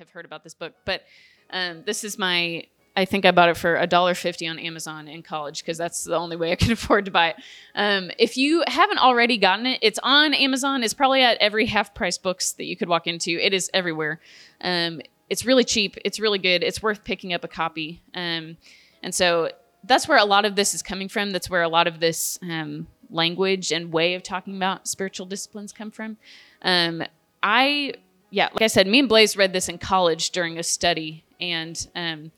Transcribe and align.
have 0.00 0.10
heard 0.10 0.24
about 0.24 0.42
this 0.42 0.54
book, 0.54 0.74
but 0.84 1.04
um, 1.50 1.82
this 1.86 2.02
is 2.04 2.18
my. 2.18 2.64
I 2.96 3.04
think 3.04 3.24
I 3.24 3.30
bought 3.30 3.48
it 3.48 3.56
for 3.56 3.76
a 3.76 3.86
dollar 3.86 4.14
fifty 4.14 4.48
on 4.48 4.58
Amazon 4.58 5.06
in 5.06 5.22
college 5.22 5.62
because 5.62 5.78
that's 5.78 6.02
the 6.04 6.16
only 6.16 6.36
way 6.36 6.50
I 6.50 6.56
could 6.60 6.72
afford 6.72 7.04
to 7.04 7.10
buy 7.10 7.30
it. 7.30 7.36
Um, 7.76 8.10
if 8.18 8.36
you 8.36 8.64
haven't 8.66 8.98
already 8.98 9.38
gotten 9.38 9.66
it, 9.66 9.78
it's 9.80 10.00
on 10.02 10.34
Amazon. 10.34 10.82
It's 10.82 10.94
probably 10.94 11.22
at 11.22 11.38
every 11.38 11.66
half 11.66 11.94
price 11.94 12.18
books 12.18 12.52
that 12.52 12.64
you 12.64 12.76
could 12.76 12.88
walk 12.88 13.06
into. 13.06 13.30
It 13.30 13.54
is 13.54 13.70
everywhere. 13.72 14.20
Um, 14.60 15.00
it's 15.28 15.46
really 15.46 15.64
cheap. 15.64 15.96
It's 16.04 16.18
really 16.18 16.40
good. 16.40 16.64
It's 16.64 16.82
worth 16.82 17.04
picking 17.04 17.32
up 17.32 17.44
a 17.44 17.48
copy. 17.48 18.02
Um, 18.14 18.56
and 19.02 19.14
so 19.14 19.50
that's 19.84 20.08
where 20.08 20.18
a 20.18 20.24
lot 20.24 20.44
of 20.44 20.56
this 20.56 20.74
is 20.74 20.82
coming 20.82 21.08
from. 21.08 21.30
That's 21.30 21.48
where 21.48 21.62
a 21.62 21.68
lot 21.68 21.86
of 21.86 22.00
this 22.00 22.38
um, 22.42 22.88
language 23.08 23.70
and 23.70 23.92
way 23.92 24.14
of 24.14 24.22
talking 24.22 24.56
about 24.56 24.88
spiritual 24.88 25.26
disciplines 25.26 25.72
come 25.72 25.90
from. 25.90 26.16
Um, 26.62 27.04
I, 27.42 27.94
yeah, 28.30 28.48
like 28.52 28.62
I 28.62 28.66
said, 28.68 28.86
me 28.86 29.00
and 29.00 29.08
Blaze 29.08 29.36
read 29.36 29.52
this 29.52 29.68
in 29.68 29.78
college 29.78 30.30
during 30.30 30.58
a 30.58 30.62
study, 30.62 31.24
and 31.40 31.86
um, 31.94 32.30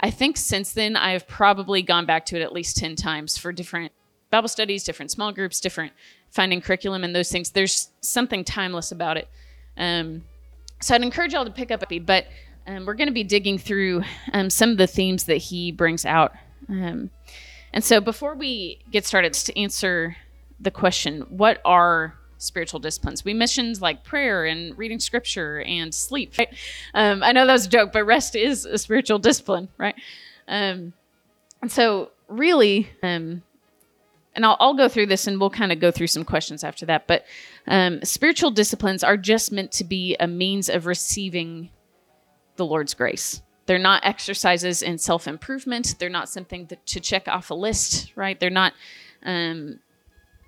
I 0.00 0.10
think 0.10 0.36
since 0.36 0.72
then 0.72 0.96
I 0.96 1.12
have 1.12 1.28
probably 1.28 1.82
gone 1.82 2.06
back 2.06 2.26
to 2.26 2.36
it 2.36 2.42
at 2.42 2.52
least 2.52 2.76
ten 2.76 2.96
times 2.96 3.38
for 3.38 3.52
different 3.52 3.92
Bible 4.30 4.48
studies, 4.48 4.84
different 4.84 5.10
small 5.10 5.32
groups, 5.32 5.60
different 5.60 5.92
finding 6.30 6.60
curriculum, 6.60 7.04
and 7.04 7.14
those 7.14 7.30
things. 7.30 7.50
There's 7.50 7.90
something 8.00 8.44
timeless 8.44 8.90
about 8.90 9.16
it. 9.16 9.28
Um, 9.76 10.24
so 10.80 10.94
I'd 10.94 11.02
encourage 11.02 11.32
y'all 11.32 11.44
to 11.44 11.50
pick 11.50 11.70
up 11.70 11.84
a 11.88 11.98
but 12.00 12.26
um, 12.66 12.86
we're 12.86 12.94
going 12.94 13.08
to 13.08 13.14
be 13.14 13.24
digging 13.24 13.58
through 13.58 14.02
um, 14.32 14.50
some 14.50 14.70
of 14.70 14.78
the 14.78 14.86
themes 14.86 15.24
that 15.24 15.36
he 15.36 15.70
brings 15.70 16.04
out. 16.04 16.32
Um, 16.68 17.10
and 17.72 17.82
so 17.82 18.00
before 18.00 18.34
we 18.34 18.80
get 18.90 19.06
started, 19.06 19.32
to 19.32 19.58
answer 19.58 20.16
the 20.60 20.70
question, 20.70 21.22
what 21.28 21.60
are 21.64 22.14
spiritual 22.42 22.80
disciplines? 22.80 23.24
We 23.24 23.34
mentioned 23.34 23.80
like 23.80 24.04
prayer 24.04 24.44
and 24.44 24.76
reading 24.76 25.00
scripture 25.00 25.62
and 25.62 25.94
sleep. 25.94 26.34
Right? 26.38 26.48
Um, 26.94 27.22
I 27.22 27.32
know 27.32 27.46
that 27.46 27.52
was 27.52 27.66
a 27.66 27.70
joke, 27.70 27.92
but 27.92 28.04
rest 28.04 28.36
is 28.36 28.64
a 28.64 28.78
spiritual 28.78 29.18
discipline, 29.18 29.68
right? 29.78 29.94
Um, 30.48 30.92
and 31.60 31.70
so 31.70 32.10
really, 32.28 32.90
um, 33.02 33.42
and 34.34 34.46
I'll, 34.46 34.56
I'll, 34.58 34.74
go 34.74 34.88
through 34.88 35.06
this 35.06 35.26
and 35.26 35.38
we'll 35.38 35.50
kind 35.50 35.72
of 35.72 35.78
go 35.78 35.90
through 35.90 36.06
some 36.06 36.24
questions 36.24 36.64
after 36.64 36.86
that. 36.86 37.06
But 37.06 37.24
um, 37.66 38.02
spiritual 38.02 38.50
disciplines 38.50 39.04
are 39.04 39.16
just 39.16 39.52
meant 39.52 39.72
to 39.72 39.84
be 39.84 40.16
a 40.18 40.26
means 40.26 40.68
of 40.68 40.86
receiving 40.86 41.70
the 42.56 42.64
Lord's 42.64 42.94
grace. 42.94 43.42
They're 43.66 43.78
not 43.78 44.04
exercises 44.04 44.82
in 44.82 44.98
self 44.98 45.28
improvement. 45.28 45.96
They're 45.98 46.08
not 46.08 46.28
something 46.28 46.66
that, 46.66 46.84
to 46.86 47.00
check 47.00 47.28
off 47.28 47.50
a 47.50 47.54
list, 47.54 48.12
right? 48.16 48.38
They're 48.38 48.50
not 48.50 48.72
um, 49.24 49.78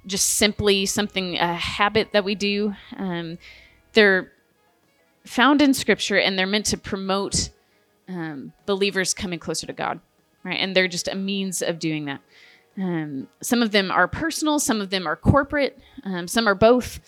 just 0.07 0.31
simply 0.31 0.87
something, 0.87 1.37
a 1.39 1.55
habit 1.55 2.13
that 2.13 2.25
we 2.25 2.35
do. 2.35 2.75
Um, 2.97 3.39
they're 3.93 4.33
found 5.25 5.63
in 5.63 5.75
Scripture 5.75 6.19
and 6.19 6.39
they're 6.39 6.47
meant 6.47 6.67
to 6.67 6.77
promote 6.77 7.51
um, 8.09 8.53
believers 8.67 9.15
coming 9.15 9.39
closer 9.39 9.67
to 9.67 9.73
God, 9.73 10.01
right? 10.43 10.59
And 10.59 10.77
they're 10.77 10.89
just 10.89 11.09
a 11.09 11.15
means 11.15 11.63
of 11.63 11.79
doing 11.79 12.05
that. 12.07 12.21
Um, 12.77 13.29
some 13.41 13.63
of 13.63 13.71
them 13.71 13.91
are 13.91 14.09
personal, 14.09 14.59
some 14.59 14.81
of 14.81 14.91
them 14.91 15.07
are 15.07 15.17
corporate, 15.17 15.79
um, 16.03 16.27
some 16.27 16.49
are 16.49 16.57
both. 16.57 17.01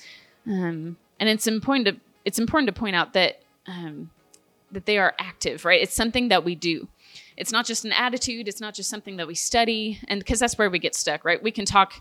Um, 0.46 0.96
and 1.18 1.28
it's 1.28 1.46
important 1.46 1.86
to 1.86 1.96
it's 2.24 2.38
important 2.38 2.66
to 2.66 2.78
point 2.78 2.96
out 2.96 3.12
that 3.14 3.40
um, 3.66 4.10
that 4.72 4.86
they 4.86 4.98
are 4.98 5.14
active, 5.18 5.64
right? 5.64 5.80
It's 5.80 5.94
something 5.94 6.28
that 6.28 6.44
we 6.44 6.54
do. 6.54 6.88
It's 7.36 7.52
not 7.52 7.66
just 7.66 7.84
an 7.84 7.92
attitude. 7.92 8.48
It's 8.48 8.60
not 8.60 8.74
just 8.74 8.88
something 8.88 9.16
that 9.16 9.26
we 9.26 9.34
study, 9.34 10.00
and 10.08 10.20
because 10.20 10.38
that's 10.38 10.58
where 10.58 10.70
we 10.70 10.78
get 10.78 10.94
stuck, 10.94 11.24
right? 11.24 11.42
We 11.42 11.50
can 11.50 11.64
talk, 11.64 11.94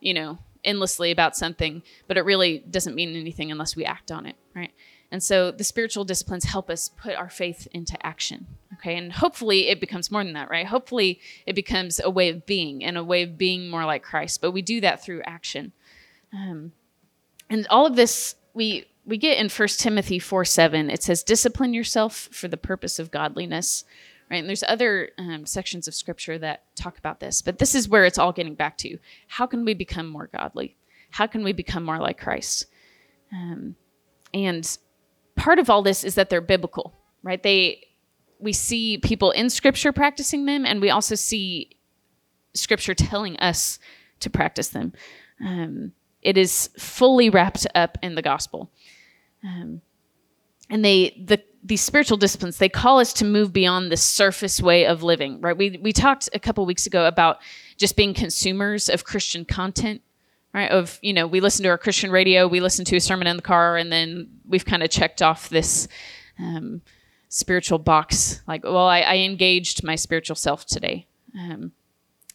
you 0.00 0.14
know, 0.14 0.38
endlessly 0.64 1.10
about 1.10 1.36
something, 1.36 1.82
but 2.06 2.16
it 2.16 2.24
really 2.24 2.58
doesn't 2.70 2.94
mean 2.94 3.16
anything 3.16 3.50
unless 3.50 3.76
we 3.76 3.84
act 3.84 4.10
on 4.10 4.26
it, 4.26 4.36
right? 4.54 4.72
And 5.12 5.22
so 5.22 5.50
the 5.50 5.64
spiritual 5.64 6.04
disciplines 6.04 6.44
help 6.44 6.70
us 6.70 6.88
put 6.88 7.14
our 7.14 7.28
faith 7.28 7.66
into 7.72 7.96
action. 8.06 8.46
Okay. 8.74 8.96
And 8.96 9.12
hopefully 9.12 9.68
it 9.68 9.80
becomes 9.80 10.10
more 10.10 10.22
than 10.22 10.34
that, 10.34 10.48
right? 10.48 10.66
Hopefully 10.66 11.20
it 11.46 11.54
becomes 11.54 12.00
a 12.02 12.10
way 12.10 12.28
of 12.28 12.46
being 12.46 12.84
and 12.84 12.96
a 12.96 13.04
way 13.04 13.22
of 13.22 13.36
being 13.36 13.68
more 13.68 13.84
like 13.84 14.02
Christ. 14.02 14.40
But 14.40 14.52
we 14.52 14.62
do 14.62 14.80
that 14.80 15.02
through 15.02 15.22
action. 15.26 15.72
Um, 16.32 16.72
and 17.48 17.66
all 17.68 17.86
of 17.86 17.96
this 17.96 18.36
we 18.54 18.86
we 19.04 19.16
get 19.16 19.38
in 19.38 19.48
1 19.48 19.68
Timothy 19.68 20.18
4 20.18 20.44
7. 20.44 20.90
It 20.90 21.02
says, 21.02 21.22
discipline 21.22 21.74
yourself 21.74 22.28
for 22.30 22.48
the 22.48 22.56
purpose 22.56 22.98
of 22.98 23.10
godliness. 23.10 23.84
Right. 24.30 24.38
And 24.38 24.48
there's 24.48 24.62
other 24.62 25.10
um, 25.18 25.44
sections 25.44 25.88
of 25.88 25.94
scripture 25.94 26.38
that 26.38 26.62
talk 26.76 26.98
about 26.98 27.18
this, 27.18 27.42
but 27.42 27.58
this 27.58 27.74
is 27.74 27.88
where 27.88 28.04
it's 28.04 28.18
all 28.18 28.32
getting 28.32 28.54
back 28.54 28.78
to. 28.78 28.96
How 29.26 29.44
can 29.44 29.64
we 29.64 29.74
become 29.74 30.06
more 30.06 30.28
godly? 30.28 30.76
How 31.10 31.26
can 31.26 31.42
we 31.42 31.52
become 31.52 31.82
more 31.82 31.98
like 31.98 32.20
Christ? 32.20 32.66
Um, 33.32 33.74
and 34.32 34.78
part 35.34 35.58
of 35.58 35.68
all 35.68 35.82
this 35.82 36.04
is 36.04 36.14
that 36.14 36.30
they're 36.30 36.40
biblical, 36.40 36.94
right? 37.24 37.42
They 37.42 37.86
we 38.38 38.52
see 38.52 38.98
people 38.98 39.32
in 39.32 39.50
scripture 39.50 39.92
practicing 39.92 40.46
them 40.46 40.64
and 40.64 40.80
we 40.80 40.90
also 40.90 41.14
see 41.14 41.76
scripture 42.54 42.94
telling 42.94 43.36
us 43.38 43.78
to 44.20 44.30
practice 44.30 44.68
them. 44.68 44.92
Um, 45.44 45.92
it 46.22 46.38
is 46.38 46.70
fully 46.78 47.30
wrapped 47.30 47.66
up 47.74 47.98
in 48.02 48.14
the 48.14 48.22
gospel. 48.22 48.70
Um, 49.42 49.80
and 50.68 50.84
they 50.84 51.22
the 51.26 51.42
these 51.62 51.82
spiritual 51.82 52.16
disciplines 52.16 52.58
they 52.58 52.68
call 52.68 52.98
us 52.98 53.12
to 53.12 53.24
move 53.24 53.52
beyond 53.52 53.90
the 53.90 53.96
surface 53.96 54.60
way 54.60 54.86
of 54.86 55.02
living 55.02 55.40
right? 55.40 55.56
We 55.56 55.78
we 55.82 55.92
talked 55.92 56.28
a 56.32 56.38
couple 56.38 56.64
weeks 56.66 56.86
ago 56.86 57.06
about 57.06 57.38
just 57.76 57.96
being 57.96 58.14
consumers 58.14 58.88
of 58.88 59.04
christian 59.04 59.44
content 59.44 60.02
right? 60.52 60.70
Of 60.70 60.98
you 61.02 61.12
know 61.12 61.26
we 61.26 61.40
listen 61.40 61.62
to 61.64 61.68
our 61.68 61.78
christian 61.78 62.10
radio 62.10 62.46
we 62.46 62.60
listen 62.60 62.84
to 62.86 62.96
a 62.96 63.00
sermon 63.00 63.26
in 63.26 63.36
the 63.36 63.42
car 63.42 63.76
and 63.76 63.92
then 63.92 64.28
we've 64.48 64.64
kind 64.64 64.82
of 64.82 64.90
checked 64.90 65.22
off 65.22 65.48
this 65.48 65.88
um, 66.38 66.82
spiritual 67.28 67.78
box 67.78 68.40
like 68.48 68.64
well 68.64 68.88
I, 68.88 69.00
I, 69.00 69.16
engaged 69.18 69.84
my 69.84 69.94
spiritual 69.94 70.36
self 70.36 70.64
today. 70.64 71.06
Um, 71.38 71.72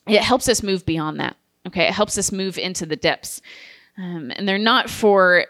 it 0.08 0.22
helps 0.22 0.48
us 0.48 0.62
move 0.62 0.86
beyond 0.86 1.20
that 1.20 1.36
okay? 1.68 1.88
It 1.88 1.94
helps 1.94 2.18
us 2.18 2.32
move 2.32 2.58
into 2.58 2.86
the 2.86 2.96
depths. 2.96 3.42
Um, 3.98 4.32
and 4.36 4.48
they're 4.48 4.58
not 4.58 4.90
for 4.90 5.46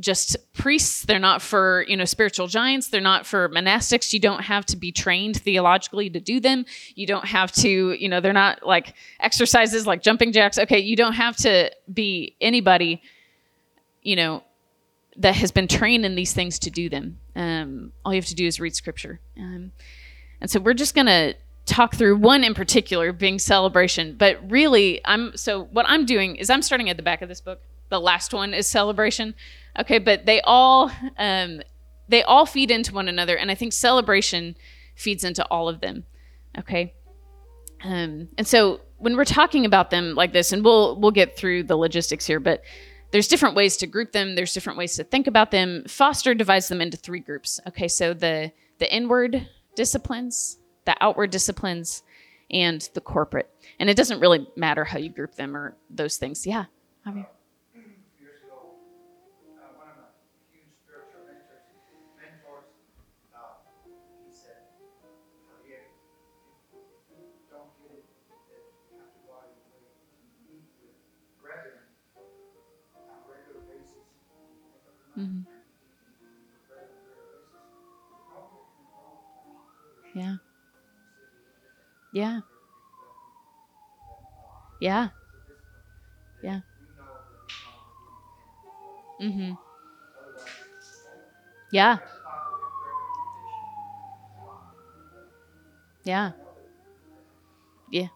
just 0.00 0.36
priests. 0.52 1.04
They're 1.04 1.18
not 1.18 1.40
for 1.42 1.84
you 1.88 1.96
know 1.96 2.04
spiritual 2.04 2.46
giants. 2.46 2.88
They're 2.88 3.00
not 3.00 3.26
for 3.26 3.48
monastics. 3.48 4.12
You 4.12 4.20
don't 4.20 4.42
have 4.42 4.66
to 4.66 4.76
be 4.76 4.92
trained 4.92 5.40
theologically 5.40 6.10
to 6.10 6.20
do 6.20 6.40
them. 6.40 6.64
You 6.94 7.06
don't 7.06 7.26
have 7.26 7.52
to 7.52 7.92
you 7.92 8.08
know 8.08 8.20
they're 8.20 8.32
not 8.32 8.66
like 8.66 8.94
exercises 9.20 9.86
like 9.86 10.02
jumping 10.02 10.32
jacks. 10.32 10.58
Okay 10.58 10.78
you 10.78 10.96
don't 10.96 11.14
have 11.14 11.36
to 11.36 11.70
be 11.92 12.36
anybody 12.40 13.02
you 14.02 14.16
know 14.16 14.42
that 15.16 15.36
has 15.36 15.52
been 15.52 15.68
trained 15.68 16.04
in 16.04 16.16
these 16.16 16.32
things 16.32 16.58
to 16.60 16.70
do 16.70 16.88
them. 16.88 17.18
Um, 17.36 17.92
all 18.04 18.12
you 18.12 18.20
have 18.20 18.26
to 18.26 18.34
do 18.34 18.46
is 18.46 18.58
read 18.58 18.74
scripture. 18.74 19.20
Um, 19.38 19.70
and 20.40 20.50
so 20.50 20.58
we're 20.58 20.74
just 20.74 20.94
going 20.94 21.06
to 21.06 21.34
talk 21.66 21.94
through 21.94 22.16
one 22.16 22.42
in 22.42 22.52
particular 22.52 23.12
being 23.12 23.38
celebration. 23.38 24.16
But 24.18 24.38
really 24.50 25.00
i'm 25.04 25.36
so 25.36 25.64
what 25.64 25.86
i'm 25.88 26.04
doing 26.04 26.36
is 26.36 26.50
i'm 26.50 26.62
starting 26.62 26.90
at 26.90 26.96
the 26.96 27.02
back 27.02 27.22
of 27.22 27.28
this 27.28 27.40
book. 27.40 27.62
The 27.90 28.00
last 28.00 28.34
one 28.34 28.52
is 28.54 28.66
celebration 28.66 29.34
Okay, 29.78 29.98
but 29.98 30.26
they 30.26 30.40
all 30.42 30.90
um, 31.18 31.60
they 32.08 32.22
all 32.22 32.46
feed 32.46 32.70
into 32.70 32.94
one 32.94 33.08
another, 33.08 33.36
and 33.36 33.50
I 33.50 33.54
think 33.54 33.72
celebration 33.72 34.56
feeds 34.94 35.24
into 35.24 35.44
all 35.46 35.68
of 35.68 35.80
them. 35.80 36.04
Okay, 36.58 36.94
um, 37.82 38.28
and 38.38 38.46
so 38.46 38.80
when 38.98 39.16
we're 39.16 39.24
talking 39.24 39.64
about 39.66 39.90
them 39.90 40.14
like 40.14 40.32
this, 40.32 40.52
and 40.52 40.64
we'll 40.64 40.98
we'll 41.00 41.10
get 41.10 41.36
through 41.36 41.64
the 41.64 41.76
logistics 41.76 42.26
here, 42.26 42.40
but 42.40 42.62
there's 43.10 43.28
different 43.28 43.54
ways 43.54 43.76
to 43.78 43.86
group 43.86 44.12
them. 44.12 44.34
There's 44.34 44.52
different 44.52 44.78
ways 44.78 44.96
to 44.96 45.04
think 45.04 45.26
about 45.26 45.50
them. 45.50 45.84
Foster 45.86 46.34
divides 46.34 46.68
them 46.68 46.80
into 46.80 46.96
three 46.96 47.20
groups. 47.20 47.60
Okay, 47.68 47.88
so 47.88 48.14
the 48.14 48.52
the 48.78 48.92
inward 48.94 49.48
disciplines, 49.76 50.58
the 50.84 50.96
outward 51.00 51.30
disciplines, 51.30 52.02
and 52.50 52.88
the 52.94 53.00
corporate. 53.00 53.50
And 53.78 53.90
it 53.90 53.96
doesn't 53.96 54.20
really 54.20 54.46
matter 54.56 54.84
how 54.84 54.98
you 54.98 55.10
group 55.10 55.34
them 55.34 55.56
or 55.56 55.76
those 55.90 56.16
things. 56.16 56.46
Yeah, 56.46 56.66
Javier. 57.06 57.26
Yeah. 82.14 82.40
Yeah. 84.80 85.08
Yeah. 86.42 86.60
Mm-hmm. 89.20 89.52
Yeah. 91.72 91.98
Yeah. 96.04 96.32
Yeah. 97.90 98.08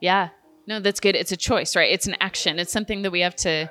Yeah. 0.00 0.28
No, 0.66 0.80
that's 0.80 1.00
good. 1.00 1.16
It's 1.16 1.32
a 1.32 1.36
choice, 1.36 1.74
right? 1.74 1.90
It's 1.90 2.06
an 2.06 2.16
action. 2.20 2.58
It's 2.58 2.72
something 2.72 3.02
that 3.02 3.10
we 3.10 3.20
have 3.20 3.36
to 3.36 3.70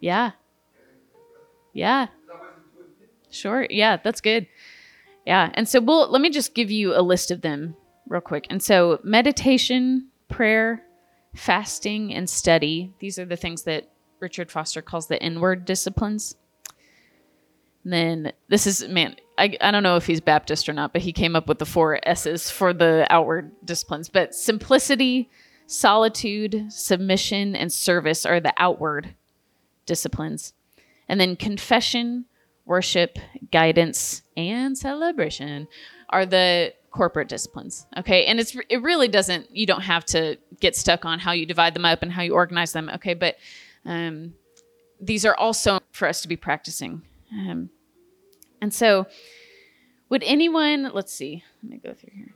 yeah. 0.00 0.32
Yeah. 1.74 2.08
Sure. 3.30 3.66
Yeah, 3.70 3.98
that's 4.02 4.20
good. 4.20 4.46
Yeah. 5.26 5.50
And 5.54 5.68
so 5.68 5.80
we'll 5.80 6.08
let 6.10 6.22
me 6.22 6.30
just 6.30 6.54
give 6.54 6.70
you 6.70 6.96
a 6.96 7.02
list 7.02 7.30
of 7.30 7.42
them 7.42 7.76
real 8.08 8.20
quick. 8.20 8.46
And 8.48 8.62
so 8.62 9.00
meditation, 9.02 10.08
prayer, 10.28 10.84
fasting, 11.34 12.14
and 12.14 12.30
study. 12.30 12.94
These 13.00 13.18
are 13.18 13.24
the 13.24 13.36
things 13.36 13.64
that 13.64 13.90
Richard 14.20 14.50
Foster 14.50 14.80
calls 14.80 15.08
the 15.08 15.22
inward 15.22 15.64
disciplines. 15.64 16.36
And 17.84 17.92
then 17.92 18.32
this 18.48 18.66
is 18.66 18.86
man, 18.88 19.16
I, 19.38 19.56
I 19.60 19.70
don't 19.70 19.82
know 19.82 19.96
if 19.96 20.06
he's 20.06 20.20
Baptist 20.20 20.68
or 20.68 20.72
not, 20.72 20.92
but 20.92 21.02
he 21.02 21.12
came 21.12 21.36
up 21.36 21.48
with 21.48 21.58
the 21.58 21.66
four 21.66 22.00
S's 22.04 22.50
for 22.50 22.72
the 22.72 23.06
outward 23.10 23.50
disciplines. 23.64 24.08
But 24.08 24.34
simplicity, 24.34 25.28
solitude, 25.66 26.72
submission, 26.72 27.54
and 27.54 27.72
service 27.72 28.24
are 28.24 28.40
the 28.40 28.54
outward 28.56 29.14
disciplines. 29.84 30.52
And 31.08 31.20
then 31.20 31.36
confession, 31.36 32.26
worship, 32.66 33.18
guidance, 33.50 34.22
and 34.36 34.76
celebration 34.76 35.68
are 36.10 36.26
the 36.26 36.74
corporate 36.90 37.28
disciplines. 37.28 37.86
Okay. 37.96 38.26
And 38.26 38.40
it's 38.40 38.56
it 38.68 38.82
really 38.82 39.08
doesn't 39.08 39.54
you 39.54 39.66
don't 39.66 39.82
have 39.82 40.04
to 40.06 40.36
get 40.60 40.76
stuck 40.76 41.04
on 41.04 41.18
how 41.18 41.32
you 41.32 41.46
divide 41.46 41.74
them 41.74 41.84
up 41.84 42.02
and 42.02 42.12
how 42.12 42.22
you 42.22 42.34
organize 42.34 42.72
them. 42.72 42.90
Okay. 42.94 43.14
But 43.14 43.36
um, 43.84 44.34
these 45.00 45.24
are 45.24 45.36
also 45.36 45.80
for 45.92 46.08
us 46.08 46.22
to 46.22 46.28
be 46.28 46.36
practicing. 46.36 47.02
Um, 47.32 47.70
and 48.60 48.72
so, 48.72 49.06
would 50.08 50.22
anyone, 50.24 50.90
let's 50.94 51.12
see, 51.12 51.42
let 51.62 51.70
me 51.70 51.78
go 51.78 51.92
through 51.92 52.12
here. 52.14 52.34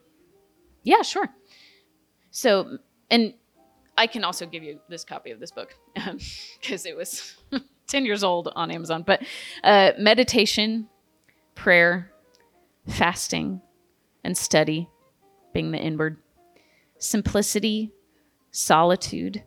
Yeah, 0.82 1.02
sure. 1.02 1.28
So, 2.30 2.78
and 3.10 3.34
I 3.96 4.06
can 4.06 4.24
also 4.24 4.46
give 4.46 4.62
you 4.62 4.80
this 4.88 5.04
copy 5.04 5.30
of 5.30 5.40
this 5.40 5.50
book 5.50 5.74
because 5.94 6.86
um, 6.86 6.90
it 6.90 6.96
was 6.96 7.36
10 7.90 8.06
years 8.06 8.24
old 8.24 8.50
on 8.54 8.70
Amazon. 8.70 9.02
But 9.06 9.22
uh, 9.62 9.92
meditation, 9.98 10.88
prayer, 11.54 12.10
fasting, 12.88 13.60
and 14.24 14.36
study 14.36 14.88
being 15.52 15.72
the 15.72 15.78
inward, 15.78 16.18
simplicity, 16.98 17.92
solitude, 18.50 19.42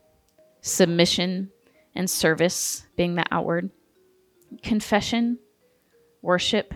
submission, 0.61 1.51
and 1.95 2.09
service 2.09 2.85
being 2.95 3.15
the 3.15 3.25
outward, 3.31 3.69
confession, 4.61 5.39
worship, 6.21 6.73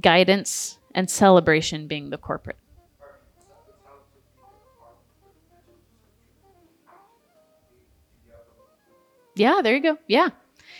guidance, 0.00 0.78
and 0.94 1.10
celebration 1.10 1.86
being 1.86 2.10
the 2.10 2.18
corporate. 2.18 2.56
Yeah, 9.34 9.60
there 9.62 9.76
you 9.76 9.82
go. 9.82 9.98
Yeah. 10.08 10.30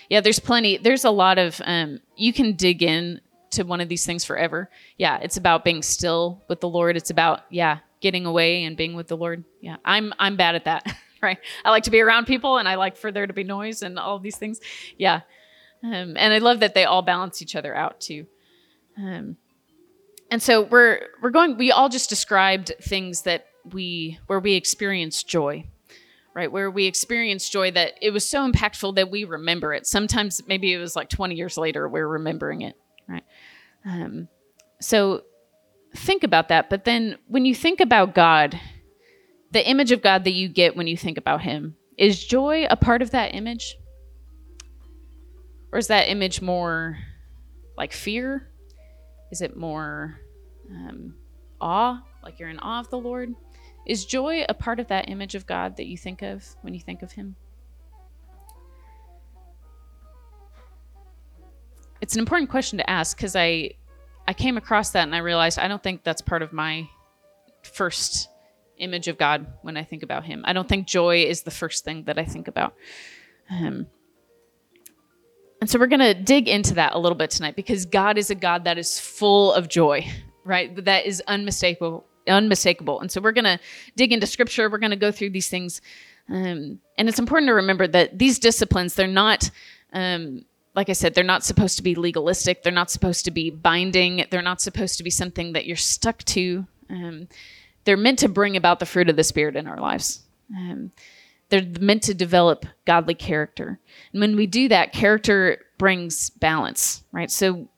Yeah, 0.09 0.21
there's 0.21 0.39
plenty. 0.39 0.79
There's 0.79 1.05
a 1.05 1.11
lot 1.11 1.39
of 1.39 1.61
um 1.65 2.01
you 2.17 2.33
can 2.33 2.55
dig 2.55 2.83
in 2.83 3.21
to 3.51 3.63
one 3.63 3.81
of 3.81 3.89
these 3.89 4.05
things 4.05 4.25
forever. 4.25 4.71
Yeah, 4.97 5.19
it's 5.19 5.37
about 5.37 5.65
being 5.65 5.83
still 5.83 6.43
with 6.49 6.61
the 6.61 6.69
Lord. 6.69 6.97
It's 6.97 7.11
about 7.11 7.41
yeah, 7.51 7.79
getting 8.01 8.27
away 8.27 8.65
and 8.65 8.77
being 8.77 8.95
with 8.95 9.09
the 9.09 9.17
Lord. 9.17 9.45
Yeah. 9.61 9.77
I'm 9.85 10.13
I'm 10.19 10.37
bad 10.37 10.55
at 10.55 10.65
that. 10.65 10.87
Right. 11.21 11.39
I 11.65 11.71
like 11.71 11.83
to 11.83 11.91
be 11.91 12.01
around 12.01 12.27
people 12.27 12.59
and 12.59 12.69
I 12.69 12.77
like 12.77 12.97
for 12.97 13.11
there 13.11 13.27
to 13.27 13.33
be 13.33 13.43
noise 13.43 13.83
and 13.83 13.99
all 13.99 14.21
these 14.21 14.37
things. 14.37 14.61
Yeah. 14.97 15.23
Um, 15.83 16.17
and 16.17 16.33
I 16.33 16.39
love 16.39 16.61
that 16.61 16.75
they 16.75 16.85
all 16.85 17.03
balance 17.03 17.43
each 17.43 17.57
other 17.57 17.75
out 17.75 18.01
too. 18.01 18.29
Um, 18.97 19.37
and 20.31 20.41
so 20.41 20.63
we're 20.63 21.01
we're 21.21 21.31
going. 21.31 21.57
We 21.57 21.73
all 21.73 21.89
just 21.89 22.09
described 22.09 22.73
things 22.81 23.23
that 23.23 23.47
we 23.65 24.21
where 24.29 24.39
we 24.39 24.55
experience 24.55 25.25
joy, 25.25 25.65
right? 26.39 26.53
Where 26.53 26.71
we 26.71 26.87
experience 26.87 27.49
joy 27.49 27.73
that 27.73 27.95
it 28.01 28.13
was 28.13 28.25
so 28.25 28.49
impactful 28.49 28.95
that 28.95 29.11
we 29.11 29.25
remember 29.25 29.75
it. 29.75 29.89
Sometimes 29.89 30.41
maybe 30.47 30.73
it 30.73 30.79
was 30.79 30.95
like 30.95 31.09
20 31.09 31.35
years 31.35 31.59
later 31.59 31.89
we're 31.89 32.07
remembering 32.07 32.63
it, 32.63 32.77
right? 33.09 33.25
Um, 33.85 34.29
so 34.81 35.23
think 35.97 36.23
about 36.23 36.47
that. 36.47 36.71
But 36.71 36.85
then 36.85 37.19
when 37.27 37.45
you 37.45 37.57
think 37.57 37.81
about 37.81 38.15
God, 38.15 38.57
the 39.51 39.69
image 39.69 39.91
of 39.91 40.01
God 40.01 40.23
that 40.23 40.31
you 40.31 40.49
get 40.49 40.77
when 40.77 40.87
you 40.87 40.97
think 40.97 41.19
about 41.19 41.43
Him 41.43 41.75
is 41.97 42.25
joy 42.25 42.69
a 42.71 42.77
part 42.77 43.03
of 43.03 43.11
that 43.11 43.35
image? 43.35 43.77
Or 45.73 45.81
is 45.81 45.89
that 45.89 46.09
image 46.09 46.41
more 46.41 46.99
like 47.77 47.93
fear? 47.93 48.49
Is 49.33 49.43
it 49.43 49.57
more 49.57 50.21
um, 50.71 51.17
awe, 51.61 52.01
like 52.23 52.39
you're 52.39 52.49
in 52.49 52.61
awe 52.61 52.79
of 52.79 52.91
the 52.91 52.99
Lord? 52.99 53.35
Is 53.89 54.05
joy 54.05 54.45
a 54.49 54.55
part 54.55 54.79
of 54.81 54.89
that 54.89 55.09
image 55.09 55.35
of 55.35 55.47
God 55.47 55.77
that 55.79 55.87
you 55.87 55.97
think 55.97 56.23
of 56.23 56.45
when 56.61 56.75
you 56.75 56.81
think 56.81 57.03
of 57.03 57.13
Him? 57.13 57.35
It's 62.01 62.15
an 62.15 62.21
important 62.21 62.51
question 62.51 62.79
to 62.79 62.89
ask 62.89 63.17
because 63.17 63.35
I 63.35 63.71
I 64.27 64.35
came 64.35 64.59
across 64.59 64.91
that 64.91 65.05
and 65.05 65.15
I 65.15 65.19
realized 65.19 65.59
I 65.59 65.69
don't 65.69 65.83
think 65.83 66.05
that's 66.05 66.21
part 66.21 66.43
of 66.43 66.53
my 66.53 66.89
first 67.63 68.29
image 68.77 69.09
of 69.09 69.17
God 69.17 69.47
when 69.63 69.77
I 69.77 69.85
think 69.85 70.03
about 70.03 70.25
Him. 70.25 70.43
I 70.45 70.53
don't 70.53 70.69
think 70.69 70.87
joy 70.87 71.25
is 71.25 71.43
the 71.43 71.51
first 71.51 71.85
thing 71.85 72.05
that 72.05 72.19
I 72.19 72.25
think 72.25 72.47
about. 72.47 72.75
Um, 73.51 73.87
and 75.61 75.69
so 75.69 75.79
we're 75.79 75.87
going 75.87 76.01
to 76.01 76.15
dig 76.15 76.49
into 76.49 76.75
that 76.75 76.93
a 76.95 76.99
little 76.99 77.17
bit 77.17 77.31
tonight 77.31 77.57
because 77.57 77.87
God 77.87 78.19
is 78.19 78.31
a 78.31 78.35
God 78.35 78.65
that 78.65 78.79
is 78.79 79.01
full 79.01 79.53
of 79.53 79.69
joy, 79.69 80.07
right? 80.45 80.85
That 80.85 81.07
is 81.07 81.23
unmistakable, 81.27 82.07
unmistakable. 82.29 83.01
And 83.01 83.11
so 83.11 83.21
we're 83.21 83.33
going 83.33 83.45
to 83.45 83.59
dig 83.97 84.13
into 84.13 84.27
scripture. 84.27 84.69
We're 84.71 84.79
going 84.79 84.91
to 84.91 84.97
go 84.97 85.11
through 85.13 85.31
these 85.31 85.49
things. 85.49 85.81
Um, 86.29 86.81
and 86.97 87.09
it's 87.09 87.19
important 87.19 87.49
to 87.49 87.55
remember 87.55 87.87
that 87.89 88.19
these 88.19 88.39
disciplines, 88.39 88.95
they're 88.95 89.07
not, 89.07 89.51
um, 89.93 90.45
like 90.75 90.89
I 90.89 90.93
said, 90.93 91.15
they're 91.15 91.25
not 91.25 91.45
supposed 91.45 91.77
to 91.79 91.83
be 91.83 91.95
legalistic. 91.95 92.63
They're 92.63 92.73
not 92.73 92.91
supposed 92.91 93.25
to 93.25 93.31
be 93.31 93.51
binding. 93.51 94.27
They're 94.31 94.43
not 94.43 94.61
supposed 94.61 94.99
to 94.99 95.05
be 95.05 95.11
something 95.11 95.53
that 95.55 95.67
you're 95.67 95.77
stuck 95.77 96.23
to. 96.25 96.67
Um, 96.91 97.29
they're 97.85 97.97
meant 97.97 98.19
to 98.21 98.29
bring 98.29 98.57
about 98.57 98.81
the 98.81 98.87
fruit 98.87 99.09
of 99.09 99.17
the 99.17 99.25
Spirit 99.25 99.57
in 99.57 99.67
our 99.67 99.81
lives. 99.81 100.23
Um, 100.55 100.93
they're 101.49 101.67
meant 101.81 102.03
to 102.05 102.15
develop 102.15 102.67
godly 102.85 103.15
character. 103.15 103.79
And 104.13 104.21
when 104.21 104.37
we 104.37 104.47
do 104.47 104.69
that, 104.69 104.93
character 104.93 105.65
brings 105.79 106.31
balance, 106.31 107.03
right? 107.13 107.31
So 107.31 107.69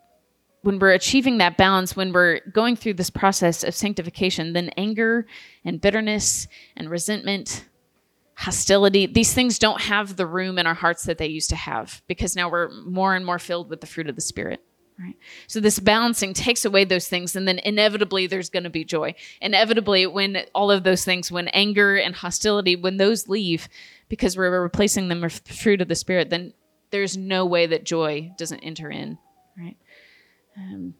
when 0.62 0.78
we're 0.78 0.92
achieving 0.92 1.38
that 1.38 1.56
balance, 1.56 1.96
when 1.96 2.12
we're 2.12 2.40
going 2.52 2.76
through 2.76 2.94
this 2.94 3.10
process 3.10 3.64
of 3.64 3.74
sanctification, 3.74 4.52
then 4.52 4.70
anger 4.76 5.26
and 5.64 5.80
bitterness 5.80 6.46
and 6.76 6.90
resentment, 6.90 7.64
hostility, 8.34 9.06
these 9.06 9.32
things 9.32 9.58
don't 9.58 9.80
have 9.82 10.16
the 10.16 10.26
room 10.26 10.58
in 10.58 10.66
our 10.66 10.74
hearts 10.74 11.04
that 11.04 11.18
they 11.18 11.26
used 11.26 11.50
to 11.50 11.56
have 11.56 12.02
because 12.06 12.36
now 12.36 12.50
we're 12.50 12.70
more 12.84 13.14
and 13.14 13.24
more 13.24 13.38
filled 13.38 13.70
with 13.70 13.80
the 13.80 13.86
fruit 13.86 14.08
of 14.08 14.14
the 14.14 14.20
Spirit. 14.20 14.60
Right. 14.98 15.16
So 15.46 15.60
this 15.60 15.78
balancing 15.78 16.34
takes 16.34 16.66
away 16.66 16.84
those 16.84 17.08
things, 17.08 17.34
and 17.34 17.48
then 17.48 17.58
inevitably 17.60 18.26
there's 18.26 18.50
going 18.50 18.64
to 18.64 18.70
be 18.70 18.84
joy. 18.84 19.14
Inevitably, 19.40 20.06
when 20.08 20.44
all 20.54 20.70
of 20.70 20.84
those 20.84 21.06
things, 21.06 21.32
when 21.32 21.48
anger 21.48 21.96
and 21.96 22.14
hostility, 22.14 22.76
when 22.76 22.98
those 22.98 23.26
leave, 23.26 23.66
because 24.10 24.36
we're 24.36 24.60
replacing 24.60 25.08
them 25.08 25.22
with 25.22 25.48
fruit 25.48 25.80
of 25.80 25.88
the 25.88 25.94
spirit, 25.94 26.28
then 26.28 26.52
there's 26.90 27.16
no 27.16 27.46
way 27.46 27.66
that 27.66 27.84
joy 27.84 28.30
doesn't 28.36 28.60
enter 28.60 28.90
in. 28.90 29.16
Right. 29.58 29.78
Um, 30.60 30.94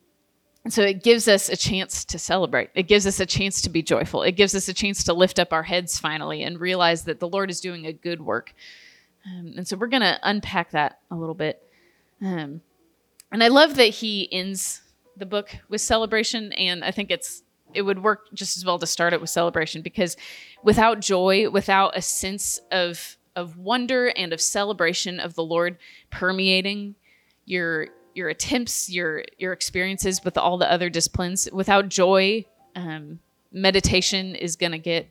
and 0.65 0.73
so 0.73 0.83
it 0.83 1.03
gives 1.03 1.27
us 1.29 1.49
a 1.49 1.57
chance 1.57 2.05
to 2.07 2.19
celebrate. 2.19 2.71
It 2.75 2.85
gives 2.85 3.07
us 3.07 3.21
a 3.21 3.27
chance 3.27 3.63
to 3.63 3.71
be 3.71 3.83
joyful. 3.83 4.23
It 4.23 4.33
gives 4.33 4.55
us 4.55 4.69
a 4.69 4.75
chance 4.75 5.05
to 5.05 5.15
lift 5.15 5.39
up 5.39 5.53
our 5.53 5.63
heads 5.63 5.99
finally 5.99 6.43
and 6.43 6.61
realize 6.61 7.05
that 7.05 7.21
the 7.21 7.29
Lord 7.29 7.51
is 7.51 7.61
doing 7.61 7.87
a 7.87 7.93
good 7.93 8.21
work. 8.21 8.55
Um, 9.27 9.55
and 9.57 9.67
so 9.67 9.77
we're 9.77 9.87
going 9.87 10.03
to 10.03 10.19
unpack 10.23 10.73
that 10.73 10.99
a 11.11 11.17
little 11.17 11.35
bit. 11.35 11.63
Um, 12.21 12.61
and 13.33 13.43
I 13.43 13.49
love 13.49 13.77
that 13.77 13.89
he 13.89 14.31
ends 14.33 14.83
the 15.17 15.27
book 15.27 15.51
with 15.69 15.81
celebration, 15.81 16.53
and 16.55 16.85
I 16.85 16.91
think 16.91 17.11
it's 17.11 17.43
it 17.73 17.83
would 17.83 18.03
work 18.03 18.27
just 18.35 18.57
as 18.57 18.65
well 18.65 18.81
to 18.81 18.87
start 18.87 19.13
it 19.13 19.21
with 19.21 19.31
celebration 19.31 19.81
because 19.81 20.17
without 20.65 21.01
joy, 21.01 21.49
without 21.49 21.97
a 21.97 22.03
sense 22.03 22.59
of 22.73 23.17
of 23.37 23.57
wonder 23.57 24.09
and 24.09 24.33
of 24.33 24.41
celebration 24.41 25.21
of 25.21 25.35
the 25.35 25.45
Lord 25.45 25.79
permeating 26.11 26.97
your 27.45 27.89
your 28.15 28.29
attempts, 28.29 28.91
your 28.91 29.25
your 29.39 29.53
experiences 29.53 30.25
with 30.25 30.37
all 30.37 30.59
the 30.59 30.71
other 30.71 30.91
disciplines, 30.91 31.49
without 31.53 31.89
joy, 31.89 32.45
um, 32.77 33.21
meditation 33.53 34.35
is 34.35 34.57
going 34.57 34.73
to 34.73 34.79
get 34.79 35.09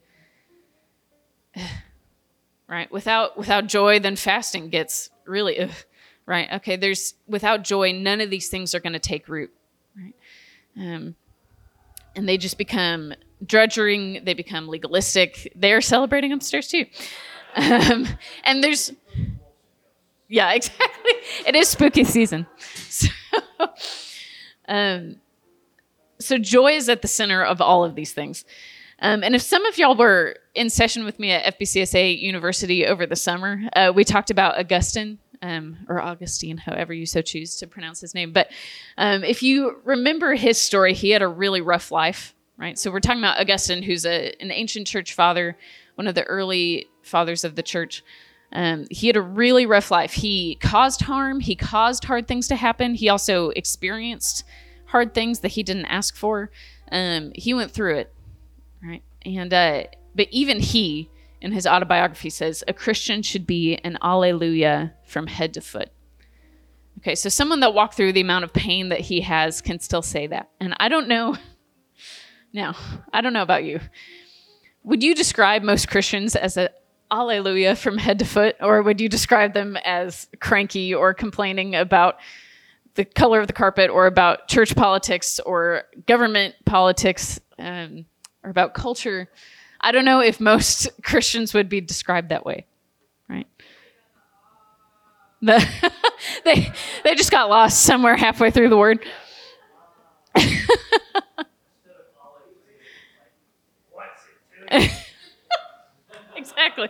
right. 2.67 2.91
Without 2.91 3.37
without 3.37 3.67
joy, 3.67 3.99
then 3.99 4.15
fasting 4.15 4.69
gets 4.69 5.09
really. 5.25 5.69
Right? 6.25 6.47
Okay, 6.53 6.75
there's 6.75 7.15
without 7.27 7.63
joy, 7.63 7.91
none 7.91 8.21
of 8.21 8.29
these 8.29 8.49
things 8.49 8.75
are 8.75 8.79
going 8.79 8.93
to 8.93 8.99
take 8.99 9.27
root, 9.27 9.51
right? 9.97 10.13
Um, 10.77 11.15
and 12.15 12.29
they 12.29 12.37
just 12.37 12.59
become 12.59 13.15
drudging. 13.43 14.23
They 14.25 14.35
become 14.35 14.67
legalistic. 14.67 15.51
They're 15.55 15.81
celebrating 15.81 16.31
upstairs 16.31 16.67
too, 16.67 16.85
um, 17.55 18.07
and 18.43 18.63
there's 18.63 18.91
yeah, 20.29 20.51
exactly. 20.53 21.11
It 21.45 21.55
is 21.55 21.67
spooky 21.67 22.05
season, 22.05 22.47
so. 22.57 23.09
Um, 24.69 25.15
so 26.19 26.37
joy 26.37 26.73
is 26.73 26.87
at 26.87 27.01
the 27.01 27.07
center 27.07 27.43
of 27.43 27.59
all 27.59 27.83
of 27.83 27.95
these 27.95 28.13
things. 28.13 28.45
Um, 29.01 29.23
and 29.23 29.33
if 29.33 29.41
some 29.41 29.65
of 29.65 29.77
y'all 29.77 29.95
were 29.95 30.35
in 30.53 30.69
session 30.69 31.05
with 31.05 31.19
me 31.19 31.31
at 31.31 31.57
FBCSA 31.57 32.19
University 32.19 32.85
over 32.85 33.05
the 33.05 33.15
summer, 33.15 33.61
uh, 33.73 33.91
we 33.95 34.03
talked 34.03 34.29
about 34.29 34.59
Augustine 34.59 35.17
um, 35.41 35.77
or 35.87 36.01
Augustine, 36.01 36.57
however 36.57 36.93
you 36.93 37.05
so 37.05 37.21
choose 37.21 37.55
to 37.57 37.67
pronounce 37.67 38.01
his 38.01 38.13
name. 38.13 38.33
But 38.33 38.51
um, 38.97 39.23
if 39.23 39.41
you 39.41 39.79
remember 39.85 40.35
his 40.35 40.59
story, 40.59 40.93
he 40.93 41.11
had 41.11 41.21
a 41.21 41.27
really 41.27 41.61
rough 41.61 41.91
life, 41.91 42.35
right? 42.57 42.77
So 42.77 42.91
we're 42.91 42.99
talking 42.99 43.21
about 43.21 43.39
Augustine, 43.39 43.83
who's 43.83 44.05
a, 44.05 44.33
an 44.41 44.51
ancient 44.51 44.85
church 44.85 45.13
father, 45.13 45.57
one 45.95 46.07
of 46.07 46.15
the 46.15 46.25
early 46.25 46.87
fathers 47.01 47.45
of 47.45 47.55
the 47.55 47.63
church. 47.63 48.03
Um, 48.51 48.87
he 48.89 49.07
had 49.07 49.15
a 49.15 49.21
really 49.21 49.65
rough 49.65 49.91
life. 49.91 50.13
He 50.13 50.55
caused 50.55 51.01
harm. 51.01 51.39
He 51.39 51.55
caused 51.55 52.05
hard 52.05 52.27
things 52.27 52.47
to 52.47 52.55
happen. 52.55 52.95
He 52.95 53.09
also 53.09 53.49
experienced 53.51 54.43
hard 54.85 55.13
things 55.13 55.39
that 55.39 55.49
he 55.49 55.63
didn't 55.63 55.85
ask 55.85 56.15
for. 56.15 56.49
Um, 56.91 57.31
he 57.35 57.53
went 57.53 57.71
through 57.71 57.97
it, 57.97 58.13
right? 58.83 59.03
And 59.23 59.53
uh, 59.53 59.83
but 60.15 60.27
even 60.31 60.59
he, 60.59 61.09
in 61.41 61.51
his 61.51 61.67
autobiography, 61.67 62.29
says 62.29 62.63
a 62.67 62.73
Christian 62.73 63.21
should 63.21 63.45
be 63.45 63.75
an 63.83 63.97
alleluia 64.01 64.93
from 65.05 65.27
head 65.27 65.53
to 65.53 65.61
foot. 65.61 65.91
Okay, 66.97 67.15
so 67.15 67.29
someone 67.29 67.61
that 67.61 67.73
walked 67.73 67.93
through 67.93 68.13
the 68.13 68.21
amount 68.21 68.43
of 68.43 68.51
pain 68.51 68.89
that 68.89 68.99
he 68.99 69.21
has 69.21 69.61
can 69.61 69.79
still 69.79 70.01
say 70.01 70.27
that. 70.27 70.49
And 70.59 70.73
I 70.79 70.89
don't 70.89 71.07
know. 71.07 71.37
Now, 72.51 72.75
I 73.13 73.21
don't 73.21 73.33
know 73.33 73.43
about 73.43 73.63
you. 73.63 73.79
Would 74.83 75.03
you 75.03 75.13
describe 75.13 75.61
most 75.61 75.87
Christians 75.87 76.35
as 76.35 76.57
a 76.57 76.71
alleluia 77.11 77.75
from 77.75 77.97
head 77.97 78.19
to 78.19 78.25
foot, 78.25 78.55
or 78.61 78.81
would 78.81 79.01
you 79.01 79.09
describe 79.09 79.53
them 79.53 79.77
as 79.83 80.27
cranky 80.39 80.93
or 80.93 81.13
complaining 81.13 81.75
about 81.75 82.17
the 82.95 83.05
color 83.05 83.39
of 83.39 83.47
the 83.47 83.53
carpet, 83.53 83.89
or 83.89 84.07
about 84.07 84.47
church 84.47 84.75
politics, 84.75 85.39
or 85.39 85.83
government 86.07 86.55
politics, 86.65 87.39
um, 87.57 88.05
or 88.43 88.49
about 88.49 88.73
culture? 88.73 89.29
I 89.81 89.91
don't 89.91 90.05
know 90.05 90.19
if 90.19 90.39
most 90.39 90.89
Christians 91.03 91.53
would 91.53 91.69
be 91.69 91.81
described 91.81 92.29
that 92.29 92.45
way, 92.45 92.65
right? 93.29 93.47
The, 95.41 95.65
they 96.43 96.71
they 97.03 97.15
just 97.15 97.31
got 97.31 97.49
lost 97.49 97.83
somewhere 97.83 98.17
halfway 98.17 98.51
through 98.51 98.69
the 98.69 98.77
word. 98.77 98.99
exactly. 106.35 106.89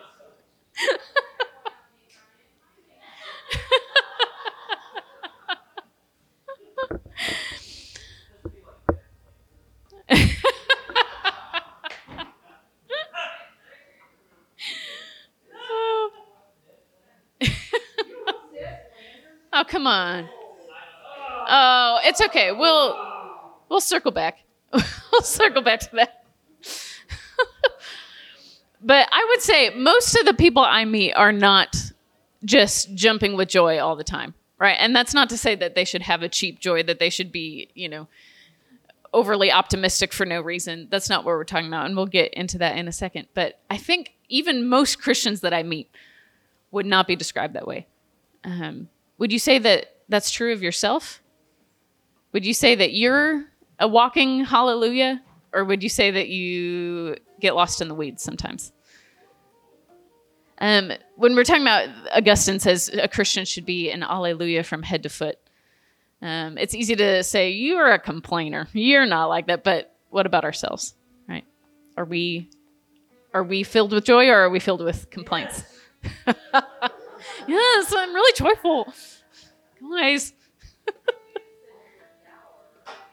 Come 19.70 19.88
on. 19.88 20.30
Oh, 21.48 22.00
it's 22.04 22.22
okay. 22.22 22.52
We'll 22.52 22.98
we'll 23.70 23.82
circle 23.82 24.12
back. 24.12 24.44
we'll 24.74 25.22
circle 25.22 25.62
back 25.62 25.80
to 25.82 25.96
that. 25.96 26.26
But 28.82 29.10
I 29.12 29.26
would 29.30 29.42
say 29.42 29.72
most 29.72 30.16
of 30.16 30.26
the 30.26 30.34
people 30.34 30.64
I 30.64 30.86
meet 30.86 31.14
are 31.14 31.32
not 31.32 31.76
just 32.46 32.94
jumping 32.94 33.36
with 33.36 33.50
joy 33.50 33.80
all 33.80 33.96
the 33.96 34.04
time, 34.04 34.34
right? 34.58 34.78
And 34.80 34.96
that's 34.96 35.14
not 35.14 35.30
to 35.30 35.38
say 35.38 35.56
that 35.56 35.76
they 35.76 35.84
should 35.84 36.04
have 36.04 36.22
a 36.24 36.30
cheap 36.30 36.60
joy, 36.60 36.84
that 36.84 37.00
they 37.00 37.10
should 37.10 37.32
be, 37.32 37.70
you 37.74 37.90
know, 37.90 38.08
overly 39.12 39.52
optimistic 39.52 40.14
for 40.14 40.26
no 40.26 40.40
reason. 40.40 40.88
That's 40.90 41.10
not 41.10 41.26
what 41.26 41.32
we're 41.32 41.44
talking 41.44 41.68
about. 41.68 41.88
And 41.88 41.96
we'll 41.96 42.06
get 42.06 42.34
into 42.34 42.58
that 42.60 42.78
in 42.78 42.88
a 42.88 42.92
second. 42.94 43.28
But 43.34 43.60
I 43.70 43.78
think 43.78 44.14
even 44.30 44.68
most 44.70 45.02
Christians 45.02 45.42
that 45.42 45.54
I 45.54 45.64
meet 45.64 45.90
would 46.72 46.86
not 46.86 47.08
be 47.08 47.16
described 47.16 47.56
that 47.56 47.68
way. 47.68 47.88
Um, 48.46 48.88
would 49.20 49.32
you 49.32 49.40
say 49.40 49.60
that 49.60 49.98
that's 50.08 50.32
true 50.32 50.52
of 50.54 50.64
yourself? 50.64 51.22
Would 52.32 52.46
you 52.46 52.54
say 52.54 52.76
that 52.76 52.94
you're 52.94 53.46
a 53.78 53.88
walking 53.88 54.46
hallelujah? 54.46 55.22
Or 55.54 55.64
would 55.64 55.84
you 55.84 55.90
say 55.90 56.12
that 56.12 56.30
you 56.30 57.18
get 57.40 57.56
lost 57.56 57.82
in 57.82 57.88
the 57.88 57.96
weeds 57.96 58.24
sometimes? 58.24 58.72
Um, 60.60 60.92
when 61.16 61.36
we're 61.36 61.44
talking 61.44 61.62
about, 61.64 61.90
Augustine 62.14 62.60
says 62.60 62.90
a 62.94 63.08
Christian 63.08 63.46
should 63.46 63.66
be 63.66 63.92
an 63.92 64.04
alleluia 64.04 64.64
from 64.64 64.84
head 64.84 65.04
to 65.04 65.10
foot. 65.10 65.38
Um, 66.22 66.58
it's 66.58 66.76
easy 66.76 66.96
to 66.98 67.24
say, 67.24 67.52
you're 67.52 67.92
a 67.92 68.00
complainer. 68.00 68.68
You're 68.74 69.06
not 69.06 69.28
like 69.28 69.48
that. 69.48 69.64
But 69.64 69.96
what 70.10 70.26
about 70.26 70.44
ourselves, 70.44 70.96
right? 71.28 71.46
Are 71.96 72.06
we, 72.06 72.50
are 73.34 73.44
we 73.44 73.64
filled 73.64 73.94
with 73.94 74.06
joy 74.06 74.28
or 74.28 74.40
are 74.40 74.50
we 74.50 74.60
filled 74.60 74.84
with 74.84 75.10
complaints? 75.10 75.64
Yes, 76.28 76.36
yes 77.50 77.94
I'm 77.96 78.14
really 78.14 78.34
joyful. 78.36 78.94
Guys. 79.92 80.34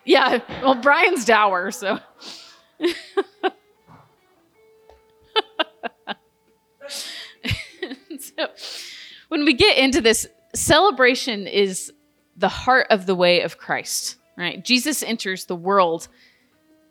yeah, 0.05 0.40
well, 0.62 0.75
Brian's 0.75 1.25
dour, 1.25 1.71
so. 1.71 1.99
so 8.19 8.49
when 9.28 9.45
we 9.45 9.55
get 9.55 9.78
into 9.78 10.00
this, 10.00 10.26
celebration 10.55 11.47
is 11.47 11.93
the 12.37 12.49
heart 12.49 12.87
of 12.90 13.07
the 13.07 13.14
way 13.14 13.43
of 13.43 13.59
Christ, 13.59 14.16
right? 14.37 14.64
Jesus 14.64 15.02
enters 15.02 15.47
the 15.47 15.57
world 15.57 16.09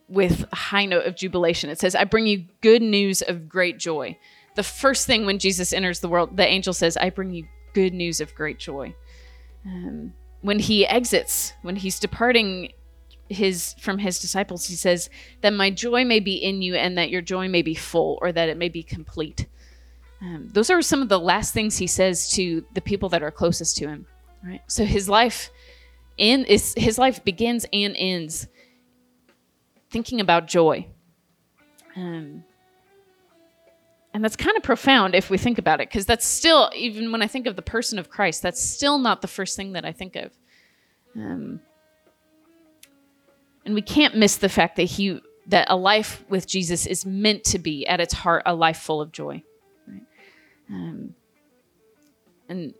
with 0.07 0.45
a 0.51 0.55
high 0.55 0.85
note 0.85 1.05
of 1.05 1.15
jubilation. 1.15 1.69
It 1.69 1.79
says, 1.79 1.95
I 1.95 2.03
bring 2.03 2.27
you 2.27 2.45
good 2.61 2.81
news 2.81 3.21
of 3.21 3.49
great 3.49 3.79
joy. 3.79 4.17
The 4.55 4.63
first 4.63 5.05
thing 5.05 5.25
when 5.25 5.39
Jesus 5.39 5.73
enters 5.73 5.99
the 5.99 6.07
world, 6.07 6.37
the 6.37 6.47
angel 6.47 6.73
says, 6.73 6.97
I 6.97 7.09
bring 7.09 7.33
you 7.33 7.45
good 7.73 7.93
news 7.93 8.21
of 8.21 8.33
great 8.35 8.57
joy. 8.57 8.95
Um, 9.65 10.13
when 10.41 10.59
he 10.59 10.85
exits, 10.85 11.53
when 11.61 11.75
he's 11.75 11.99
departing 11.99 12.71
his 13.27 13.73
from 13.79 13.97
his 13.97 14.19
disciples 14.19 14.67
he 14.67 14.75
says 14.75 15.09
that 15.41 15.51
my 15.51 15.71
joy 15.71 16.05
may 16.05 16.19
be 16.19 16.35
in 16.35 16.61
you 16.61 16.75
and 16.75 16.95
that 16.95 17.09
your 17.09 17.23
joy 17.23 17.49
may 17.49 17.63
be 17.63 17.73
full 17.73 18.19
or 18.21 18.31
that 18.31 18.49
it 18.49 18.55
may 18.55 18.69
be 18.69 18.83
complete. 18.83 19.47
Um, 20.21 20.49
those 20.53 20.69
are 20.69 20.79
some 20.83 21.01
of 21.01 21.09
the 21.09 21.19
last 21.19 21.51
things 21.51 21.75
he 21.77 21.87
says 21.87 22.29
to 22.33 22.63
the 22.75 22.81
people 22.81 23.09
that 23.09 23.23
are 23.23 23.31
closest 23.31 23.77
to 23.77 23.87
him 23.87 24.05
right? 24.45 24.61
So 24.67 24.85
his 24.85 25.09
life 25.09 25.49
in 26.17 26.45
is 26.45 26.73
his 26.77 26.97
life 26.97 27.23
begins 27.23 27.65
and 27.73 27.95
ends 27.97 28.47
thinking 29.89 30.21
about 30.21 30.47
joy. 30.47 30.87
Um, 31.95 32.43
and 34.15 34.23
that's 34.23 34.35
kind 34.35 34.55
of 34.55 34.63
profound 34.63 35.13
if 35.13 35.29
we 35.29 35.37
think 35.37 35.57
about 35.57 35.81
it 35.81 35.89
because 35.89 36.05
that's 36.05 36.25
still 36.25 36.71
even 36.73 37.11
when 37.11 37.21
i 37.21 37.27
think 37.27 37.45
of 37.45 37.55
the 37.55 37.61
person 37.61 37.99
of 37.99 38.09
christ 38.09 38.41
that's 38.41 38.63
still 38.63 38.97
not 38.97 39.21
the 39.21 39.27
first 39.27 39.55
thing 39.55 39.73
that 39.73 39.85
i 39.85 39.91
think 39.91 40.15
of 40.15 40.31
um, 41.15 41.59
and 43.65 43.73
we 43.73 43.81
can't 43.81 44.15
miss 44.15 44.37
the 44.37 44.49
fact 44.49 44.77
that 44.77 44.83
he 44.83 45.19
that 45.47 45.67
a 45.69 45.75
life 45.75 46.23
with 46.29 46.47
Jesus 46.47 46.85
is 46.85 47.05
meant 47.05 47.43
to 47.45 47.59
be 47.59 47.85
at 47.85 47.99
its 47.99 48.13
heart 48.13 48.43
a 48.45 48.55
life 48.55 48.77
full 48.77 49.01
of 49.01 49.11
joy. 49.11 49.43
Right? 49.87 50.03
Um, 50.69 51.15
and 52.49 52.73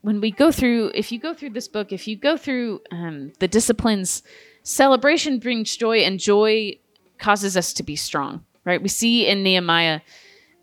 when 0.00 0.20
we 0.20 0.30
go 0.30 0.52
through, 0.52 0.92
if 0.94 1.12
you 1.12 1.18
go 1.18 1.34
through 1.34 1.50
this 1.50 1.68
book, 1.68 1.92
if 1.92 2.06
you 2.06 2.16
go 2.16 2.36
through 2.36 2.80
um, 2.90 3.32
the 3.38 3.48
disciplines, 3.48 4.22
celebration 4.62 5.38
brings 5.38 5.76
joy, 5.76 5.98
and 5.98 6.18
joy 6.18 6.78
causes 7.18 7.56
us 7.56 7.72
to 7.74 7.82
be 7.82 7.96
strong. 7.96 8.44
Right? 8.64 8.80
We 8.80 8.88
see 8.88 9.26
in 9.26 9.42
Nehemiah, 9.42 10.00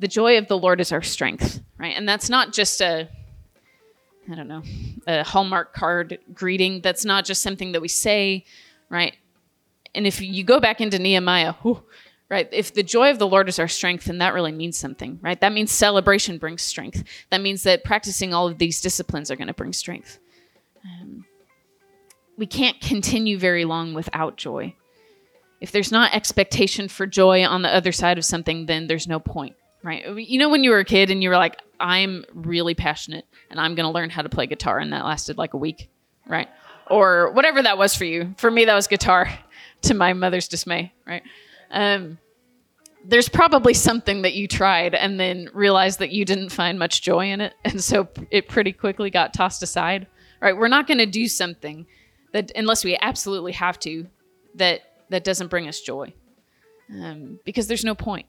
the 0.01 0.09
joy 0.09 0.37
of 0.37 0.47
the 0.47 0.57
Lord 0.57 0.81
is 0.81 0.91
our 0.91 1.01
strength. 1.01 1.61
Right? 1.77 1.95
And 1.95 2.07
that's 2.07 2.29
not 2.29 2.51
just 2.51 2.81
a 2.81 3.07
I 4.29 4.35
don't 4.35 4.47
know, 4.47 4.61
a 5.07 5.23
Hallmark 5.23 5.73
card 5.73 6.19
greeting. 6.33 6.81
That's 6.81 7.03
not 7.03 7.25
just 7.25 7.41
something 7.41 7.71
that 7.71 7.81
we 7.81 7.87
say, 7.87 8.45
right? 8.87 9.15
and 9.93 10.07
if 10.07 10.21
you 10.21 10.43
go 10.43 10.59
back 10.59 10.81
into 10.81 10.99
Nehemiah, 10.99 11.53
whew, 11.61 11.83
right, 12.29 12.47
if 12.51 12.73
the 12.73 12.83
joy 12.83 13.09
of 13.11 13.19
the 13.19 13.27
Lord 13.27 13.49
is 13.49 13.59
our 13.59 13.67
strength, 13.67 14.05
then 14.05 14.19
that 14.19 14.33
really 14.33 14.51
means 14.51 14.77
something, 14.77 15.19
right? 15.21 15.39
That 15.39 15.53
means 15.53 15.71
celebration 15.71 16.37
brings 16.37 16.61
strength. 16.61 17.03
That 17.29 17.41
means 17.41 17.63
that 17.63 17.83
practicing 17.83 18.33
all 18.33 18.47
of 18.47 18.57
these 18.57 18.81
disciplines 18.81 19.29
are 19.29 19.35
going 19.35 19.47
to 19.47 19.53
bring 19.53 19.73
strength. 19.73 20.19
Um, 20.83 21.25
we 22.37 22.45
can't 22.45 22.79
continue 22.79 23.37
very 23.37 23.65
long 23.65 23.93
without 23.93 24.37
joy. 24.37 24.75
If 25.59 25.71
there's 25.71 25.91
not 25.91 26.15
expectation 26.15 26.87
for 26.87 27.05
joy 27.05 27.45
on 27.45 27.61
the 27.61 27.73
other 27.73 27.91
side 27.91 28.17
of 28.17 28.25
something, 28.25 28.65
then 28.65 28.87
there's 28.87 29.07
no 29.07 29.19
point, 29.19 29.55
right? 29.83 30.17
You 30.17 30.39
know, 30.39 30.49
when 30.49 30.63
you 30.63 30.71
were 30.71 30.79
a 30.79 30.85
kid 30.85 31.09
and 31.09 31.21
you 31.23 31.29
were 31.29 31.37
like, 31.37 31.59
I'm 31.79 32.25
really 32.33 32.75
passionate 32.75 33.25
and 33.49 33.59
I'm 33.59 33.75
going 33.75 33.85
to 33.85 33.91
learn 33.91 34.09
how 34.09 34.21
to 34.21 34.29
play 34.29 34.47
guitar, 34.47 34.79
and 34.79 34.93
that 34.93 35.03
lasted 35.03 35.37
like 35.37 35.53
a 35.53 35.57
week, 35.57 35.89
right? 36.27 36.47
Or 36.89 37.31
whatever 37.31 37.61
that 37.63 37.77
was 37.77 37.95
for 37.95 38.05
you. 38.05 38.33
For 38.37 38.51
me, 38.51 38.65
that 38.65 38.75
was 38.75 38.87
guitar 38.87 39.29
to 39.83 39.93
my 39.93 40.13
mother's 40.13 40.47
dismay, 40.47 40.93
right? 41.05 41.23
Um, 41.71 42.17
there's 43.03 43.29
probably 43.29 43.73
something 43.73 44.21
that 44.21 44.33
you 44.33 44.47
tried 44.47 44.93
and 44.93 45.19
then 45.19 45.49
realized 45.53 45.99
that 45.99 46.11
you 46.11 46.23
didn't 46.23 46.49
find 46.49 46.77
much 46.77 47.01
joy 47.01 47.31
in 47.31 47.41
it, 47.41 47.53
and 47.65 47.83
so 47.83 48.07
it 48.29 48.47
pretty 48.47 48.71
quickly 48.71 49.09
got 49.09 49.33
tossed 49.33 49.63
aside. 49.63 50.07
Right? 50.39 50.57
We're 50.57 50.69
not 50.69 50.87
going 50.87 50.97
to 50.97 51.05
do 51.05 51.27
something 51.27 51.85
that 52.33 52.51
unless 52.55 52.83
we 52.83 52.97
absolutely 52.99 53.51
have 53.51 53.79
to 53.81 54.07
that 54.55 54.81
that 55.09 55.23
doesn't 55.23 55.49
bring 55.49 55.67
us 55.67 55.81
joy, 55.81 56.13
um, 56.91 57.39
because 57.45 57.67
there's 57.67 57.83
no 57.85 57.95
point. 57.95 58.25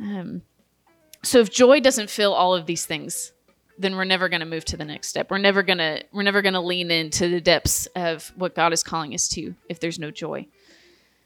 Um, 0.00 0.42
so 1.22 1.40
if 1.40 1.50
joy 1.50 1.80
doesn't 1.80 2.10
fill 2.10 2.34
all 2.34 2.54
of 2.54 2.66
these 2.66 2.84
things, 2.84 3.32
then 3.78 3.96
we're 3.96 4.04
never 4.04 4.28
going 4.28 4.40
to 4.40 4.46
move 4.46 4.64
to 4.66 4.76
the 4.76 4.84
next 4.84 5.08
step. 5.08 5.30
We're 5.30 5.38
never 5.38 5.62
going 5.62 5.78
to 5.78 6.04
we're 6.12 6.22
never 6.22 6.42
going 6.42 6.54
to 6.54 6.60
lean 6.60 6.90
into 6.90 7.28
the 7.28 7.40
depths 7.40 7.86
of 7.96 8.32
what 8.36 8.54
God 8.54 8.72
is 8.72 8.82
calling 8.82 9.14
us 9.14 9.28
to 9.28 9.54
if 9.68 9.80
there's 9.80 9.98
no 9.98 10.10
joy. 10.10 10.46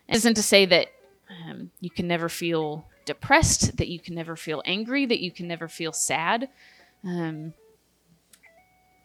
It 0.08 0.16
isn't 0.16 0.34
to 0.34 0.42
say 0.42 0.64
that 0.66 0.88
um, 1.28 1.70
you 1.80 1.90
can 1.90 2.08
never 2.08 2.28
feel 2.28 2.86
depressed, 3.04 3.76
that 3.76 3.88
you 3.88 4.00
can 4.00 4.14
never 4.14 4.36
feel 4.36 4.62
angry, 4.64 5.04
that 5.06 5.20
you 5.20 5.30
can 5.30 5.46
never 5.46 5.68
feel 5.68 5.92
sad, 5.92 6.48
um, 7.04 7.52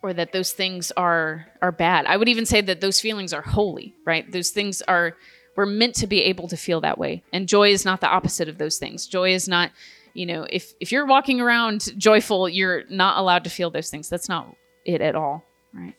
or 0.02 0.14
that 0.14 0.32
those 0.32 0.54
things 0.54 0.92
are 0.92 1.48
are 1.62 1.72
bad. 1.72 2.06
I 2.06 2.16
would 2.16 2.30
even 2.30 2.46
say 2.46 2.62
that 2.62 2.82
those 2.82 3.02
feelings 3.02 3.34
are 3.34 3.42
holy, 3.42 3.94
right? 4.06 4.32
Those 4.32 4.52
things 4.52 4.82
are 4.84 5.18
we're 5.56 5.66
meant 5.66 5.96
to 5.96 6.08
be 6.08 6.24
able 6.24 6.48
to 6.48 6.58
feel 6.58 6.82
that 6.82 6.98
way, 6.98 7.24
and 7.32 7.48
joy 7.48 7.70
is 7.72 7.86
not 7.86 8.02
the 8.02 8.08
opposite 8.08 8.50
of 8.50 8.58
those 8.58 8.78
things. 8.78 9.08
Joy 9.08 9.34
is 9.34 9.48
not 9.48 9.72
you 10.14 10.26
know 10.26 10.46
if 10.50 10.74
if 10.80 10.92
you're 10.92 11.06
walking 11.06 11.42
around 11.42 11.98
joyful 11.98 12.48
you're 12.48 12.84
not 12.90 13.18
allowed 13.18 13.44
to 13.46 13.50
feel 13.50 13.70
those 13.70 13.90
things. 13.90 14.10
That's 14.10 14.30
not 14.30 14.56
it 14.86 15.02
at 15.02 15.16
all 15.16 15.44
right? 15.74 15.96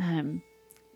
Um, 0.00 0.42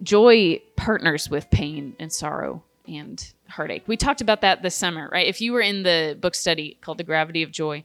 joy 0.03 0.63
partners 0.77 1.29
with 1.29 1.51
pain 1.51 1.97
and 1.99 2.13
sorrow 2.13 2.63
and 2.87 3.33
heartache. 3.49 3.85
We 3.87 3.97
talked 3.97 4.21
about 4.21 4.41
that 4.43 4.63
this 4.63 4.75
summer 4.75 5.09
right? 5.13 5.27
If 5.27 5.41
you 5.41 5.53
were 5.53 5.61
in 5.61 5.83
the 5.83 6.17
book 6.21 6.35
study 6.35 6.79
called 6.81 6.99
the 6.99 7.05
gravity 7.05 7.43
of 7.43 7.51
joy 7.51 7.85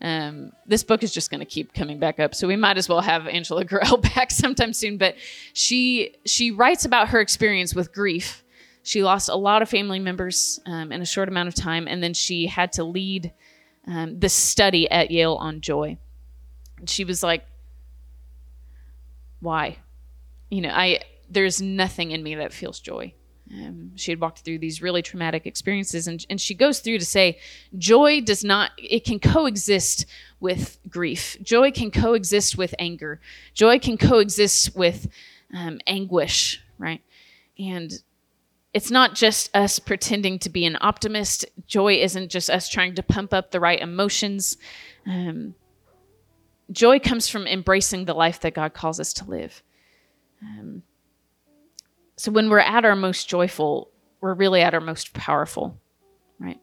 um, 0.00 0.52
this 0.66 0.84
book 0.84 1.02
is 1.02 1.12
just 1.12 1.30
going 1.30 1.40
to 1.40 1.46
keep 1.46 1.72
coming 1.72 1.98
back 1.98 2.20
up. 2.20 2.34
So 2.34 2.46
we 2.46 2.56
might 2.56 2.76
as 2.76 2.88
well 2.88 3.00
have 3.00 3.26
angela 3.26 3.64
Gorrell 3.64 4.02
back 4.14 4.30
sometime 4.30 4.72
soon. 4.72 4.98
But 4.98 5.16
she 5.52 6.14
she 6.26 6.50
writes 6.50 6.84
about 6.84 7.08
her 7.08 7.20
experience 7.20 7.74
with 7.74 7.92
grief 7.92 8.44
she 8.86 9.02
lost 9.02 9.28
a 9.28 9.34
lot 9.34 9.62
of 9.62 9.68
family 9.68 9.98
members 9.98 10.60
um, 10.64 10.92
in 10.92 11.02
a 11.02 11.04
short 11.04 11.28
amount 11.28 11.48
of 11.48 11.56
time 11.56 11.88
and 11.88 12.00
then 12.00 12.14
she 12.14 12.46
had 12.46 12.72
to 12.74 12.84
lead 12.84 13.32
um, 13.88 14.20
this 14.20 14.32
study 14.32 14.88
at 14.88 15.10
Yale 15.10 15.34
on 15.34 15.60
joy. 15.60 15.98
And 16.78 16.88
she 16.88 17.04
was 17.04 17.20
like, 17.20 17.44
"Why? 19.40 19.78
You 20.50 20.60
know, 20.60 20.70
I 20.70 21.00
there's 21.28 21.60
nothing 21.60 22.12
in 22.12 22.22
me 22.22 22.36
that 22.36 22.52
feels 22.52 22.78
joy." 22.78 23.12
Um, 23.52 23.92
she 23.96 24.12
had 24.12 24.20
walked 24.20 24.40
through 24.40 24.58
these 24.58 24.80
really 24.80 25.02
traumatic 25.02 25.46
experiences, 25.46 26.06
and 26.06 26.24
and 26.30 26.40
she 26.40 26.54
goes 26.54 26.78
through 26.78 26.98
to 26.98 27.04
say, 27.04 27.38
joy 27.76 28.20
does 28.20 28.44
not 28.44 28.70
it 28.76 29.04
can 29.04 29.18
coexist 29.18 30.06
with 30.38 30.78
grief. 30.88 31.36
Joy 31.42 31.72
can 31.72 31.90
coexist 31.90 32.56
with 32.56 32.74
anger. 32.78 33.20
Joy 33.52 33.80
can 33.80 33.98
coexist 33.98 34.76
with 34.76 35.08
um, 35.52 35.80
anguish, 35.88 36.62
right? 36.78 37.02
And 37.58 37.92
it's 38.76 38.90
not 38.90 39.14
just 39.14 39.48
us 39.56 39.78
pretending 39.78 40.38
to 40.40 40.50
be 40.50 40.66
an 40.66 40.76
optimist. 40.82 41.46
Joy 41.66 41.94
isn't 41.94 42.30
just 42.30 42.50
us 42.50 42.68
trying 42.68 42.94
to 42.96 43.02
pump 43.02 43.32
up 43.32 43.50
the 43.50 43.58
right 43.58 43.80
emotions. 43.80 44.58
Um, 45.06 45.54
joy 46.70 46.98
comes 46.98 47.26
from 47.26 47.46
embracing 47.46 48.04
the 48.04 48.12
life 48.12 48.40
that 48.40 48.52
God 48.52 48.74
calls 48.74 49.00
us 49.00 49.14
to 49.14 49.24
live. 49.24 49.62
Um, 50.42 50.82
so 52.16 52.30
when 52.30 52.50
we're 52.50 52.58
at 52.58 52.84
our 52.84 52.94
most 52.94 53.30
joyful, 53.30 53.90
we're 54.20 54.34
really 54.34 54.60
at 54.60 54.74
our 54.74 54.82
most 54.82 55.14
powerful, 55.14 55.80
right? 56.38 56.60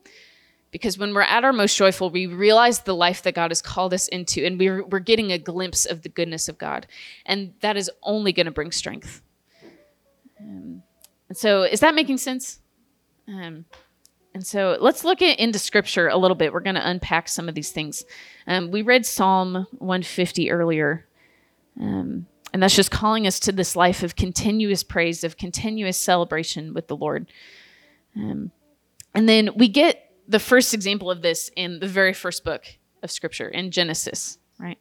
Because 0.70 1.00
when 1.00 1.16
we're 1.16 1.22
at 1.22 1.44
our 1.44 1.52
most 1.52 1.76
joyful, 1.76 2.12
we 2.12 2.28
realize 2.28 2.82
the 2.82 2.94
life 2.94 3.24
that 3.24 3.34
God 3.34 3.50
has 3.50 3.64
called 3.64 3.92
us 3.92 4.08
into, 4.08 4.46
and 4.46 4.60
we're, 4.60 4.86
we're 4.86 5.00
getting 5.00 5.32
a 5.32 5.40
glimpse 5.40 5.88
of 5.88 6.04
the 6.04 6.10
goodness 6.10 6.48
of 6.48 6.60
God. 6.60 6.86
And 7.26 7.56
that 7.62 7.76
is 7.76 7.90
only 8.04 8.34
going 8.34 8.46
to 8.46 8.52
bring 8.52 8.72
strength. 8.72 9.24
Um, 10.40 10.84
and 11.34 11.38
so, 11.40 11.64
is 11.64 11.80
that 11.80 11.96
making 11.96 12.20
sense? 12.20 12.60
Um, 13.28 13.66
and 14.36 14.46
so, 14.46 14.78
let's 14.80 15.04
look 15.04 15.20
at, 15.24 15.40
into 15.40 15.58
scripture 15.58 16.08
a 16.08 16.16
little 16.16 16.36
bit. 16.36 16.54
We're 16.54 16.60
going 16.60 16.76
to 16.76 16.88
unpack 16.88 17.28
some 17.28 17.50
of 17.50 17.56
these 17.56 17.72
things. 17.72 18.06
Um, 18.46 18.70
we 18.70 18.84
read 18.84 19.04
Psalm 19.04 19.66
150 19.80 20.52
earlier. 20.52 21.08
Um, 21.82 22.28
and 22.54 22.62
that's 22.62 22.76
just 22.76 22.92
calling 22.92 23.26
us 23.26 23.40
to 23.40 23.52
this 23.52 23.76
life 23.76 24.04
of 24.04 24.16
continuous 24.16 24.84
praise, 24.84 25.24
of 25.24 25.36
continuous 25.36 25.98
celebration 25.98 26.76
with 26.76 26.88
the 26.88 26.96
Lord. 26.96 27.32
Um, 28.16 28.52
and 29.16 29.28
then 29.28 29.50
we 29.56 29.70
get 29.70 30.12
the 30.28 30.38
first 30.38 30.72
example 30.76 31.10
of 31.10 31.24
this 31.24 31.50
in 31.56 31.80
the 31.80 31.88
very 31.88 32.14
first 32.14 32.44
book 32.44 32.64
of 33.02 33.10
Scripture, 33.10 33.50
in 33.50 33.72
Genesis, 33.72 34.38
right? 34.60 34.78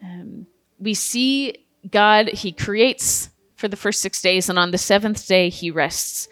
Um, 0.00 0.46
we 0.78 0.94
see 0.94 1.66
God, 1.90 2.28
He 2.28 2.52
creates 2.52 3.30
for 3.62 3.68
the 3.68 3.76
first 3.76 4.02
six 4.02 4.20
days, 4.20 4.48
and 4.48 4.58
on 4.58 4.72
the 4.72 4.76
seventh 4.76 5.24
day, 5.28 5.48
he 5.48 5.70
rests. 5.70 6.28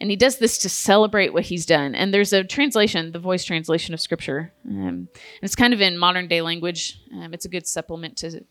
And 0.00 0.10
he 0.10 0.16
does 0.16 0.36
this 0.36 0.58
to 0.58 0.68
celebrate 0.68 1.32
what 1.32 1.44
he's 1.44 1.64
done. 1.64 1.94
And 1.94 2.12
there's 2.12 2.34
a 2.34 2.44
translation, 2.44 3.10
the 3.10 3.18
voice 3.18 3.42
translation 3.42 3.94
of 3.94 4.02
scripture. 4.02 4.52
Um, 4.68 5.08
it's 5.40 5.56
kind 5.56 5.72
of 5.72 5.80
in 5.80 5.96
modern 5.96 6.28
day 6.28 6.42
language. 6.42 7.00
Um, 7.10 7.32
it's 7.32 7.46
a 7.46 7.48
good 7.48 7.66
supplement 7.66 8.18
to 8.18 8.44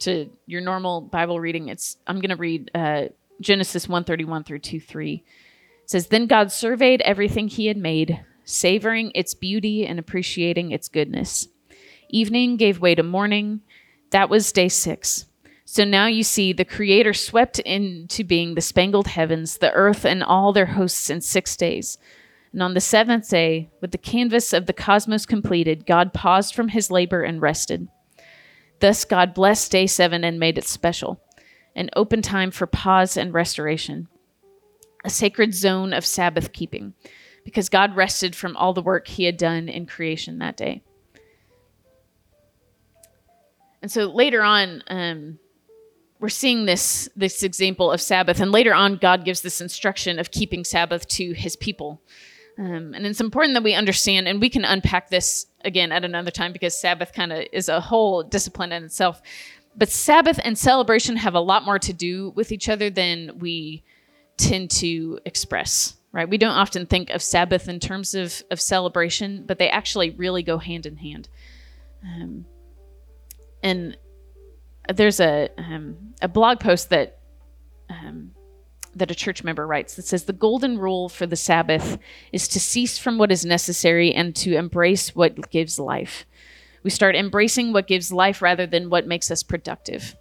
to 0.00 0.30
your 0.46 0.60
normal 0.60 1.00
Bible 1.00 1.40
reading. 1.40 1.70
It's 1.70 1.96
I'm 2.06 2.20
going 2.20 2.30
to 2.30 2.36
read 2.36 2.70
uh, 2.72 3.06
Genesis 3.40 3.88
131 3.88 4.44
through 4.44 4.60
2 4.60 4.78
3. 4.78 5.24
It 5.82 5.90
says, 5.90 6.06
Then 6.06 6.28
God 6.28 6.52
surveyed 6.52 7.00
everything 7.00 7.48
he 7.48 7.66
had 7.66 7.76
made, 7.76 8.24
savoring 8.44 9.10
its 9.16 9.34
beauty 9.34 9.84
and 9.88 9.98
appreciating 9.98 10.70
its 10.70 10.86
goodness. 10.86 11.48
Evening 12.10 12.56
gave 12.56 12.80
way 12.80 12.94
to 12.94 13.02
morning. 13.02 13.62
That 14.10 14.30
was 14.30 14.52
day 14.52 14.68
six. 14.68 15.26
So 15.72 15.86
now 15.86 16.04
you 16.04 16.22
see 16.22 16.52
the 16.52 16.66
Creator 16.66 17.14
swept 17.14 17.58
into 17.60 18.24
being 18.24 18.54
the 18.54 18.60
spangled 18.60 19.06
heavens, 19.06 19.56
the 19.56 19.72
earth, 19.72 20.04
and 20.04 20.22
all 20.22 20.52
their 20.52 20.66
hosts 20.66 21.08
in 21.08 21.22
six 21.22 21.56
days. 21.56 21.96
And 22.52 22.62
on 22.62 22.74
the 22.74 22.80
seventh 22.82 23.30
day, 23.30 23.70
with 23.80 23.90
the 23.90 23.96
canvas 23.96 24.52
of 24.52 24.66
the 24.66 24.74
cosmos 24.74 25.24
completed, 25.24 25.86
God 25.86 26.12
paused 26.12 26.54
from 26.54 26.68
his 26.68 26.90
labor 26.90 27.22
and 27.22 27.40
rested. 27.40 27.88
Thus, 28.80 29.06
God 29.06 29.32
blessed 29.32 29.72
day 29.72 29.86
seven 29.86 30.24
and 30.24 30.38
made 30.38 30.58
it 30.58 30.66
special, 30.66 31.22
an 31.74 31.88
open 31.96 32.20
time 32.20 32.50
for 32.50 32.66
pause 32.66 33.16
and 33.16 33.32
restoration, 33.32 34.08
a 35.06 35.08
sacred 35.08 35.54
zone 35.54 35.94
of 35.94 36.04
Sabbath 36.04 36.52
keeping, 36.52 36.92
because 37.46 37.70
God 37.70 37.96
rested 37.96 38.36
from 38.36 38.58
all 38.58 38.74
the 38.74 38.82
work 38.82 39.08
he 39.08 39.24
had 39.24 39.38
done 39.38 39.70
in 39.70 39.86
creation 39.86 40.38
that 40.40 40.58
day. 40.58 40.82
And 43.80 43.90
so 43.90 44.04
later 44.04 44.42
on, 44.42 44.82
um, 44.88 45.38
we're 46.22 46.28
seeing 46.28 46.66
this 46.66 47.08
this 47.16 47.42
example 47.42 47.90
of 47.90 48.00
Sabbath, 48.00 48.38
and 48.38 48.52
later 48.52 48.72
on, 48.72 48.96
God 48.96 49.24
gives 49.24 49.40
this 49.40 49.60
instruction 49.60 50.20
of 50.20 50.30
keeping 50.30 50.62
Sabbath 50.62 51.06
to 51.08 51.32
His 51.32 51.56
people. 51.56 52.00
Um, 52.56 52.94
and 52.94 53.04
it's 53.04 53.20
important 53.20 53.54
that 53.54 53.64
we 53.64 53.74
understand, 53.74 54.28
and 54.28 54.40
we 54.40 54.48
can 54.48 54.64
unpack 54.64 55.10
this 55.10 55.46
again 55.64 55.90
at 55.90 56.04
another 56.04 56.30
time 56.30 56.52
because 56.52 56.78
Sabbath 56.78 57.12
kind 57.12 57.32
of 57.32 57.44
is 57.52 57.68
a 57.68 57.80
whole 57.80 58.22
discipline 58.22 58.70
in 58.70 58.84
itself. 58.84 59.20
But 59.76 59.88
Sabbath 59.88 60.38
and 60.44 60.56
celebration 60.56 61.16
have 61.16 61.34
a 61.34 61.40
lot 61.40 61.64
more 61.64 61.80
to 61.80 61.92
do 61.92 62.30
with 62.36 62.52
each 62.52 62.68
other 62.68 62.88
than 62.88 63.40
we 63.40 63.82
tend 64.36 64.70
to 64.70 65.18
express, 65.24 65.96
right? 66.12 66.28
We 66.28 66.38
don't 66.38 66.56
often 66.56 66.86
think 66.86 67.10
of 67.10 67.20
Sabbath 67.20 67.68
in 67.68 67.80
terms 67.80 68.14
of, 68.14 68.44
of 68.48 68.60
celebration, 68.60 69.42
but 69.44 69.58
they 69.58 69.70
actually 69.70 70.10
really 70.10 70.44
go 70.44 70.58
hand 70.58 70.86
in 70.86 70.98
hand. 70.98 71.28
Um, 72.04 72.44
and 73.62 73.96
there's 74.88 75.20
a 75.20 75.48
um, 75.58 76.14
a 76.20 76.28
blog 76.28 76.60
post 76.60 76.90
that 76.90 77.18
um, 77.88 78.32
that 78.94 79.10
a 79.10 79.14
church 79.14 79.42
member 79.42 79.66
writes 79.66 79.94
that 79.94 80.06
says 80.06 80.24
the 80.24 80.32
golden 80.32 80.78
rule 80.78 81.08
for 81.08 81.26
the 81.26 81.36
Sabbath 81.36 81.98
is 82.32 82.48
to 82.48 82.60
cease 82.60 82.98
from 82.98 83.18
what 83.18 83.32
is 83.32 83.44
necessary 83.44 84.12
and 84.12 84.34
to 84.36 84.56
embrace 84.56 85.14
what 85.14 85.50
gives 85.50 85.78
life. 85.78 86.26
We 86.82 86.90
start 86.90 87.14
embracing 87.14 87.72
what 87.72 87.86
gives 87.86 88.12
life 88.12 88.42
rather 88.42 88.66
than 88.66 88.90
what 88.90 89.06
makes 89.06 89.30
us 89.30 89.42
productive. 89.42 90.16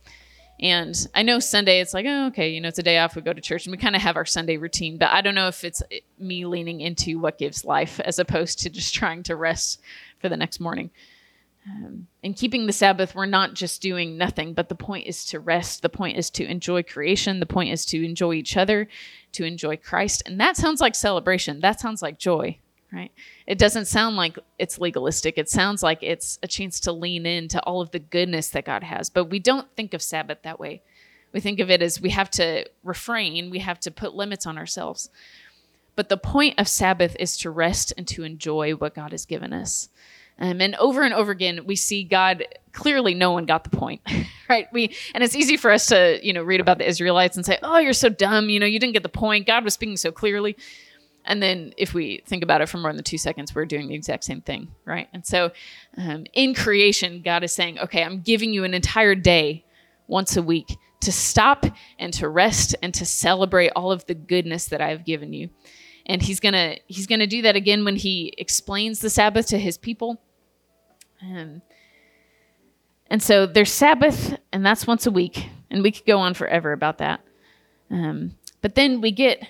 And 0.59 0.95
I 1.15 1.23
know 1.23 1.39
Sunday, 1.39 1.81
it's 1.81 1.93
like, 1.93 2.05
oh, 2.07 2.27
okay, 2.27 2.49
you 2.49 2.61
know, 2.61 2.67
it's 2.67 2.77
a 2.77 2.83
day 2.83 2.99
off. 2.99 3.15
We 3.15 3.23
go 3.23 3.33
to 3.33 3.41
church 3.41 3.65
and 3.65 3.71
we 3.71 3.79
kind 3.79 3.95
of 3.95 4.01
have 4.03 4.15
our 4.15 4.25
Sunday 4.25 4.57
routine. 4.57 4.99
But 4.99 5.09
I 5.09 5.21
don't 5.21 5.33
know 5.33 5.47
if 5.47 5.63
it's 5.63 5.81
me 6.19 6.45
leaning 6.45 6.81
into 6.81 7.19
what 7.19 7.39
gives 7.39 7.65
life 7.65 7.99
as 8.01 8.19
opposed 8.19 8.59
to 8.59 8.69
just 8.69 8.93
trying 8.93 9.23
to 9.23 9.35
rest 9.35 9.81
for 10.19 10.29
the 10.29 10.37
next 10.37 10.59
morning. 10.59 10.91
Um, 11.67 12.07
in 12.23 12.33
keeping 12.33 12.65
the 12.65 12.73
Sabbath, 12.73 13.13
we're 13.13 13.27
not 13.27 13.53
just 13.53 13.81
doing 13.81 14.17
nothing, 14.17 14.53
but 14.53 14.69
the 14.69 14.75
point 14.75 15.07
is 15.07 15.25
to 15.25 15.39
rest. 15.39 15.81
The 15.81 15.89
point 15.89 16.17
is 16.17 16.29
to 16.31 16.45
enjoy 16.45 16.83
creation. 16.83 17.39
The 17.39 17.45
point 17.45 17.71
is 17.71 17.85
to 17.87 18.03
enjoy 18.03 18.33
each 18.33 18.57
other, 18.57 18.87
to 19.33 19.43
enjoy 19.43 19.77
Christ. 19.77 20.23
And 20.25 20.39
that 20.39 20.57
sounds 20.57 20.81
like 20.81 20.95
celebration. 20.95 21.59
That 21.59 21.79
sounds 21.79 22.01
like 22.01 22.17
joy, 22.17 22.57
right? 22.91 23.11
It 23.45 23.59
doesn't 23.59 23.85
sound 23.85 24.15
like 24.15 24.39
it's 24.57 24.79
legalistic. 24.79 25.37
It 25.37 25.49
sounds 25.49 25.83
like 25.83 25.99
it's 26.01 26.39
a 26.41 26.47
chance 26.47 26.79
to 26.81 26.91
lean 26.91 27.27
into 27.27 27.61
all 27.61 27.81
of 27.81 27.91
the 27.91 27.99
goodness 27.99 28.49
that 28.49 28.65
God 28.65 28.83
has. 28.83 29.11
But 29.11 29.25
we 29.25 29.37
don't 29.37 29.67
think 29.75 29.93
of 29.93 30.01
Sabbath 30.01 30.39
that 30.43 30.59
way. 30.59 30.81
We 31.31 31.39
think 31.39 31.59
of 31.59 31.69
it 31.69 31.81
as 31.81 32.01
we 32.01 32.09
have 32.09 32.29
to 32.31 32.65
refrain, 32.83 33.51
we 33.51 33.59
have 33.59 33.79
to 33.81 33.91
put 33.91 34.15
limits 34.15 34.45
on 34.45 34.57
ourselves. 34.57 35.09
But 35.95 36.09
the 36.09 36.17
point 36.17 36.55
of 36.57 36.67
Sabbath 36.67 37.15
is 37.19 37.37
to 37.37 37.51
rest 37.51 37.93
and 37.97 38.07
to 38.07 38.23
enjoy 38.23 38.71
what 38.73 38.95
God 38.95 39.11
has 39.11 39.25
given 39.25 39.53
us. 39.53 39.89
Um, 40.41 40.59
and 40.59 40.75
over 40.75 41.03
and 41.03 41.13
over 41.13 41.31
again, 41.31 41.65
we 41.65 41.75
see 41.75 42.03
God 42.03 42.43
clearly 42.73 43.13
no 43.13 43.31
one 43.31 43.45
got 43.45 43.63
the 43.63 43.69
point, 43.69 44.01
right? 44.49 44.67
We 44.73 44.95
and 45.13 45.23
it's 45.23 45.35
easy 45.35 45.55
for 45.55 45.71
us 45.71 45.85
to 45.87 46.19
you 46.21 46.33
know 46.33 46.41
read 46.41 46.59
about 46.59 46.79
the 46.79 46.87
Israelites 46.87 47.37
and 47.37 47.45
say, 47.45 47.59
"Oh, 47.61 47.77
you're 47.77 47.93
so 47.93 48.09
dumb," 48.09 48.49
you 48.49 48.59
know, 48.59 48.65
you 48.65 48.79
didn't 48.79 48.93
get 48.93 49.03
the 49.03 49.09
point. 49.09 49.45
God 49.45 49.63
was 49.63 49.75
speaking 49.75 49.97
so 49.97 50.11
clearly. 50.11 50.57
and 51.25 51.41
then 51.43 51.73
if 51.77 51.93
we 51.93 52.23
think 52.25 52.43
about 52.43 52.61
it 52.61 52.69
for 52.69 52.77
more 52.79 52.91
than 52.91 53.03
two 53.03 53.17
seconds, 53.19 53.53
we're 53.53 53.65
doing 53.65 53.87
the 53.87 53.93
exact 53.93 54.23
same 54.23 54.41
thing, 54.41 54.69
right? 54.85 55.07
And 55.13 55.25
so 55.25 55.51
um, 55.95 56.25
in 56.33 56.55
creation, 56.55 57.21
God 57.21 57.43
is 57.43 57.53
saying, 57.53 57.77
okay, 57.77 58.03
I'm 58.03 58.21
giving 58.21 58.51
you 58.51 58.63
an 58.63 58.73
entire 58.73 59.13
day 59.13 59.63
once 60.07 60.35
a 60.35 60.41
week 60.41 60.75
to 61.01 61.11
stop 61.11 61.65
and 61.99 62.13
to 62.13 62.27
rest 62.27 62.75
and 62.81 62.93
to 62.95 63.05
celebrate 63.05 63.71
all 63.75 63.91
of 63.91 64.05
the 64.07 64.15
goodness 64.15 64.65
that 64.65 64.81
I've 64.81 65.05
given 65.05 65.33
you. 65.33 65.49
And 66.07 66.21
he's 66.21 66.39
gonna 66.39 66.77
he's 66.87 67.05
gonna 67.05 67.27
do 67.27 67.43
that 67.43 67.55
again 67.55 67.85
when 67.85 67.95
he 67.95 68.33
explains 68.39 68.99
the 68.99 69.09
Sabbath 69.09 69.45
to 69.47 69.59
his 69.59 69.77
people. 69.77 70.19
Um, 71.23 71.61
and 73.07 73.21
so 73.21 73.45
there's 73.45 73.71
Sabbath, 73.71 74.37
and 74.51 74.65
that's 74.65 74.87
once 74.87 75.05
a 75.05 75.11
week, 75.11 75.49
and 75.69 75.83
we 75.83 75.91
could 75.91 76.05
go 76.05 76.19
on 76.19 76.33
forever 76.33 76.71
about 76.71 76.99
that. 76.99 77.21
Um, 77.89 78.35
but 78.61 78.75
then 78.75 79.01
we 79.01 79.11
get 79.11 79.45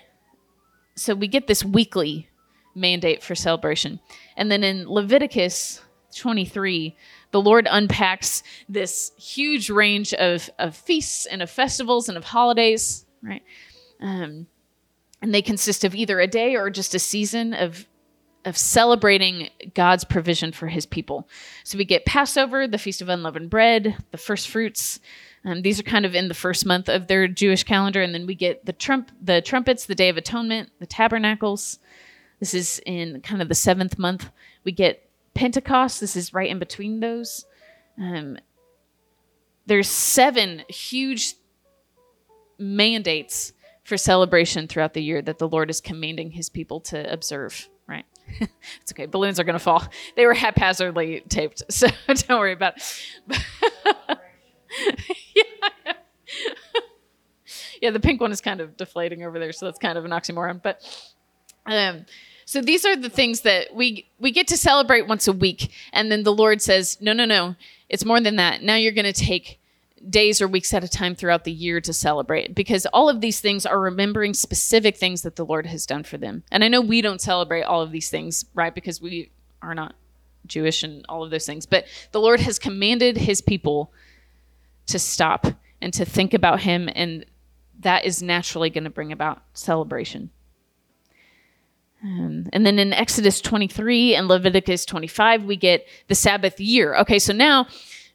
so 0.96 1.16
we 1.16 1.28
get 1.28 1.48
this 1.48 1.64
weekly 1.64 2.28
mandate 2.76 3.24
for 3.24 3.36
celebration. 3.36 4.00
And 4.38 4.52
then 4.52 4.64
in 4.64 4.88
Leviticus 4.88 5.82
23, 6.16 6.96
the 7.32 7.42
Lord 7.42 7.68
unpacks 7.70 8.44
this 8.68 9.12
huge 9.18 9.70
range 9.70 10.14
of, 10.14 10.50
of 10.60 10.76
feasts 10.76 11.26
and 11.26 11.42
of 11.42 11.50
festivals 11.50 12.10
and 12.10 12.18
of 12.18 12.24
holidays, 12.24 13.06
right? 13.22 13.44
Um, 14.02 14.48
and 15.22 15.34
they 15.34 15.42
consist 15.42 15.84
of 15.84 15.96
either 15.96 16.20
a 16.20 16.28
day 16.28 16.56
or 16.56 16.70
just 16.70 16.96
a 16.96 17.00
season 17.00 17.54
of 17.54 17.86
of 18.46 18.58
celebrating 18.58 19.50
God's 19.74 20.04
provision 20.04 20.52
for 20.52 20.68
his 20.68 20.86
people. 20.86 21.28
So 21.64 21.78
we 21.78 21.86
get 21.86 22.06
Passover, 22.06 22.68
the 22.68 22.78
Feast 22.78 23.02
of 23.02 23.10
Unleavened 23.10 23.50
Bread, 23.50 23.98
the 24.12 24.18
first 24.18 24.48
fruits, 24.48 25.00
um, 25.44 25.64
these 25.64 25.80
are 25.80 25.84
kind 25.84 26.06
of 26.06 26.14
in 26.14 26.28
the 26.28 26.34
first 26.34 26.66
month 26.66 26.88
of 26.88 27.08
their 27.08 27.28
Jewish 27.28 27.64
calendar, 27.64 28.02
and 28.02 28.14
then 28.14 28.28
we 28.28 28.36
get 28.36 28.66
the 28.66 28.74
trump, 28.74 29.12
the 29.22 29.42
trumpets, 29.42 29.86
the 29.86 29.96
Day 29.96 30.10
of 30.10 30.18
Atonement, 30.18 30.70
the 30.80 30.86
Tabernacles. 30.86 31.80
This 32.40 32.54
is 32.54 32.82
in 32.86 33.22
kind 33.22 33.42
of 33.42 33.50
the 33.50 33.56
seventh 33.56 33.98
month. 33.98 34.30
We 34.64 34.72
get 34.72 35.10
Pentecost. 35.34 36.00
This 36.00 36.16
is 36.16 36.34
right 36.34 36.50
in 36.50 36.60
between 36.60 37.00
those. 37.00 37.46
Um, 37.98 38.38
there's 39.66 39.90
seven 39.90 40.64
huge 40.68 41.36
mandates 42.60 43.54
for 43.84 43.98
celebration 43.98 44.68
throughout 44.68 44.94
the 44.94 45.02
year 45.02 45.22
that 45.24 45.40
the 45.40 45.48
Lord 45.48 45.72
is 45.72 45.82
commanding 45.82 46.32
His 46.32 46.50
people 46.50 46.80
to 46.82 47.12
observe. 47.12 47.68
It's 48.82 48.92
okay. 48.92 49.06
Balloons 49.06 49.40
are 49.40 49.44
going 49.44 49.58
to 49.58 49.60
fall. 49.60 49.84
They 50.16 50.26
were 50.26 50.34
haphazardly 50.34 51.22
taped, 51.30 51.64
so 51.70 51.88
don't 52.08 52.30
worry 52.30 52.54
about. 52.54 52.78
it. 52.78 53.40
yeah. 55.36 55.94
yeah, 57.82 57.90
the 57.92 58.00
pink 58.00 58.22
one 58.22 58.32
is 58.32 58.42
kind 58.42 58.62
of 58.62 58.78
deflating 58.78 59.24
over 59.24 59.40
there, 59.40 59.52
so 59.52 59.66
that's 59.66 59.80
kind 59.80 59.98
of 59.98 60.06
an 60.06 60.12
oxymoron. 60.12 60.62
But 60.62 60.82
um, 61.66 62.06
so 62.46 62.62
these 62.62 62.86
are 62.86 62.96
the 62.96 63.10
things 63.10 63.42
that 63.42 63.74
we 63.74 64.10
we 64.20 64.32
get 64.32 64.48
to 64.50 64.58
celebrate 64.58 65.08
once 65.08 65.28
a 65.28 65.34
week, 65.34 65.72
and 65.94 66.12
then 66.12 66.24
the 66.24 66.34
Lord 66.34 66.62
says, 66.62 66.98
"No, 67.02 67.14
no, 67.14 67.26
no, 67.26 67.56
it's 67.90 68.06
more 68.06 68.20
than 68.20 68.36
that. 68.38 68.62
Now 68.62 68.76
you're 68.76 68.92
going 68.92 69.12
to 69.12 69.14
take." 69.14 69.61
Days 70.10 70.42
or 70.42 70.48
weeks 70.48 70.74
at 70.74 70.84
a 70.84 70.88
time 70.88 71.16
throughout 71.16 71.44
the 71.44 71.52
year 71.52 71.80
to 71.82 71.94
celebrate 71.94 72.56
because 72.56 72.86
all 72.88 73.10
of 73.10 73.22
these 73.22 73.40
things 73.40 73.66
are 73.66 73.80
remembering 73.80 74.34
specific 74.34 74.98
things 74.98 75.22
that 75.22 75.36
the 75.36 75.46
Lord 75.46 75.68
has 75.68 75.86
done 75.86 76.04
for 76.04 76.18
them. 76.18 76.44
And 76.52 76.64
I 76.64 76.68
know 76.68 76.82
we 76.82 77.02
don't 77.02 77.22
celebrate 77.22 77.64
all 77.64 77.82
of 77.82 77.92
these 77.92 78.10
things, 78.10 78.46
right? 78.54 78.74
Because 78.74 79.02
we 79.02 79.32
are 79.62 79.76
not 79.76 79.96
Jewish 80.48 80.84
and 80.84 81.06
all 81.08 81.24
of 81.24 81.30
those 81.30 81.46
things, 81.46 81.66
but 81.66 81.86
the 82.12 82.20
Lord 82.20 82.40
has 82.40 82.58
commanded 82.58 83.18
his 83.18 83.42
people 83.42 83.92
to 84.88 85.00
stop 85.00 85.48
and 85.82 85.94
to 85.94 86.06
think 86.06 86.34
about 86.34 86.62
him 86.62 86.90
and 86.94 87.26
that 87.80 88.06
is 88.06 88.22
naturally 88.22 88.70
going 88.70 88.84
to 88.84 88.90
bring 88.90 89.12
about 89.12 89.42
celebration 89.54 90.30
um, 92.04 92.48
and 92.54 92.66
then 92.66 92.78
in 92.78 92.94
exodus 92.94 93.42
23 93.42 94.16
and 94.16 94.28
leviticus 94.28 94.86
25 94.86 95.44
we 95.44 95.56
get 95.56 95.88
the 96.08 96.16
sabbath 96.16 96.60
year 96.60 96.96
okay 96.96 97.20
so 97.20 97.34
now 97.34 97.68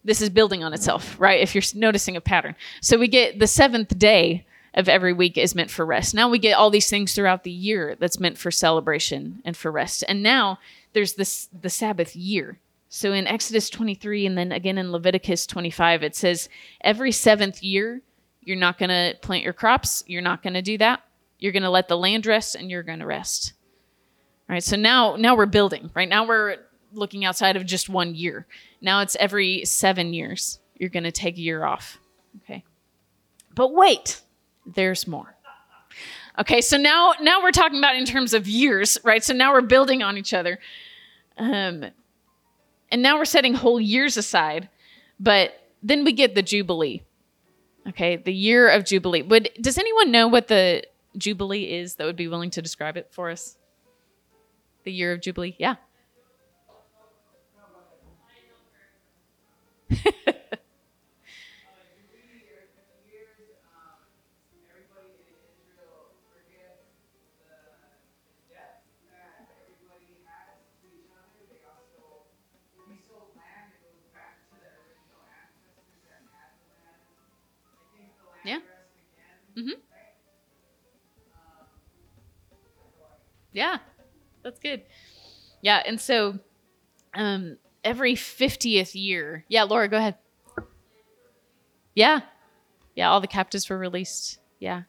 this 0.07 0.23
is 0.23 0.31
building 0.31 0.64
on 0.64 0.73
itself 0.73 1.16
right 1.19 1.40
if 1.40 1.55
you're 1.55 1.62
noticing 1.75 2.16
a 2.16 2.21
pattern 2.21 2.55
so 2.81 2.99
we 2.99 3.09
get 3.09 3.38
the 3.38 3.47
seventh 3.47 3.99
day 3.99 4.47
of 4.75 4.88
every 4.88 5.12
week 5.12 5.37
is 5.37 5.55
meant 5.55 5.71
for 5.71 5.85
rest 5.85 6.14
now 6.14 6.29
we 6.29 6.38
get 6.38 6.55
all 6.55 6.71
these 6.71 6.88
things 6.88 7.14
throughout 7.14 7.45
the 7.45 7.51
year 7.51 7.97
that's 7.99 8.21
meant 8.21 8.38
for 8.38 8.51
celebration 8.51 9.42
and 9.45 9.57
for 9.57 9.71
rest 9.71 10.05
and 10.09 10.23
now 10.23 10.59
there's 10.92 11.14
this 11.14 11.49
the 11.61 11.71
sabbath 11.71 12.16
year 12.16 12.59
so 12.88 13.12
in 13.12 13.27
Exodus 13.27 13.69
23 13.69 14.27
and 14.27 14.38
then 14.38 14.53
again 14.53 14.79
in 14.79 14.92
Leviticus 14.92 15.47
25, 15.47 16.03
it 16.03 16.16
says 16.16 16.49
every 16.81 17.12
seventh 17.12 17.62
year, 17.62 18.01
you're 18.40 18.57
not 18.57 18.79
going 18.79 18.90
to 18.90 19.14
plant 19.21 19.42
your 19.42 19.53
crops. 19.53 20.05
You're 20.07 20.23
not 20.23 20.42
going 20.42 20.55
to 20.55 20.62
do 20.62 20.79
that. 20.79 21.03
You're 21.38 21.53
going 21.53 21.64
to 21.64 21.71
let 21.71 21.88
the 21.88 21.97
land 21.99 22.27
rest 22.27 22.55
and 22.55 22.71
you're 22.71 22.85
going 22.85 23.01
to 23.01 23.07
rest. 23.07 23.53
All 24.49 24.55
right. 24.55 24.62
So 24.62 24.77
now, 24.77 25.16
now 25.16 25.37
we're 25.37 25.47
building, 25.47 25.90
right? 25.95 26.09
Now 26.09 26.27
we're 26.27 26.59
looking 26.92 27.25
outside 27.25 27.57
of 27.57 27.66
just 27.66 27.88
one 27.88 28.14
year. 28.14 28.46
Now 28.81 29.01
it's 29.01 29.16
every 29.16 29.64
seven 29.64 30.14
years. 30.14 30.59
You're 30.77 30.90
going 30.90 31.05
to 31.05 31.12
take 31.12 31.37
a 31.37 31.40
year 31.40 31.64
off. 31.64 31.99
Okay. 32.42 32.64
But 33.55 33.72
wait, 33.72 34.20
there's 34.66 35.07
more. 35.07 35.35
Okay. 36.38 36.61
So 36.61 36.77
now, 36.77 37.14
now 37.20 37.42
we're 37.42 37.51
talking 37.51 37.79
about 37.79 37.96
in 37.96 38.05
terms 38.05 38.35
of 38.35 38.46
years, 38.46 38.99
right? 39.05 39.25
So 39.25 39.33
now 39.33 39.53
we're 39.53 39.62
building 39.62 40.03
on 40.03 40.18
each 40.18 40.35
other. 40.35 40.59
Um, 41.38 41.85
and 42.90 43.03
now 43.03 43.18
we're 43.18 43.25
setting 43.25 43.55
whole 43.55 43.81
years 43.81 44.16
aside, 44.16 44.68
but 45.18 45.61
then 45.83 46.05
we 46.05 46.12
get 46.12 46.35
the 46.35 46.42
Jubilee. 46.42 47.03
Okay, 47.88 48.16
the 48.16 48.33
year 48.33 48.68
of 48.68 48.85
Jubilee. 48.85 49.22
Would 49.22 49.51
does 49.61 49.79
anyone 49.79 50.11
know 50.11 50.27
what 50.27 50.49
the 50.49 50.83
Jubilee 51.16 51.72
is 51.72 51.94
that 51.96 52.05
would 52.05 52.16
be 52.16 52.27
willing 52.27 52.51
to 52.51 52.62
describe 52.62 52.96
it 52.96 53.09
for 53.12 53.31
us? 53.31 53.57
The 54.85 54.92
year 54.92 55.12
of 55.12 55.20
Jubilee? 55.20 55.55
Yeah. 55.59 55.77
Yeah. 55.77 55.77
Yeah, 83.57 83.79
that's 84.45 84.61
good. 84.61 84.83
Yeah, 85.62 85.83
and 85.87 85.99
so 85.99 86.38
um, 87.14 87.57
every 87.83 88.14
50th 88.14 88.95
year, 88.95 89.47
yeah, 89.49 89.62
Laura, 89.62 89.88
go 89.88 89.97
ahead. 89.97 90.16
Yeah, 91.95 92.21
yeah, 92.95 93.11
all 93.11 93.23
the 93.23 93.27
captives 93.27 93.71
were 93.71 93.79
released. 93.79 94.38
Yeah, 94.61 94.83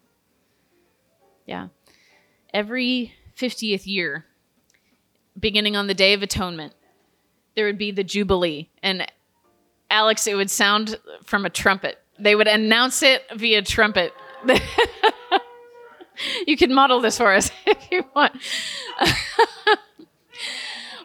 yeah. 1.45 1.69
Every 2.53 3.13
50th 3.37 3.87
year, 3.87 4.25
beginning 5.39 5.77
on 5.77 5.87
the 5.87 5.93
Day 5.93 6.11
of 6.11 6.21
Atonement, 6.21 6.73
there 7.55 7.65
would 7.67 7.77
be 7.77 7.91
the 7.91 8.03
Jubilee. 8.03 8.69
And 8.83 9.09
Alex, 9.89 10.27
it 10.27 10.35
would 10.35 10.51
sound 10.51 10.97
from 11.23 11.45
a 11.45 11.49
trumpet. 11.49 11.99
They 12.19 12.35
would 12.35 12.47
announce 12.47 13.01
it 13.01 13.23
via 13.33 13.61
trumpet. 13.61 14.13
you 16.45 16.57
can 16.57 16.73
model 16.73 17.01
this 17.01 17.17
for 17.17 17.33
us 17.33 17.51
if 17.65 17.91
you 17.91 18.05
want. 18.15 18.33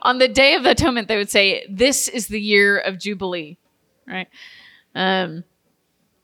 On 0.03 0.19
the 0.19 0.29
Day 0.29 0.55
of 0.55 0.67
Atonement, 0.67 1.09
they 1.09 1.17
would 1.17 1.31
say, 1.31 1.65
This 1.71 2.09
is 2.09 2.27
the 2.27 2.41
year 2.41 2.79
of 2.79 2.99
Jubilee, 2.99 3.57
right? 4.07 4.29
Um, 4.95 5.45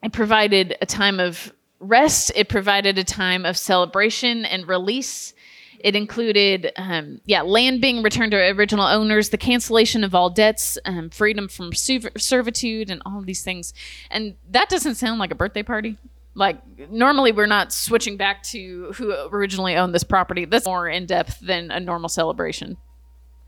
it 0.02 0.12
provided 0.12 0.76
a 0.80 0.86
time 0.86 1.20
of 1.20 1.52
rest, 1.80 2.32
it 2.34 2.48
provided 2.48 2.98
a 2.98 3.04
time 3.04 3.44
of 3.44 3.56
celebration 3.56 4.44
and 4.44 4.66
release. 4.66 5.32
It 5.80 5.94
included, 5.94 6.72
um, 6.74 7.20
yeah, 7.24 7.42
land 7.42 7.80
being 7.80 8.02
returned 8.02 8.32
to 8.32 8.36
original 8.36 8.84
owners, 8.84 9.28
the 9.28 9.38
cancellation 9.38 10.02
of 10.02 10.12
all 10.12 10.28
debts, 10.28 10.76
um, 10.84 11.08
freedom 11.08 11.46
from 11.46 11.72
servitude, 11.72 12.90
and 12.90 13.00
all 13.06 13.22
these 13.22 13.44
things. 13.44 13.72
And 14.10 14.34
that 14.50 14.68
doesn't 14.68 14.96
sound 14.96 15.20
like 15.20 15.30
a 15.30 15.36
birthday 15.36 15.62
party. 15.62 15.96
Like 16.38 16.90
normally, 16.90 17.32
we're 17.32 17.46
not 17.46 17.72
switching 17.72 18.16
back 18.16 18.44
to 18.44 18.92
who 18.92 19.12
originally 19.32 19.74
owned 19.74 19.92
this 19.92 20.04
property. 20.04 20.44
That's 20.44 20.66
more 20.66 20.88
in 20.88 21.04
depth 21.04 21.40
than 21.40 21.72
a 21.72 21.80
normal 21.80 22.08
celebration, 22.08 22.76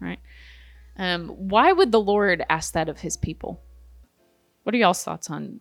right? 0.00 0.18
Um, 0.96 1.28
why 1.28 1.72
would 1.72 1.92
the 1.92 2.00
Lord 2.00 2.44
ask 2.50 2.74
that 2.74 2.88
of 2.88 2.98
His 2.98 3.16
people? 3.16 3.62
What 4.64 4.74
are 4.74 4.78
y'all's 4.78 5.04
thoughts 5.04 5.30
on 5.30 5.60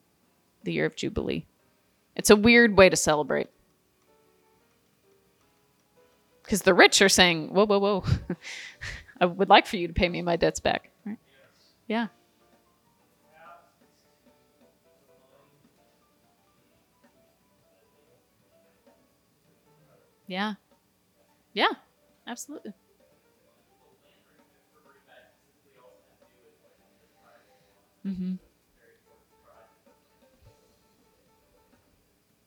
the 0.64 0.74
year 0.74 0.88
of 0.88 0.96
Jubilee? 0.96 1.46
It's 2.16 2.32
a 2.32 2.36
weird 2.36 2.76
way 2.76 2.90
to 2.90 2.96
celebrate 2.96 3.48
because 6.42 6.64
the 6.64 6.74
rich 6.74 7.00
are 7.04 7.10
saying, 7.10 7.54
"Whoa, 7.54 7.68
whoa, 7.68 7.78
whoa! 7.78 8.04
I 9.22 9.28
would 9.28 9.50
like 9.50 9.68
for 9.68 9.78
you 9.78 9.88
to 9.88 9.94
pay 9.94 10.10
me 10.10 10.24
my 10.24 10.36
debts 10.36 10.60
back." 10.60 10.90
Right? 11.06 11.20
Yeah. 11.88 12.08
Yeah. 20.30 20.54
Yeah. 21.54 21.72
absolutely. 22.28 22.74
Mm-hmm. 28.06 28.36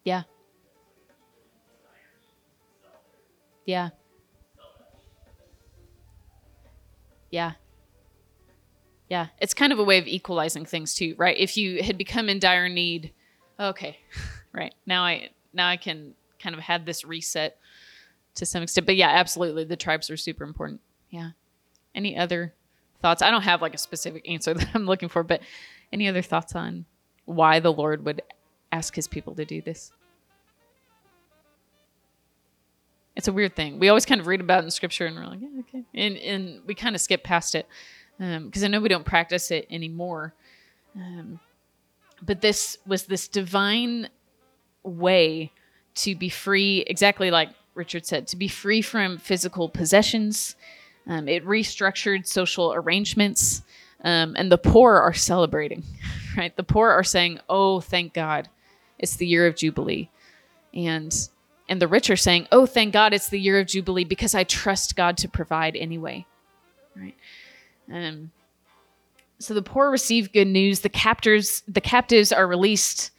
Yeah. 0.05 0.23
Yeah. 3.67 3.91
Yeah. 7.33 7.53
Yeah. 9.09 9.27
It's 9.41 9.55
kind 9.55 9.73
of 9.73 9.81
a 9.81 9.85
way 9.85 9.99
of 9.99 10.07
equalizing 10.07 10.65
things 10.65 10.95
too, 10.95 11.17
right? 11.19 11.37
If 11.37 11.57
you 11.57 11.83
had 11.83 11.99
become 11.99 12.29
in 12.29 12.39
dire 12.39 12.69
need, 12.69 13.13
okay. 13.59 13.99
right. 14.53 14.73
Now 14.87 15.03
I 15.03 15.31
now 15.53 15.69
I 15.69 15.77
can 15.77 16.15
kind 16.39 16.55
of 16.55 16.63
have 16.63 16.85
this 16.85 17.05
reset 17.05 17.59
to 18.35 18.47
some 18.47 18.63
extent. 18.63 18.87
But 18.87 18.97
yeah, 18.97 19.09
absolutely. 19.09 19.65
The 19.65 19.77
tribes 19.77 20.11
are 20.11 20.17
super 20.17 20.45
important. 20.45 20.81
Yeah. 21.11 21.31
Any 21.95 22.17
other 22.17 22.55
thoughts? 23.01 23.23
I 23.23 23.31
don't 23.31 23.43
have 23.43 23.63
like 23.63 23.75
a 23.75 23.79
specific 23.79 24.29
answer 24.29 24.55
that 24.55 24.69
I'm 24.75 24.87
looking 24.87 25.09
for, 25.09 25.23
but 25.23 25.43
any 25.93 26.09
other 26.09 26.23
thoughts 26.23 26.55
on 26.55 26.87
why 27.25 27.61
the 27.61 27.73
Lord 27.73 28.05
would 28.05 28.23
ask 28.71 28.95
his 28.95 29.07
people 29.07 29.35
to 29.35 29.45
do 29.45 29.61
this? 29.61 29.93
It's 33.15 33.29
a 33.29 33.33
weird 33.33 33.55
thing. 33.55 33.79
We 33.79 33.91
always 33.91 34.07
kind 34.07 34.21
of 34.21 34.27
read 34.27 34.41
about 34.41 34.63
it 34.63 34.65
in 34.65 34.71
scripture 34.71 35.05
and 35.05 35.15
we're 35.17 35.27
like, 35.27 35.41
yeah, 35.41 35.61
okay. 35.61 35.85
And, 35.95 36.17
and 36.17 36.61
we 36.67 36.75
kind 36.75 36.95
of 36.95 37.01
skip 37.01 37.23
past 37.23 37.55
it 37.55 37.67
because 38.19 38.63
um, 38.63 38.65
I 38.65 38.69
know 38.69 38.81
we 38.81 38.89
don't 38.89 39.05
practice 39.05 39.51
it 39.51 39.67
anymore. 39.71 40.33
Um, 40.97 41.39
but 42.23 42.41
this 42.41 42.79
was 42.87 43.05
this 43.05 43.29
divine 43.29 44.09
way 44.83 45.53
to 45.97 46.15
be 46.15 46.29
free, 46.29 46.85
exactly 46.87 47.31
like 47.31 47.51
Richard 47.75 48.07
said, 48.07 48.27
to 48.29 48.37
be 48.37 48.49
free 48.49 48.83
from 48.83 49.19
physical 49.19 49.69
possessions. 49.69 50.57
Um, 51.07 51.29
it 51.29 51.45
restructured 51.45 52.27
social 52.27 52.73
arrangements, 52.75 53.63
um, 54.05 54.35
and 54.37 54.53
the 54.53 54.59
poor 54.59 54.97
are 54.97 55.13
celebrating, 55.13 55.83
right? 56.37 56.55
The 56.57 56.63
poor 56.63 56.91
are 56.91 57.05
saying, 57.05 57.41
"Oh, 57.49 57.81
thank 57.81 58.15
God, 58.15 58.49
it's 58.99 59.17
the 59.17 59.27
year 59.27 59.47
of 59.47 59.57
jubilee," 59.57 60.11
and 60.73 61.13
and 61.69 61.83
the 61.83 61.89
rich 61.89 62.09
are 62.09 62.17
saying, 62.17 62.47
"Oh, 62.53 62.67
thank 62.67 62.93
God, 62.93 63.13
it's 63.13 63.29
the 63.29 63.41
year 63.41 63.59
of 63.59 63.67
jubilee 63.67 64.05
because 64.05 64.35
I 64.35 64.45
trust 64.45 64.95
God 64.95 65.17
to 65.19 65.29
provide 65.29 65.75
anyway." 65.75 66.25
Right? 66.95 67.17
Um, 67.93 68.31
so 69.43 69.55
the 69.55 69.63
poor 69.63 69.91
receive 69.91 70.33
good 70.33 70.47
news. 70.47 70.81
The 70.81 70.89
captors, 70.89 71.63
the 71.67 71.81
captives 71.81 72.31
are 72.33 72.47
released. 72.47 73.11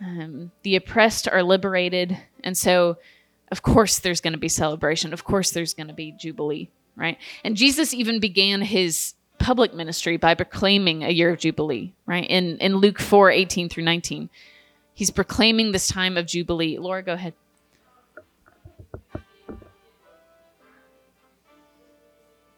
Um, 0.00 0.50
the 0.64 0.74
oppressed 0.74 1.28
are 1.28 1.44
liberated, 1.44 2.18
and 2.42 2.58
so, 2.58 2.96
of 3.52 3.62
course, 3.62 4.00
there's 4.00 4.20
going 4.20 4.32
to 4.32 4.40
be 4.40 4.48
celebration. 4.48 5.12
Of 5.12 5.22
course, 5.22 5.52
there's 5.52 5.74
going 5.74 5.86
to 5.86 5.94
be 5.94 6.10
jubilee. 6.10 6.68
Right? 6.96 7.18
And 7.44 7.56
Jesus 7.56 7.94
even 7.94 8.20
began 8.20 8.60
his 8.60 9.14
public 9.38 9.72
ministry 9.74 10.18
by 10.18 10.34
proclaiming 10.34 11.02
a 11.02 11.10
year 11.10 11.30
of 11.30 11.38
jubilee. 11.38 11.94
Right? 12.04 12.26
In 12.28 12.58
in 12.58 12.76
Luke 12.76 12.98
four 12.98 13.30
eighteen 13.30 13.68
through 13.68 13.84
nineteen, 13.84 14.28
he's 14.92 15.10
proclaiming 15.10 15.72
this 15.72 15.88
time 15.88 16.18
of 16.18 16.26
jubilee. 16.26 16.78
Laura, 16.78 17.02
go 17.02 17.14
ahead. 17.14 17.34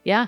Yeah. 0.02 0.26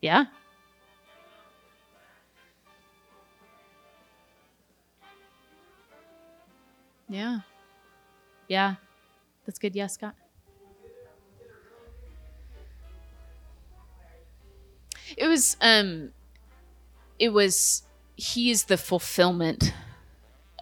Yeah. 0.00 0.26
Yeah. 7.10 7.40
Yeah. 8.48 8.76
That's 9.44 9.58
good. 9.58 9.74
Yeah, 9.74 9.88
Scott. 9.88 10.14
It 15.16 15.26
was 15.26 15.56
um 15.60 16.12
it 17.18 17.30
was 17.30 17.82
he 18.16 18.50
is 18.50 18.64
the 18.64 18.76
fulfillment 18.76 19.74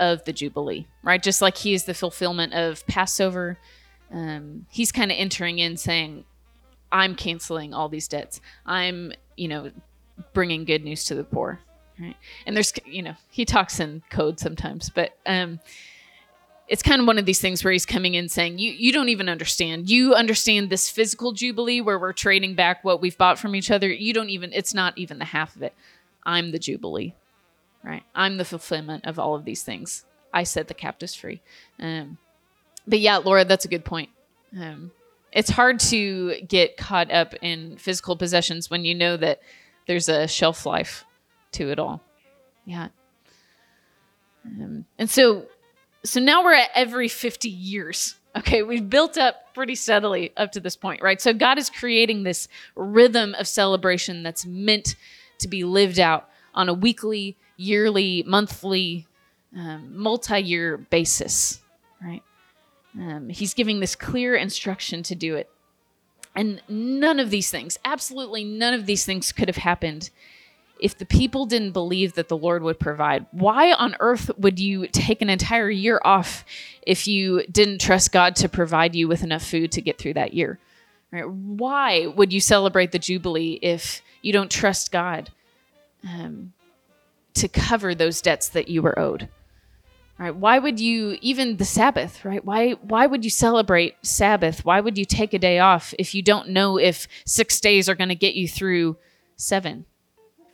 of 0.00 0.24
the 0.24 0.32
Jubilee, 0.32 0.87
right? 1.02 1.22
Just 1.22 1.42
like 1.42 1.58
he 1.58 1.74
is 1.74 1.84
the 1.84 1.94
fulfillment 1.94 2.54
of 2.54 2.87
Passover. 2.87 3.58
Um, 4.11 4.66
he's 4.70 4.90
kind 4.92 5.11
of 5.11 5.16
entering 5.18 5.58
in 5.58 5.76
saying, 5.76 6.24
I'm 6.90 7.14
canceling 7.14 7.74
all 7.74 7.88
these 7.88 8.08
debts. 8.08 8.40
I'm, 8.64 9.12
you 9.37 9.48
know, 9.48 9.70
bringing 10.32 10.64
good 10.64 10.84
news 10.84 11.04
to 11.06 11.14
the 11.16 11.24
poor, 11.24 11.61
right? 12.00 12.16
And 12.46 12.56
there's, 12.56 12.72
you 12.87 13.02
know, 13.02 13.14
he 13.30 13.44
talks 13.44 13.80
in 13.80 14.02
code 14.08 14.38
sometimes, 14.38 14.88
but 14.88 15.18
um, 15.26 15.58
it's 16.68 16.83
kind 16.83 17.00
of 17.00 17.07
one 17.07 17.18
of 17.18 17.24
these 17.24 17.40
things 17.40 17.64
where 17.64 17.72
he's 17.72 17.87
coming 17.87 18.14
in 18.14 18.28
saying, 18.28 18.59
you, 18.59 18.72
you 18.72 18.92
don't 18.92 19.09
even 19.09 19.28
understand. 19.28 19.88
You 19.88 20.14
understand 20.14 20.70
this 20.70 20.90
physical 20.90 21.33
Jubilee 21.33 21.81
where 21.81 21.98
we're 21.98 22.12
trading 22.12 22.54
back 22.54 22.85
what 22.85 23.00
we've 23.00 23.16
bought 23.16 23.38
from 23.38 23.54
each 23.54 23.70
other. 23.70 23.90
You 23.90 24.12
don't 24.12 24.31
even, 24.31 24.52
it's 24.52 24.74
not 24.74 24.96
even 24.98 25.18
the 25.18 25.24
half 25.24 25.57
of 25.57 25.62
it. 25.62 25.74
I'm 26.24 26.50
the 26.50 26.59
Jubilee 26.59 27.14
right? 27.83 28.02
I'm 28.14 28.37
the 28.37 28.44
fulfillment 28.44 29.07
of 29.07 29.18
all 29.18 29.35
of 29.35 29.44
these 29.44 29.62
things. 29.62 30.04
I 30.33 30.42
set 30.42 30.68
the 30.68 30.74
captives 30.74 31.14
free. 31.14 31.40
Um, 31.78 32.18
but 32.87 33.00
yeah, 33.00 33.16
Laura, 33.18 33.44
that's 33.44 33.64
a 33.64 33.68
good 33.68 33.85
point. 33.85 34.11
Um, 34.59 34.90
it's 35.33 35.50
hard 35.50 35.81
to 35.81 36.40
get 36.46 36.76
caught 36.76 37.11
up 37.11 37.35
in 37.42 37.76
physical 37.76 38.16
possessions 38.16 38.70
when 38.70 38.85
you 38.85 38.94
know 38.94 39.16
that 39.16 39.40
there's 39.87 40.09
a 40.09 40.26
shelf 40.26 40.66
life 40.66 41.04
to 41.52 41.70
it 41.70 41.78
all. 41.78 42.02
Yeah. 42.64 42.88
Um, 44.44 44.85
and 44.98 45.09
so, 45.09 45.46
so 46.04 46.20
now 46.20 46.44
we're 46.44 46.54
at 46.54 46.70
every 46.74 47.08
50 47.08 47.48
years. 47.48 48.14
Okay, 48.37 48.62
we've 48.62 48.88
built 48.88 49.18
up 49.18 49.54
pretty 49.54 49.74
steadily 49.74 50.32
up 50.37 50.52
to 50.52 50.61
this 50.61 50.76
point, 50.76 51.02
right? 51.02 51.20
So 51.20 51.32
God 51.32 51.58
is 51.58 51.70
creating 51.70 52.22
this 52.22 52.46
rhythm 52.76 53.34
of 53.34 53.48
celebration 53.48 54.22
that's 54.22 54.46
meant 54.46 54.94
to 55.38 55.48
be 55.48 55.64
lived 55.64 55.98
out 55.98 56.28
on 56.54 56.68
a 56.68 56.74
weekly 56.74 57.37
yearly, 57.56 58.22
monthly, 58.26 59.06
um, 59.56 59.90
multi 59.96 60.38
year 60.38 60.76
basis, 60.76 61.61
right? 62.02 62.22
Um, 62.98 63.28
he's 63.28 63.54
giving 63.54 63.80
this 63.80 63.96
clear 63.96 64.37
instruction 64.37 65.02
to 65.04 65.14
do 65.14 65.37
it. 65.37 65.50
And 66.34 66.62
none 66.68 67.18
of 67.18 67.30
these 67.30 67.50
things, 67.50 67.78
absolutely 67.84 68.44
none 68.44 68.74
of 68.74 68.87
these 68.87 69.04
things 69.04 69.32
could 69.32 69.48
have 69.48 69.56
happened 69.56 70.11
if 70.80 70.96
the 70.96 71.06
people 71.06 71.46
didn't 71.46 71.72
believe 71.72 72.14
that 72.14 72.28
the 72.28 72.36
Lord 72.36 72.62
would 72.62 72.78
provide. 72.78 73.26
Why 73.32 73.72
on 73.72 73.96
earth 74.00 74.30
would 74.38 74.58
you 74.58 74.86
take 74.86 75.22
an 75.22 75.30
entire 75.30 75.70
year 75.70 76.00
off 76.04 76.44
if 76.82 77.06
you 77.06 77.44
didn't 77.50 77.80
trust 77.80 78.12
God 78.12 78.36
to 78.36 78.48
provide 78.48 78.94
you 78.94 79.08
with 79.08 79.22
enough 79.22 79.44
food 79.44 79.72
to 79.72 79.82
get 79.82 79.98
through 79.98 80.14
that 80.14 80.34
year? 80.34 80.58
Right? 81.10 81.28
Why 81.28 82.06
would 82.06 82.32
you 82.32 82.40
celebrate 82.40 82.92
the 82.92 82.98
Jubilee 82.98 83.58
if 83.62 84.02
you 84.22 84.32
don't 84.32 84.50
trust 84.50 84.92
God 84.92 85.30
um, 86.04 86.52
to 87.34 87.48
cover 87.48 87.94
those 87.94 88.20
debts 88.20 88.48
that 88.50 88.68
you 88.68 88.82
were 88.82 88.98
owed. 88.98 89.28
Right? 90.18 90.34
Why 90.34 90.58
would 90.58 90.80
you 90.80 91.16
even 91.20 91.58
the 91.58 91.64
Sabbath, 91.64 92.24
right? 92.24 92.44
Why 92.44 92.72
why 92.72 93.06
would 93.06 93.22
you 93.22 93.30
celebrate 93.30 93.94
Sabbath? 94.02 94.64
Why 94.64 94.80
would 94.80 94.98
you 94.98 95.04
take 95.04 95.32
a 95.32 95.38
day 95.38 95.60
off 95.60 95.94
if 95.96 96.12
you 96.12 96.22
don't 96.22 96.48
know 96.48 96.76
if 96.76 97.06
6 97.24 97.60
days 97.60 97.88
are 97.88 97.94
going 97.94 98.08
to 98.08 98.16
get 98.16 98.34
you 98.34 98.48
through 98.48 98.96
7 99.36 99.84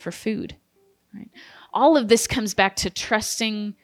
for 0.04 0.12
food? 0.12 0.54
Right? 1.14 1.30
All 1.72 1.96
of 1.96 2.08
this 2.08 2.26
comes 2.26 2.54
back 2.54 2.76
to 2.76 2.90
trusting 2.90 3.74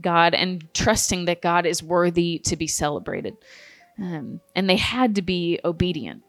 God 0.00 0.34
and 0.34 0.72
trusting 0.74 1.24
that 1.24 1.42
God 1.42 1.66
is 1.66 1.82
worthy 1.82 2.38
to 2.44 2.56
be 2.56 2.66
celebrated. 2.66 3.36
Um, 3.98 4.40
and 4.54 4.68
they 4.68 4.76
had 4.76 5.14
to 5.16 5.22
be 5.22 5.58
obedient. 5.64 6.22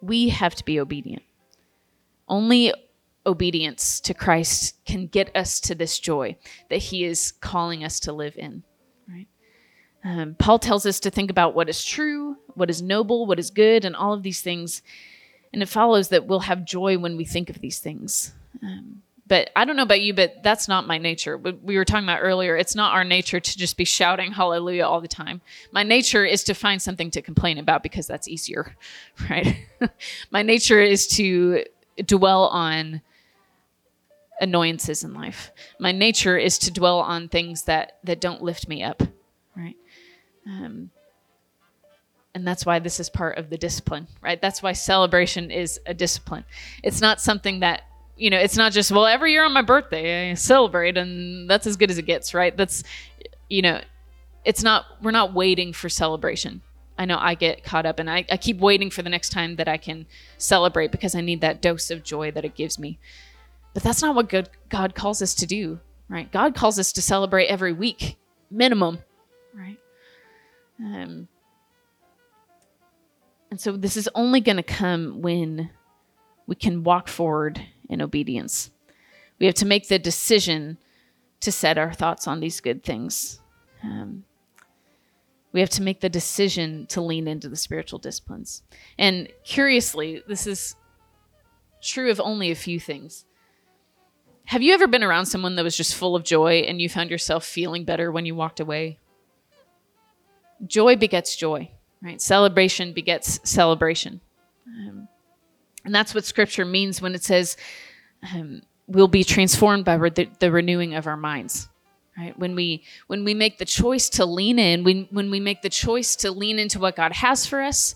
We 0.00 0.30
have 0.30 0.54
to 0.56 0.64
be 0.64 0.80
obedient. 0.80 1.22
Only 2.28 2.72
obedience 3.24 4.00
to 4.00 4.14
Christ 4.14 4.84
can 4.84 5.06
get 5.06 5.34
us 5.36 5.60
to 5.60 5.74
this 5.74 5.98
joy 5.98 6.36
that 6.70 6.78
he 6.78 7.04
is 7.04 7.32
calling 7.40 7.84
us 7.84 8.00
to 8.00 8.12
live 8.12 8.36
in. 8.36 8.62
Right? 9.08 9.28
Um, 10.04 10.34
Paul 10.38 10.58
tells 10.58 10.86
us 10.86 10.98
to 11.00 11.10
think 11.10 11.30
about 11.30 11.54
what 11.54 11.68
is 11.68 11.84
true, 11.84 12.36
what 12.54 12.70
is 12.70 12.82
noble, 12.82 13.26
what 13.26 13.38
is 13.38 13.50
good, 13.50 13.84
and 13.84 13.94
all 13.94 14.12
of 14.12 14.22
these 14.22 14.40
things. 14.40 14.82
And 15.52 15.62
it 15.62 15.68
follows 15.68 16.08
that 16.08 16.26
we'll 16.26 16.40
have 16.40 16.64
joy 16.64 16.98
when 16.98 17.16
we 17.16 17.24
think 17.24 17.50
of 17.50 17.60
these 17.60 17.78
things. 17.78 18.32
Um, 18.62 19.02
but 19.26 19.50
I 19.56 19.64
don't 19.64 19.76
know 19.76 19.82
about 19.82 20.00
you, 20.00 20.14
but 20.14 20.42
that's 20.42 20.68
not 20.68 20.86
my 20.86 20.98
nature. 20.98 21.38
We 21.38 21.78
were 21.78 21.84
talking 21.84 22.04
about 22.04 22.20
earlier, 22.20 22.56
it's 22.56 22.74
not 22.74 22.92
our 22.92 23.04
nature 23.04 23.40
to 23.40 23.58
just 23.58 23.76
be 23.76 23.84
shouting 23.84 24.32
hallelujah 24.32 24.84
all 24.84 25.00
the 25.00 25.08
time. 25.08 25.40
My 25.70 25.82
nature 25.82 26.24
is 26.24 26.44
to 26.44 26.54
find 26.54 26.82
something 26.82 27.10
to 27.12 27.22
complain 27.22 27.58
about 27.58 27.82
because 27.82 28.06
that's 28.06 28.28
easier, 28.28 28.76
right? 29.30 29.56
my 30.30 30.42
nature 30.42 30.80
is 30.80 31.06
to 31.16 31.64
dwell 32.04 32.48
on 32.48 33.00
annoyances 34.40 35.04
in 35.04 35.14
life. 35.14 35.52
My 35.78 35.92
nature 35.92 36.36
is 36.36 36.58
to 36.58 36.70
dwell 36.70 36.98
on 36.98 37.28
things 37.28 37.62
that 37.62 37.98
that 38.04 38.20
don't 38.20 38.42
lift 38.42 38.68
me 38.68 38.82
up, 38.82 39.02
right? 39.56 39.76
Um, 40.46 40.90
and 42.34 42.46
that's 42.46 42.64
why 42.64 42.78
this 42.78 42.98
is 42.98 43.10
part 43.10 43.36
of 43.38 43.50
the 43.50 43.58
discipline, 43.58 44.06
right? 44.22 44.40
That's 44.40 44.62
why 44.62 44.72
celebration 44.72 45.50
is 45.50 45.80
a 45.86 45.94
discipline. 45.94 46.44
It's 46.82 47.00
not 47.00 47.20
something 47.20 47.60
that 47.60 47.82
you 48.16 48.30
know. 48.30 48.38
It's 48.38 48.56
not 48.56 48.72
just 48.72 48.92
well 48.92 49.06
every 49.06 49.32
year 49.32 49.44
on 49.44 49.52
my 49.52 49.62
birthday 49.62 50.30
I 50.30 50.34
celebrate 50.34 50.96
and 50.96 51.48
that's 51.48 51.66
as 51.66 51.76
good 51.76 51.90
as 51.90 51.98
it 51.98 52.06
gets, 52.06 52.34
right? 52.34 52.56
That's 52.56 52.84
you 53.48 53.62
know 53.62 53.80
it's 54.44 54.62
not 54.62 54.86
we're 55.02 55.10
not 55.10 55.34
waiting 55.34 55.72
for 55.72 55.88
celebration. 55.88 56.62
I 56.98 57.04
know 57.04 57.18
I 57.18 57.34
get 57.34 57.64
caught 57.64 57.86
up 57.86 57.98
and 57.98 58.08
I, 58.08 58.24
I 58.30 58.36
keep 58.36 58.58
waiting 58.58 58.90
for 58.90 59.02
the 59.02 59.10
next 59.10 59.30
time 59.30 59.56
that 59.56 59.68
I 59.68 59.76
can 59.76 60.06
celebrate 60.36 60.92
because 60.92 61.14
I 61.14 61.20
need 61.20 61.40
that 61.40 61.62
dose 61.62 61.90
of 61.90 62.02
joy 62.02 62.30
that 62.32 62.44
it 62.44 62.54
gives 62.54 62.78
me. 62.78 62.98
But 63.74 63.82
that's 63.82 64.02
not 64.02 64.14
what 64.14 64.28
good 64.28 64.50
God 64.68 64.94
calls 64.94 65.22
us 65.22 65.34
to 65.36 65.46
do, 65.46 65.80
right? 66.08 66.30
God 66.30 66.54
calls 66.54 66.78
us 66.78 66.92
to 66.92 67.02
celebrate 67.02 67.46
every 67.46 67.72
week, 67.72 68.16
minimum, 68.50 68.98
right? 69.54 69.78
Um, 70.78 71.28
and 73.52 73.60
so 73.60 73.76
this 73.76 73.98
is 73.98 74.08
only 74.14 74.40
going 74.40 74.56
to 74.56 74.62
come 74.62 75.20
when 75.20 75.68
we 76.46 76.54
can 76.54 76.84
walk 76.84 77.06
forward 77.06 77.60
in 77.86 78.00
obedience. 78.00 78.70
We 79.38 79.44
have 79.44 79.56
to 79.56 79.66
make 79.66 79.88
the 79.88 79.98
decision 79.98 80.78
to 81.40 81.52
set 81.52 81.76
our 81.76 81.92
thoughts 81.92 82.26
on 82.26 82.40
these 82.40 82.62
good 82.62 82.82
things. 82.82 83.42
Um, 83.84 84.24
we 85.52 85.60
have 85.60 85.68
to 85.68 85.82
make 85.82 86.00
the 86.00 86.08
decision 86.08 86.86
to 86.86 87.02
lean 87.02 87.28
into 87.28 87.50
the 87.50 87.56
spiritual 87.56 87.98
disciplines. 87.98 88.62
And 88.98 89.28
curiously, 89.44 90.22
this 90.26 90.46
is 90.46 90.74
true 91.82 92.10
of 92.10 92.22
only 92.22 92.50
a 92.50 92.54
few 92.54 92.80
things. 92.80 93.26
Have 94.46 94.62
you 94.62 94.72
ever 94.72 94.86
been 94.86 95.04
around 95.04 95.26
someone 95.26 95.56
that 95.56 95.62
was 95.62 95.76
just 95.76 95.94
full 95.94 96.16
of 96.16 96.24
joy 96.24 96.60
and 96.60 96.80
you 96.80 96.88
found 96.88 97.10
yourself 97.10 97.44
feeling 97.44 97.84
better 97.84 98.10
when 98.10 98.24
you 98.24 98.34
walked 98.34 98.60
away? 98.60 98.98
Joy 100.66 100.96
begets 100.96 101.36
joy, 101.36 101.70
right? 102.02 102.20
Celebration 102.20 102.92
begets 102.92 103.40
celebration. 103.44 104.20
Um, 104.66 105.08
and 105.84 105.94
that's 105.94 106.14
what 106.14 106.24
scripture 106.24 106.64
means 106.64 107.00
when 107.00 107.14
it 107.14 107.22
says 107.22 107.56
um, 108.34 108.62
we'll 108.86 109.08
be 109.08 109.24
transformed 109.24 109.84
by 109.84 109.94
re- 109.94 110.28
the, 110.38 110.50
renewing 110.50 110.94
of 110.94 111.06
our 111.06 111.16
minds 111.16 111.68
right 112.16 112.38
when 112.38 112.54
we 112.54 112.82
when 113.06 113.24
we 113.24 113.34
make 113.34 113.58
the 113.58 113.64
choice 113.64 114.08
to 114.08 114.24
lean 114.24 114.58
in 114.58 114.84
when 114.84 115.08
when 115.10 115.30
we 115.30 115.40
make 115.40 115.62
the 115.62 115.68
choice 115.68 116.14
to 116.16 116.30
lean 116.30 116.58
into 116.58 116.78
what 116.78 116.96
god 116.96 117.12
has 117.12 117.46
for 117.46 117.62
us 117.62 117.94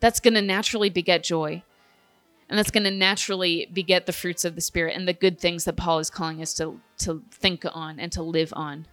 that's 0.00 0.20
going 0.20 0.34
to 0.34 0.42
naturally 0.42 0.90
beget 0.90 1.22
joy 1.22 1.62
and 2.48 2.58
that's 2.58 2.70
going 2.70 2.84
to 2.84 2.90
naturally 2.90 3.68
beget 3.72 4.06
the 4.06 4.12
fruits 4.12 4.44
of 4.44 4.54
the 4.54 4.60
spirit 4.60 4.96
and 4.96 5.06
the 5.06 5.12
good 5.12 5.38
things 5.38 5.64
that 5.64 5.76
paul 5.76 5.98
is 5.98 6.10
calling 6.10 6.40
us 6.40 6.54
to 6.54 6.80
to 6.96 7.22
think 7.30 7.64
on 7.72 8.00
and 8.00 8.10
to 8.10 8.22
live 8.22 8.52
on 8.56 8.86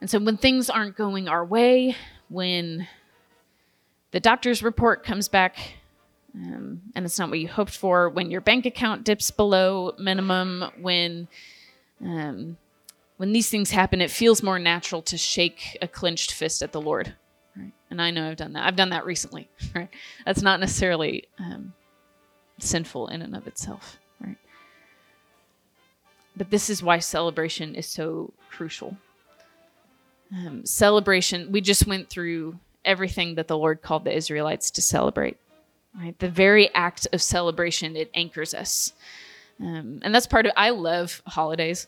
and 0.00 0.10
so 0.10 0.18
when 0.18 0.36
things 0.36 0.68
aren't 0.70 0.96
going 0.96 1.28
our 1.28 1.44
way 1.44 1.96
when 2.28 2.86
the 4.10 4.20
doctor's 4.20 4.62
report 4.62 5.04
comes 5.04 5.28
back 5.28 5.56
um, 6.34 6.82
and 6.94 7.04
it's 7.04 7.18
not 7.18 7.30
what 7.30 7.38
you 7.38 7.48
hoped 7.48 7.76
for 7.76 8.08
when 8.08 8.30
your 8.30 8.40
bank 8.40 8.66
account 8.66 9.04
dips 9.04 9.30
below 9.30 9.94
minimum 9.98 10.64
when 10.80 11.28
um, 12.04 12.56
when 13.16 13.32
these 13.32 13.48
things 13.48 13.70
happen, 13.70 14.00
it 14.00 14.10
feels 14.10 14.42
more 14.42 14.58
natural 14.58 15.02
to 15.02 15.16
shake 15.16 15.76
a 15.80 15.88
clenched 15.88 16.32
fist 16.32 16.62
at 16.62 16.72
the 16.72 16.80
Lord. 16.80 17.14
Right? 17.56 17.72
And 17.90 18.00
I 18.00 18.10
know 18.10 18.28
I've 18.28 18.36
done 18.36 18.52
that. 18.52 18.66
I've 18.66 18.76
done 18.76 18.90
that 18.90 19.06
recently. 19.06 19.48
Right? 19.74 19.88
That's 20.24 20.42
not 20.42 20.60
necessarily 20.60 21.24
um, 21.38 21.72
sinful 22.58 23.08
in 23.08 23.22
and 23.22 23.34
of 23.34 23.46
itself. 23.46 23.98
Right? 24.20 24.36
But 26.36 26.50
this 26.50 26.68
is 26.68 26.82
why 26.82 26.98
celebration 26.98 27.74
is 27.74 27.86
so 27.86 28.32
crucial. 28.50 28.96
Um, 30.34 30.66
celebration. 30.66 31.52
We 31.52 31.60
just 31.60 31.86
went 31.86 32.10
through 32.10 32.58
everything 32.84 33.34
that 33.34 33.48
the 33.48 33.56
Lord 33.56 33.82
called 33.82 34.04
the 34.04 34.16
Israelites 34.16 34.70
to 34.72 34.82
celebrate. 34.82 35.36
Right? 35.98 36.18
The 36.18 36.28
very 36.28 36.72
act 36.74 37.06
of 37.12 37.22
celebration 37.22 37.96
it 37.96 38.10
anchors 38.14 38.54
us. 38.54 38.92
Um, 39.60 40.00
and 40.02 40.14
that's 40.14 40.26
part 40.26 40.46
of 40.46 40.52
I 40.56 40.70
love 40.70 41.22
holidays 41.26 41.86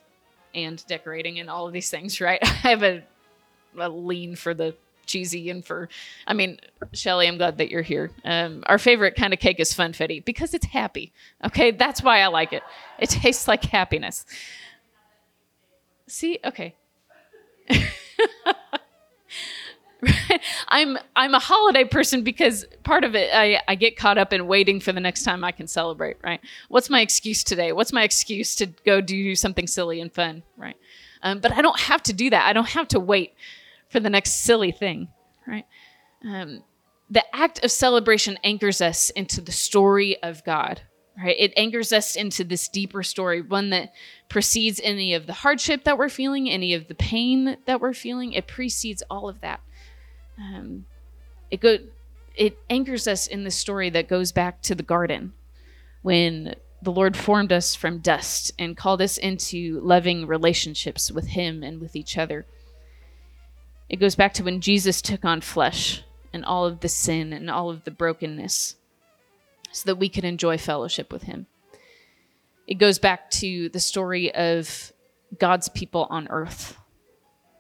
and 0.55 0.85
decorating 0.87 1.39
and 1.39 1.51
all 1.51 1.67
of 1.67 1.73
these 1.73 1.91
things, 1.91 2.21
right? 2.21 2.39
I 2.43 2.47
have 2.47 2.83
a, 2.83 3.03
a 3.77 3.89
lean 3.89 4.37
for 4.37 4.55
the 4.55 4.75
cheesy 5.07 5.49
and 5.51 5.65
for 5.65 5.89
I 6.27 6.35
mean, 6.35 6.59
Shelly, 6.93 7.27
I'm 7.27 7.39
glad 7.39 7.59
that 7.59 7.71
you're 7.71 7.83
here. 7.83 8.11
Um, 8.25 8.63
our 8.67 8.79
favorite 8.79 9.17
kind 9.17 9.33
of 9.33 9.41
cake 9.41 9.59
is 9.59 9.73
funfetti 9.75 10.25
because 10.25 10.55
it's 10.55 10.67
happy. 10.67 11.13
Okay, 11.45 11.71
that's 11.71 12.03
why 12.03 12.21
I 12.21 12.27
like 12.29 12.53
it. 12.53 12.63
It 12.99 13.11
tastes 13.11 13.49
like 13.49 13.65
happiness. 13.65 14.25
See, 16.07 16.39
okay. 16.45 16.75
I'm 20.69 20.99
I'm 21.17 21.35
a 21.35 21.39
holiday 21.39 21.85
person 21.85 22.23
because 22.23 22.65
part 22.85 23.05
of 23.05 23.15
it 23.15 23.31
I, 23.35 23.61
I 23.67 23.75
get 23.75 23.97
caught 23.97 24.19
up 24.19 24.33
in 24.33 24.47
waiting 24.47 24.81
for 24.81 24.93
the 24.93 25.01
next 25.01 25.25
time 25.25 25.43
I 25.43 25.53
can 25.53 25.67
celebrate, 25.67 26.19
right? 26.23 26.41
What's 26.69 26.89
my 26.89 27.01
excuse 27.01 27.43
today? 27.43 27.73
What's 27.73 27.93
my 27.93 28.05
excuse 28.05 28.55
to 28.57 28.67
go 28.67 29.01
do 29.01 29.35
something 29.35 29.67
silly 29.67 30.01
and 30.01 30.13
fun, 30.13 30.43
right? 30.57 30.77
Um, 31.23 31.41
but 31.41 31.53
I 31.53 31.63
don't 31.63 31.81
have 31.81 32.03
to 32.05 32.13
do 32.13 32.31
that. 32.31 32.47
I 32.47 32.53
don't 32.53 32.69
have 32.69 32.89
to 32.89 33.01
wait 33.01 33.35
for 33.89 34.01
the 34.01 34.11
next 34.11 34.43
silly 34.43 34.71
thing, 34.71 35.09
right? 35.47 35.67
Um, 36.25 36.63
the 37.11 37.25
act 37.35 37.65
of 37.65 37.71
celebration 37.71 38.39
anchors 38.45 38.81
us 38.81 39.11
into 39.11 39.41
the 39.41 39.53
story 39.53 40.23
of 40.23 40.45
God, 40.45 40.83
right? 41.23 41.37
It 41.39 41.53
anchors 41.57 41.93
us 41.93 42.17
into 42.17 42.45
this 42.45 42.69
deeper 42.69 43.03
story, 43.03 43.43
one 43.43 43.71
that 43.71 43.93
precedes 44.29 44.81
any 44.83 45.15
of 45.15 45.27
the 45.27 45.33
hardship 45.33 45.85
that 45.85 45.99
we're 45.99 46.09
feeling, 46.09 46.49
any 46.49 46.75
of 46.75 46.89
the 46.89 46.95
pain 46.95 47.57
that 47.67 47.81
we're 47.81 47.93
feeling. 47.93 48.33
It 48.33 48.47
precedes 48.47 49.03
all 49.11 49.29
of 49.29 49.41
that 49.41 49.61
um, 50.39 50.87
it 51.51 51.61
go 51.61 51.79
it 52.37 52.59
anchors 52.71 53.09
us 53.09 53.27
in 53.27 53.43
the 53.43 53.51
story 53.51 53.91
that 53.91 54.09
goes 54.09 54.31
back 54.31 54.63
to 54.63 54.75
the 54.75 54.83
garden 54.83 55.33
when 56.03 56.55
the 56.81 56.93
Lord 56.93 57.17
formed 57.17 57.53
us 57.53 57.75
from 57.75 57.99
dust 57.99 58.53
and 58.59 58.77
called 58.77 59.03
us 59.03 59.19
into 59.19 59.81
loving 59.81 60.27
relationships 60.27 61.11
with 61.11 61.29
Him 61.29 61.65
and 61.65 61.81
with 61.81 61.97
each 61.97 62.17
other. 62.17 62.47
It 63.89 63.97
goes 63.97 64.15
back 64.15 64.35
to 64.35 64.45
when 64.45 64.61
Jesus 64.61 65.03
took 65.03 65.25
on 65.25 65.41
flesh 65.41 66.05
and 66.33 66.45
all 66.45 66.65
of 66.65 66.79
the 66.79 66.89
sin 66.89 67.33
and 67.33 67.51
all 67.51 67.71
of 67.71 67.83
the 67.83 67.91
brokenness 67.91 68.77
so 69.79 69.91
that 69.91 69.97
we 69.97 70.09
could 70.09 70.25
enjoy 70.25 70.59
fellowship 70.59 71.13
with 71.13 71.25
Him. 71.25 71.47
It 72.67 72.75
goes 72.75 72.99
back 72.99 73.31
to 73.33 73.69
the 73.69 73.81
story 73.81 74.35
of 74.35 74.93
God's 75.39 75.69
people 75.69 76.07
on 76.11 76.29
earth. 76.29 76.77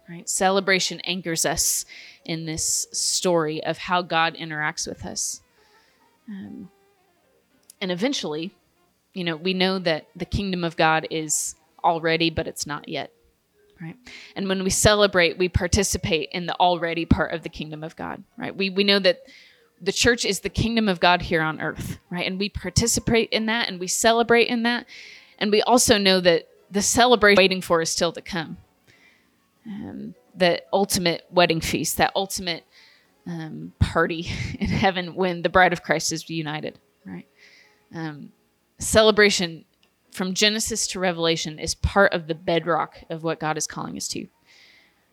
Right? 0.08 0.28
Celebration 0.28 1.00
anchors 1.00 1.44
us 1.44 1.84
in 2.24 2.46
this 2.46 2.86
story 2.92 3.62
of 3.62 3.76
how 3.76 4.02
God 4.02 4.36
interacts 4.36 4.86
with 4.86 5.04
us. 5.04 5.42
Um, 6.28 6.70
and 7.80 7.92
eventually, 7.92 8.54
you 9.12 9.24
know, 9.24 9.36
we 9.36 9.54
know 9.54 9.78
that 9.78 10.06
the 10.16 10.24
kingdom 10.24 10.64
of 10.64 10.76
God 10.76 11.06
is 11.10 11.54
already, 11.84 12.30
but 12.30 12.46
it's 12.46 12.66
not 12.66 12.88
yet. 12.88 13.12
Right. 13.80 13.96
And 14.34 14.48
when 14.48 14.64
we 14.64 14.70
celebrate, 14.70 15.38
we 15.38 15.48
participate 15.48 16.30
in 16.32 16.46
the 16.46 16.54
already 16.56 17.04
part 17.04 17.32
of 17.32 17.42
the 17.42 17.48
kingdom 17.48 17.84
of 17.84 17.94
God. 17.94 18.24
Right. 18.36 18.56
We, 18.56 18.70
we 18.70 18.82
know 18.82 18.98
that 18.98 19.20
the 19.80 19.92
church 19.92 20.24
is 20.24 20.40
the 20.40 20.48
kingdom 20.48 20.88
of 20.88 21.00
God 21.00 21.22
here 21.22 21.42
on 21.42 21.60
earth. 21.60 21.98
Right. 22.10 22.26
And 22.26 22.38
we 22.38 22.48
participate 22.48 23.30
in 23.30 23.46
that 23.46 23.68
and 23.68 23.78
we 23.78 23.86
celebrate 23.86 24.48
in 24.48 24.62
that. 24.64 24.86
And 25.38 25.50
we 25.50 25.62
also 25.62 25.98
know 25.98 26.20
that 26.20 26.48
the 26.70 26.82
celebration 26.82 27.40
waiting 27.40 27.60
for 27.60 27.80
is 27.80 27.90
still 27.90 28.12
to 28.12 28.20
come. 28.20 28.58
Um, 29.66 30.14
the 30.34 30.62
ultimate 30.72 31.26
wedding 31.30 31.60
feast, 31.60 31.96
that 31.98 32.12
ultimate 32.14 32.64
um, 33.26 33.72
party 33.78 34.30
in 34.58 34.68
heaven 34.68 35.14
when 35.14 35.42
the 35.42 35.48
bride 35.48 35.72
of 35.72 35.82
Christ 35.82 36.12
is 36.12 36.28
united, 36.28 36.78
right? 37.04 37.26
Um, 37.94 38.32
celebration 38.78 39.64
from 40.10 40.34
Genesis 40.34 40.86
to 40.88 41.00
Revelation 41.00 41.58
is 41.58 41.74
part 41.74 42.12
of 42.12 42.26
the 42.26 42.34
bedrock 42.34 42.98
of 43.10 43.22
what 43.22 43.40
God 43.40 43.56
is 43.56 43.66
calling 43.66 43.96
us 43.96 44.08
to. 44.08 44.26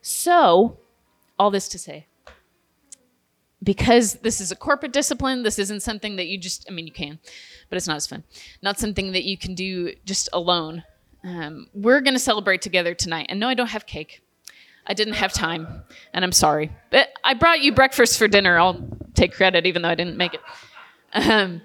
So, 0.01 0.77
all 1.37 1.51
this 1.51 1.67
to 1.69 1.79
say, 1.79 2.07
because 3.65 4.13
this 4.15 4.39
is 4.39 4.51
a 4.51 4.55
corporate 4.55 4.93
discipline, 4.93 5.43
this 5.43 5.59
isn't 5.59 5.81
something 5.81 6.15
that 6.15 6.27
you 6.27 6.37
just, 6.37 6.65
I 6.69 6.71
mean, 6.71 6.87
you 6.87 6.93
can, 6.93 7.19
but 7.69 7.75
it's 7.75 7.87
not 7.87 7.97
as 7.97 8.07
fun. 8.07 8.23
Not 8.61 8.79
something 8.79 9.11
that 9.11 9.25
you 9.25 9.37
can 9.37 9.55
do 9.55 9.93
just 10.05 10.29
alone. 10.31 10.83
Um, 11.23 11.67
we're 11.73 12.01
going 12.01 12.13
to 12.13 12.19
celebrate 12.19 12.61
together 12.61 12.93
tonight. 12.93 13.25
And 13.29 13.39
no, 13.39 13.49
I 13.49 13.55
don't 13.55 13.67
have 13.67 13.85
cake. 13.85 14.21
I 14.87 14.93
didn't 14.93 15.15
have 15.15 15.33
time, 15.33 15.83
and 16.13 16.23
I'm 16.23 16.31
sorry. 16.31 16.71
But 16.91 17.09
I 17.23 17.33
brought 17.33 17.61
you 17.61 17.73
breakfast 17.73 18.19
for 18.19 18.27
dinner. 18.27 18.59
I'll 18.59 18.87
take 19.15 19.33
credit, 19.33 19.65
even 19.65 19.81
though 19.81 19.89
I 19.89 19.95
didn't 19.95 20.15
make 20.15 20.35
it. 20.35 20.41
Um, 21.11 21.63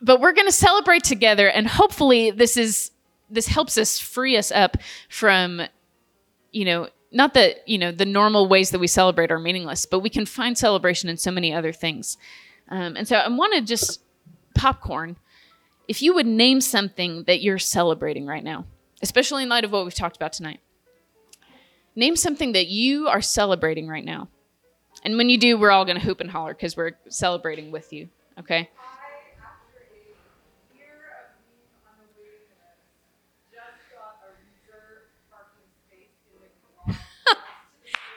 but 0.00 0.20
we're 0.20 0.32
going 0.32 0.46
to 0.46 0.52
celebrate 0.52 1.04
together, 1.04 1.50
and 1.50 1.66
hopefully, 1.66 2.30
this 2.30 2.56
is 2.56 2.92
this 3.28 3.46
helps 3.46 3.76
us 3.76 3.98
free 3.98 4.36
us 4.36 4.50
up 4.50 4.78
from, 5.10 5.60
you 6.50 6.64
know, 6.64 6.88
not 7.12 7.34
that 7.34 7.68
you 7.68 7.78
know 7.78 7.92
the 7.92 8.06
normal 8.06 8.48
ways 8.48 8.70
that 8.70 8.78
we 8.78 8.86
celebrate 8.86 9.30
are 9.30 9.38
meaningless, 9.38 9.86
but 9.86 10.00
we 10.00 10.10
can 10.10 10.26
find 10.26 10.56
celebration 10.56 11.08
in 11.08 11.16
so 11.16 11.30
many 11.30 11.52
other 11.52 11.72
things. 11.72 12.16
Um, 12.68 12.96
and 12.96 13.06
so, 13.06 13.16
I 13.16 13.28
want 13.28 13.54
to 13.54 13.62
just 13.62 14.00
popcorn. 14.54 15.16
If 15.88 16.02
you 16.02 16.14
would 16.14 16.26
name 16.26 16.60
something 16.60 17.24
that 17.24 17.42
you're 17.42 17.58
celebrating 17.58 18.26
right 18.26 18.44
now, 18.44 18.64
especially 19.02 19.42
in 19.42 19.48
light 19.48 19.64
of 19.64 19.72
what 19.72 19.84
we've 19.84 19.94
talked 19.94 20.16
about 20.16 20.32
tonight 20.32 20.60
Name 21.96 22.16
something 22.16 22.52
that 22.52 22.68
you 22.68 23.08
are 23.08 23.20
celebrating 23.20 23.88
right 23.88 24.04
now. 24.04 24.28
And 25.04 25.16
when 25.16 25.28
you 25.28 25.38
do, 25.38 25.58
we're 25.58 25.70
all 25.70 25.84
going 25.84 25.98
to 25.98 26.04
hoop 26.04 26.20
and 26.20 26.30
holler 26.30 26.54
because 26.54 26.76
we're 26.76 26.92
celebrating 27.08 27.70
with 27.72 27.92
you. 27.92 28.08
Okay? 28.38 28.70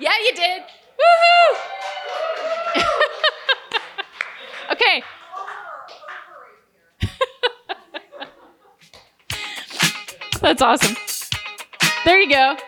Yeah, 0.04 0.12
you 0.22 0.36
did. 0.36 0.62
Woohoo! 1.00 1.56
okay. 4.74 5.02
That's 10.42 10.62
awesome. 10.62 10.98
There 12.04 12.20
you 12.20 12.30
go. 12.30 12.58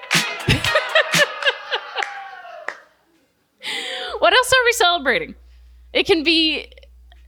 what 4.20 4.34
else 4.34 4.54
are 4.54 4.64
we 4.64 4.72
celebrating? 4.72 5.36
It 5.92 6.06
can 6.06 6.24
be 6.24 6.72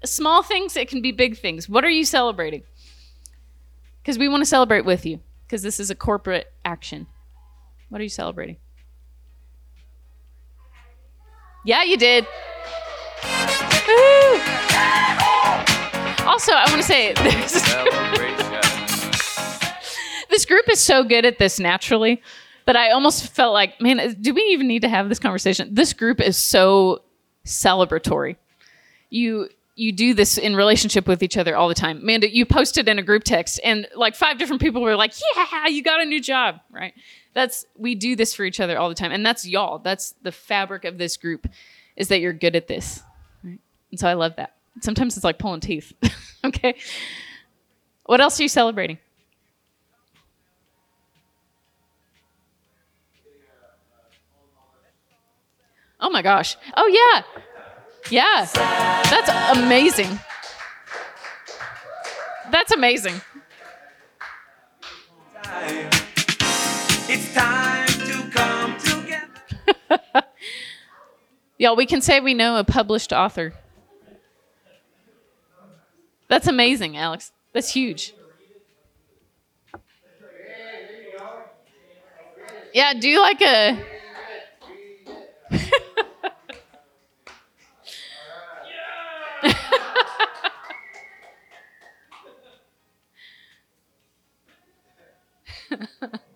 small 0.06 0.42
things, 0.42 0.78
it 0.78 0.88
can 0.88 1.02
be 1.02 1.12
big 1.12 1.38
things. 1.38 1.68
What 1.68 1.84
are 1.84 1.90
you 1.90 2.06
celebrating? 2.06 2.64
Because 4.02 4.18
we 4.18 4.30
want 4.30 4.40
to 4.40 4.46
celebrate 4.46 4.86
with 4.86 5.06
you, 5.06 5.20
because 5.46 5.64
this 5.64 5.82
is 5.82 5.90
a 5.90 5.96
corporate 5.96 6.50
action. 6.64 7.08
What 7.90 8.00
are 8.00 8.06
you 8.06 8.10
celebrating? 8.10 8.56
Yeah, 11.68 11.84
you 11.84 11.98
did. 11.98 12.26
Woo! 13.24 14.40
Also, 16.26 16.54
I 16.54 16.64
want 16.70 16.78
to 16.78 16.84
say 16.84 17.12
this, 17.24 17.62
this 20.30 20.46
group 20.46 20.70
is 20.70 20.80
so 20.80 21.04
good 21.04 21.26
at 21.26 21.40
this 21.40 21.60
naturally 21.60 22.22
that 22.68 22.78
I 22.78 22.92
almost 22.92 23.34
felt 23.34 23.52
like, 23.52 23.82
man, 23.82 24.16
do 24.22 24.34
we 24.34 24.44
even 24.44 24.70
need 24.70 24.84
to 24.84 24.88
have 24.88 25.10
this 25.10 25.20
conversation? 25.20 25.76
This 25.76 25.92
group 25.92 26.22
is 26.22 26.38
so 26.38 27.02
celebratory. 27.46 28.38
You 29.10 29.50
you 29.76 29.92
do 29.92 30.14
this 30.14 30.38
in 30.38 30.56
relationship 30.56 31.06
with 31.06 31.22
each 31.22 31.36
other 31.36 31.56
all 31.56 31.68
the 31.68 31.76
time. 31.76 31.98
Amanda, 31.98 32.34
you 32.34 32.46
posted 32.46 32.88
in 32.88 32.98
a 32.98 33.04
group 33.04 33.26
text, 33.26 33.60
and 33.62 33.88
like 33.94 34.16
five 34.16 34.38
different 34.38 34.62
people 34.62 34.82
were 34.82 34.96
like, 34.96 35.14
"Yeah, 35.36 35.68
you 35.68 35.84
got 35.84 36.02
a 36.02 36.06
new 36.06 36.22
job," 36.22 36.62
right? 36.72 36.94
That's 37.38 37.68
we 37.78 37.94
do 37.94 38.16
this 38.16 38.34
for 38.34 38.46
each 38.46 38.60
other 38.60 38.80
all 38.80 38.90
the 38.90 38.96
time, 38.96 39.12
and 39.12 39.24
that's 39.24 39.46
y'all. 39.46 39.78
That's 39.78 40.16
the 40.24 40.32
fabric 40.32 40.86
of 40.86 40.98
this 40.98 41.18
group, 41.18 41.48
is 41.96 42.08
that 42.08 42.20
you're 42.20 42.34
good 42.34 42.56
at 42.56 42.68
this, 42.68 43.04
right? 43.44 43.60
And 43.92 44.00
so 44.00 44.08
I 44.08 44.14
love 44.14 44.38
that. 44.38 44.56
Sometimes 44.82 45.16
it's 45.16 45.24
like 45.24 45.38
pulling 45.38 45.60
teeth. 45.60 45.94
okay. 46.44 46.74
What 48.06 48.22
else 48.22 48.40
are 48.40 48.44
you 48.44 48.50
celebrating? 48.50 48.98
Oh 56.00 56.10
my 56.10 56.24
gosh. 56.24 56.58
Oh 56.76 56.88
yeah. 56.88 57.42
Yeah. 58.10 58.48
That's 59.12 59.60
amazing. 59.60 60.20
That's 62.50 62.72
amazing. 62.72 63.22
It's 67.20 67.34
time 67.34 67.88
to 67.88 68.30
come 68.30 68.78
together. 68.78 69.32
Y'all, 71.58 71.76
we 71.76 71.88
can 71.88 72.00
say 72.00 72.20
we 72.20 72.36
know 72.36 72.58
a 72.58 72.64
published 72.64 73.12
author. 73.12 73.56
That's 76.28 76.46
amazing, 76.46 76.96
Alex. 76.96 77.32
That's 77.54 77.74
huge. 77.74 78.14
Yeah, 82.72 82.94
do 82.94 83.20
like 83.20 83.42
a. 83.42 83.84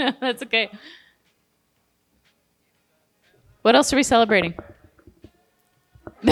That's 0.20 0.42
okay. 0.42 0.70
What 3.62 3.76
else 3.76 3.92
are 3.92 3.96
we 3.96 4.02
celebrating? 4.02 4.54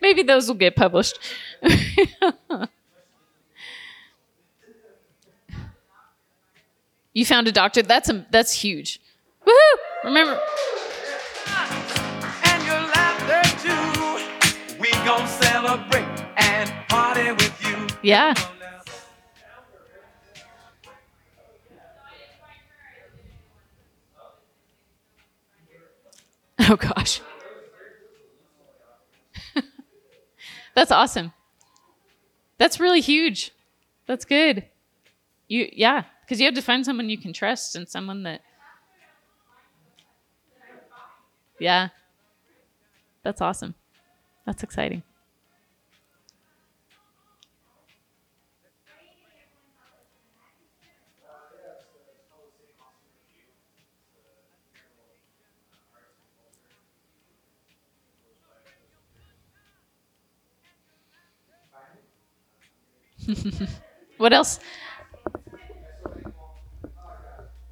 Maybe 0.00 0.22
those 0.22 0.48
will 0.48 0.54
get 0.56 0.76
published. 0.76 1.18
you 7.14 7.24
found 7.24 7.48
a 7.48 7.52
doctor. 7.52 7.82
That's 7.82 8.08
a, 8.08 8.26
that's 8.30 8.52
huge. 8.52 9.00
Woohoo! 9.46 9.76
Remember, 10.04 10.40
And 12.44 12.64
your 12.64 12.80
laughter 12.94 13.42
too. 13.62 14.78
We 14.80 14.90
gon' 15.06 15.26
celebrate 15.28 16.04
and 16.36 16.70
party 16.88 17.30
with 17.32 17.64
you. 17.66 17.86
yeah. 18.02 18.34
Oh 26.68 26.76
gosh. 26.76 27.20
That's 30.74 30.92
awesome. 30.92 31.32
That's 32.58 32.78
really 32.78 33.00
huge. 33.00 33.50
That's 34.06 34.24
good. 34.24 34.66
You 35.48 35.68
yeah, 35.72 36.04
cuz 36.28 36.38
you 36.40 36.46
have 36.46 36.54
to 36.54 36.62
find 36.62 36.84
someone 36.84 37.10
you 37.10 37.18
can 37.18 37.32
trust 37.32 37.74
and 37.74 37.88
someone 37.88 38.22
that 38.22 38.42
Yeah. 41.58 41.88
That's 43.22 43.40
awesome. 43.40 43.74
That's 44.46 44.62
exciting. 44.62 45.02
What 64.18 64.32
else? 64.32 64.60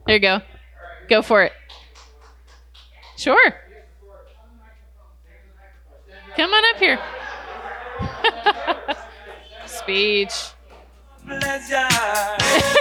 There 0.05 0.17
you 0.17 0.19
go. 0.19 0.41
Go 1.09 1.23
for 1.23 1.45
it. 1.45 1.53
Sure. 3.17 3.55
Come 6.35 6.51
on 6.51 6.75
up 6.75 6.81
here. 6.81 6.99
Speech. 9.67 10.51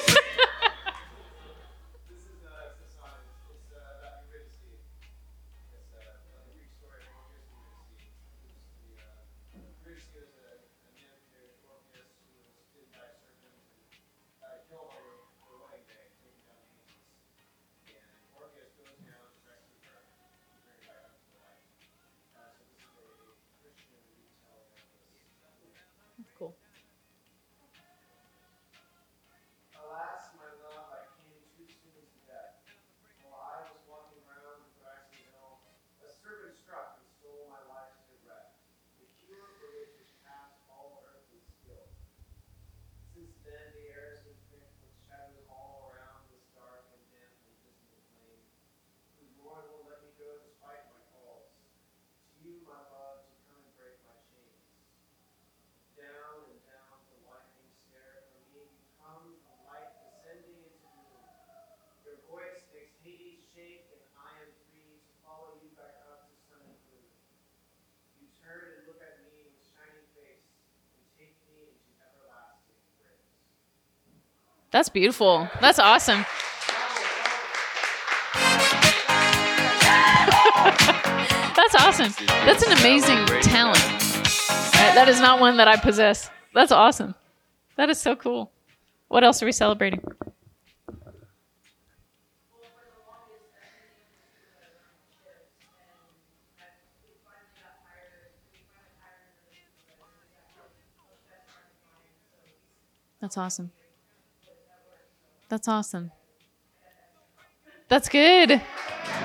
That's 74.71 74.89
beautiful. 74.89 75.49
That's 75.61 75.79
awesome. 75.79 76.19
That's 81.55 81.75
awesome. 81.75 82.13
That's 82.45 82.63
an 82.63 82.77
amazing 82.77 83.25
talent. 83.41 83.79
That 84.93 85.07
is 85.09 85.19
not 85.19 85.39
one 85.39 85.57
that 85.57 85.67
I 85.67 85.75
possess. 85.75 86.29
That's 86.53 86.71
awesome. 86.71 87.15
That 87.77 87.89
is 87.89 87.99
so 87.99 88.15
cool. 88.15 88.51
What 89.07 89.23
else 89.23 89.41
are 89.41 89.45
we 89.47 89.51
celebrating? 89.51 90.01
That's 103.19 103.37
awesome. 103.37 103.71
That's 105.49 105.67
awesome. 105.67 106.11
That's 107.87 108.07
good. 108.07 108.61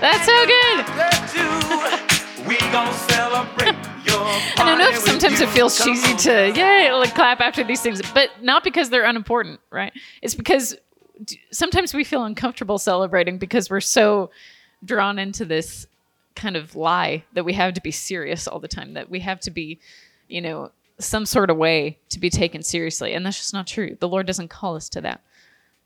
That's 0.01 0.27
so 0.27 0.47
good. 0.47 2.11
And 4.57 4.69
I 4.69 4.77
know 4.79 4.91
with 4.91 5.01
sometimes 5.01 5.41
it 5.41 5.49
feels 5.51 5.83
cheesy 5.83 6.15
to 6.29 6.53
yay 6.55 6.93
like 6.93 7.15
clap 7.15 7.41
after 7.41 7.65
these 7.65 7.81
things, 7.81 8.01
but 8.13 8.31
not 8.43 8.63
because 8.65 8.91
they're 8.91 9.05
unimportant, 9.05 9.61
right? 9.71 9.93
It's 10.23 10.35
because 10.35 10.77
sometimes 11.51 11.95
we 11.95 12.05
feel 12.05 12.25
uncomfortable 12.25 12.79
celebrating 12.79 13.39
because 13.39 13.71
we're 13.71 13.81
so 13.81 14.31
drawn 14.85 15.19
into 15.19 15.45
this 15.45 15.87
kind 16.37 16.57
of 16.57 16.75
lie 16.77 17.25
that 17.33 17.45
we 17.45 17.53
have 17.55 17.75
to 17.75 17.81
be 17.81 17.91
serious 17.91 18.47
all 18.47 18.61
the 18.61 18.69
time, 18.69 18.95
that 18.95 19.11
we 19.11 19.21
have 19.21 19.41
to 19.41 19.51
be, 19.51 19.79
you 20.29 20.41
know, 20.41 20.71
some 20.99 21.27
sort 21.27 21.51
of 21.51 21.57
way 21.57 21.99
to 22.11 22.19
be 22.19 22.31
taken 22.31 22.63
seriously, 22.63 23.15
and 23.15 23.27
that's 23.27 23.39
just 23.39 23.53
not 23.53 23.67
true. 23.67 23.97
The 24.01 24.09
Lord 24.09 24.27
doesn't 24.27 24.49
call 24.49 24.77
us 24.77 24.89
to 24.91 25.01
that. 25.03 25.21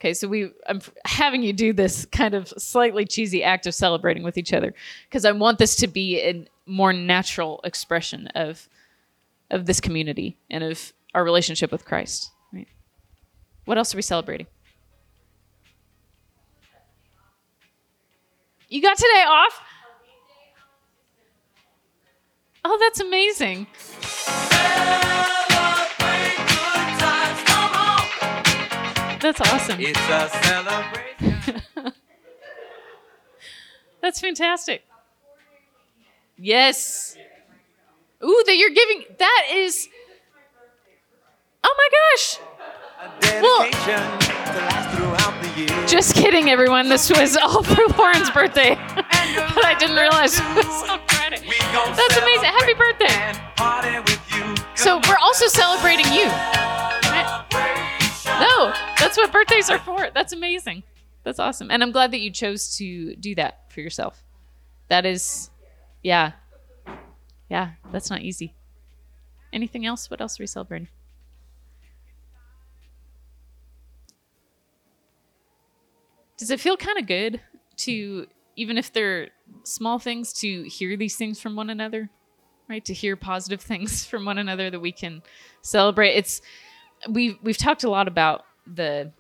Okay, 0.01 0.15
so 0.15 0.29
we 0.29 0.53
I'm 0.67 0.81
having 1.05 1.43
you 1.43 1.53
do 1.53 1.73
this 1.73 2.07
kind 2.07 2.35
of 2.35 2.49
slightly 2.57 3.05
cheesy 3.05 3.43
act 3.43 3.67
of 3.67 3.75
celebrating 3.75 4.23
with 4.23 4.39
each 4.39 4.53
other 4.53 4.73
because 5.09 5.25
I 5.25 5.33
want 5.33 5.59
this 5.59 5.75
to 5.77 5.89
be 5.89 6.21
a 6.21 6.47
more 6.67 6.93
natural 6.93 7.61
expression 7.65 8.29
of 8.29 8.69
of 9.51 9.67
this 9.67 9.81
community 9.81 10.39
and 10.51 10.63
of 10.63 10.93
our 11.15 11.25
relationship 11.25 11.73
with 11.73 11.85
Christ. 11.85 12.31
Right? 12.53 12.69
What 13.65 13.77
else 13.77 13.93
are 13.93 13.99
we 13.99 14.03
celebrating? 14.03 14.47
You 18.69 18.83
got 18.83 18.99
today 18.99 19.25
off? 19.27 19.61
Oh, 22.65 22.77
that's 22.79 23.01
amazing. 23.01 23.67
That's 29.29 29.53
awesome. 29.53 29.79
It's 29.79 30.01
a 30.09 30.31
celebration. 30.43 31.63
That's 34.01 34.21
fantastic. 34.21 34.87
Yes. 36.39 37.15
Ooh, 38.25 38.43
that 38.47 38.57
you're 38.57 38.71
giving. 38.71 39.05
That 39.19 39.49
is. 39.53 39.87
Oh 41.63 41.75
my 41.77 41.89
gosh. 41.93 42.39
A 43.01 43.21
dedication 43.21 44.19
to 44.19 44.61
last 44.65 44.97
throughout 44.97 45.43
the 45.43 45.61
year. 45.61 45.87
Just 45.87 46.15
kidding, 46.15 46.49
everyone. 46.49 46.89
This 46.89 47.11
was 47.11 47.37
all 47.37 47.63
for 47.63 47.87
Lauren's 47.99 48.31
birthday. 48.31 48.77
but 48.95 49.65
I 49.67 49.77
didn't 49.79 49.97
realize 49.97 50.39
it 50.39 50.57
was 50.57 50.89
on 50.89 51.01
Friday. 51.07 51.47
That's 51.75 52.17
amazing. 52.17 52.45
Happy 52.45 52.73
birthday. 52.73 53.13
and 53.13 53.37
party 53.57 53.99
with 53.99 54.33
you. 54.35 54.55
So 54.75 55.03
we're 55.07 55.19
also 55.21 55.49
celebrating 55.49 56.11
you. 56.15 56.25
Right? 56.25 57.78
No, 58.41 58.73
that's 58.99 59.17
what 59.17 59.33
birthdays 59.33 59.71
are 59.71 59.79
for. 59.79 60.09
That's 60.15 60.33
amazing. 60.33 60.83
That's 61.25 61.39
awesome. 61.39 61.71
And 61.71 61.83
I'm 61.83 61.93
glad 61.93 62.13
that 62.13 62.21
you 62.21 62.31
chose 62.31 62.77
to 62.77 63.15
do 63.17 63.35
that 63.35 63.71
for 63.73 63.81
yourself. 63.81 64.23
That 64.89 65.05
is, 65.05 65.51
yeah. 66.03 66.33
Yeah, 67.51 67.73
that's 67.93 68.11
not 68.11 68.23
easy. 68.23 68.55
Anything 69.53 69.87
else? 69.87 70.11
What 70.11 70.21
else 70.21 70.39
are 70.39 70.43
we 70.43 70.47
celebrating? 70.47 70.89
Does 76.37 76.51
it 76.51 76.61
feel 76.61 76.77
kind 76.77 76.99
of 76.99 77.07
good 77.07 77.41
to, 77.79 78.27
even 78.55 78.79
if 78.79 78.93
they're 78.93 79.31
small 79.65 79.99
things, 79.99 80.33
to 80.35 80.63
hear 80.63 80.97
these 80.97 81.17
things 81.17 81.41
from 81.41 81.57
one 81.57 81.71
another? 81.71 82.11
Right? 82.69 82.85
To 82.85 82.95
hear 82.95 83.17
positive 83.17 83.61
things 83.71 84.05
from 84.07 84.25
one 84.25 84.39
another 84.39 84.71
that 84.71 84.81
we 84.81 84.93
can 84.93 85.23
celebrate. 85.63 86.15
It's, 86.15 86.41
we've, 87.09 87.37
we've 87.43 87.59
talked 87.59 87.85
a 87.85 87.91
lot 87.91 88.09
about 88.09 88.45
the, 88.67 89.13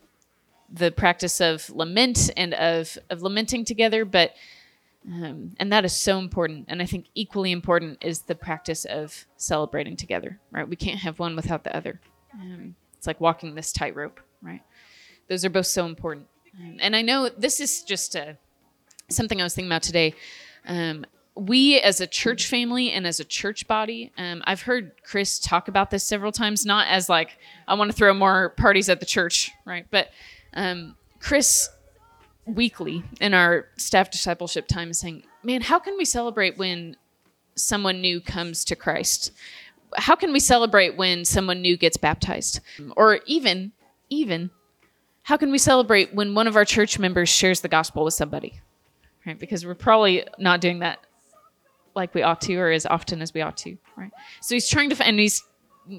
the 0.73 0.91
practice 0.91 1.41
of 1.41 1.69
lament 1.71 2.31
and 2.37 2.55
of, 2.55 2.99
of 3.11 3.23
lamenting 3.23 3.65
together, 3.65 4.05
but 4.05 4.35
um, 5.07 5.53
and 5.59 5.73
that 5.73 5.85
is 5.85 5.95
so 5.95 6.19
important. 6.19 6.67
And 6.69 6.83
I 6.83 6.87
think 6.87 7.07
equally 7.15 7.53
important 7.53 7.99
is 8.03 8.23
the 8.23 8.35
practice 8.35 8.85
of 8.85 9.27
celebrating 9.37 9.97
together, 9.97 10.39
right? 10.51 10.69
We 10.69 10.77
can't 10.77 11.01
have 11.01 11.19
one 11.19 11.35
without 11.35 11.65
the 11.65 11.75
other. 11.75 12.01
Um, 12.35 12.75
it's 12.97 13.07
like 13.07 13.21
walking 13.21 13.55
this 13.55 13.73
tightrope, 13.73 14.21
right? 14.43 14.61
Those 15.29 15.45
are 15.45 15.51
both 15.51 15.67
so 15.67 15.87
important. 15.87 16.27
Um, 16.59 16.77
and 16.81 16.95
I 16.95 17.03
know 17.03 17.29
this 17.29 17.61
is 17.61 17.83
just 17.83 18.17
a, 18.17 18.37
something 19.09 19.41
I 19.41 19.45
was 19.45 19.55
thinking 19.55 19.71
about 19.71 19.83
today. 19.83 20.15
We 21.39 21.81
as 21.81 22.01
a 22.01 22.07
church 22.07 22.47
family 22.47 22.91
and 22.91 23.07
as 23.07 23.21
a 23.21 23.25
church 23.25 23.69
body, 23.69 24.13
um, 24.19 24.43
I've 24.45 24.63
heard 24.63 24.93
Chris 25.05 25.39
talk 25.39 25.69
about 25.69 25.91
this 25.91 26.03
several 26.03 26.33
times, 26.33 26.67
not 26.67 26.89
as 26.89 27.09
like, 27.09 27.39
I 27.69 27.75
want 27.75 27.91
to 27.91 27.97
throw 27.97 28.13
more 28.13 28.51
parties 28.51 28.89
at 28.89 28.99
the 28.99 29.07
church, 29.07 29.53
right? 29.65 29.87
But 29.91 30.11
um, 30.55 30.97
Chris 31.21 31.69
weekly 32.45 33.05
in 33.21 33.35
our 33.35 33.67
staff 33.77 34.11
discipleship 34.11 34.67
time 34.67 34.91
is 34.91 34.99
saying, 34.99 35.23
man, 35.43 35.61
how 35.61 35.79
can 35.79 35.97
we 35.97 36.05
celebrate 36.05 36.59
when 36.59 36.97
someone 37.55 38.01
new 38.01 38.21
comes 38.21 38.65
to 38.65 38.75
Christ? 38.75 39.31
How 39.97 40.17
can 40.17 40.33
we 40.33 40.41
celebrate 40.41 40.97
when 40.97 41.25
someone 41.25 41.63
new 41.63 41.77
gets 41.77 41.97
baptized? 41.97 42.61
Or 42.97 43.21
even, 43.27 43.73
even, 44.11 44.51
how 45.23 45.37
can 45.37 45.51
we 45.51 45.59
celebrate 45.59 46.15
when 46.15 46.35
one 46.35 46.47
of 46.47 46.57
our 46.57 46.65
church 46.65 46.99
members 46.99 47.29
shares 47.29 47.61
the 47.61 47.69
gospel 47.69 48.05
with 48.05 48.15
somebody? 48.15 48.61
Right? 49.27 49.39
Because 49.39 49.65
we're 49.65 49.75
probably 49.75 50.27
not 50.39 50.61
doing 50.61 50.79
that 50.81 51.01
like 51.95 52.15
we 52.15 52.23
ought 52.23 52.41
to 52.43 52.55
or 52.57 52.71
as 52.71 52.87
often 52.87 53.23
as 53.23 53.35
we 53.35 53.41
ought 53.41 53.57
to, 53.59 53.77
right? 53.97 54.11
So 54.41 54.55
he's 54.55 54.69
trying 54.69 54.91
to 54.91 54.97
find, 54.97 55.11
and 55.11 55.21
he's, 55.21 55.43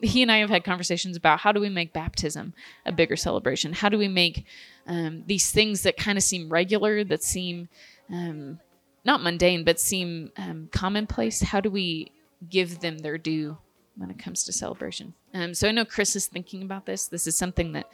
he 0.04 0.22
and 0.22 0.32
I 0.32 0.38
have 0.38 0.50
had 0.50 0.64
conversations 0.64 1.18
about 1.18 1.40
how 1.40 1.52
do 1.52 1.60
we 1.60 1.70
make 1.70 1.94
baptism 1.94 2.54
a 2.86 2.92
bigger 2.92 3.16
celebration? 3.16 3.74
How 3.74 3.90
do 3.90 3.98
we 3.98 4.08
make 4.08 4.46
um, 4.86 5.24
these 5.26 5.52
things 5.52 5.84
that 5.84 5.98
kind 5.98 6.18
of 6.18 6.24
seem 6.24 6.50
regular, 6.50 7.04
that 7.04 7.24
seem 7.24 7.70
um, 8.12 8.60
not 9.04 9.22
mundane, 9.22 9.64
but 9.64 9.80
seem 9.80 10.32
um, 10.38 10.70
commonplace? 10.72 11.42
How 11.42 11.60
do 11.60 11.70
we 11.70 12.12
give 12.50 12.80
them 12.80 13.00
their 13.00 13.18
due 13.18 13.58
when 13.98 14.12
it 14.12 14.20
comes 14.20 14.44
to 14.44 14.54
celebration? 14.54 15.14
Um, 15.34 15.54
so 15.54 15.68
I 15.68 15.72
know 15.72 15.86
Chris 15.86 16.16
is 16.16 16.28
thinking 16.28 16.62
about 16.62 16.86
this. 16.86 17.08
This 17.08 17.26
is 17.26 17.36
something 17.36 17.74
that 17.74 17.90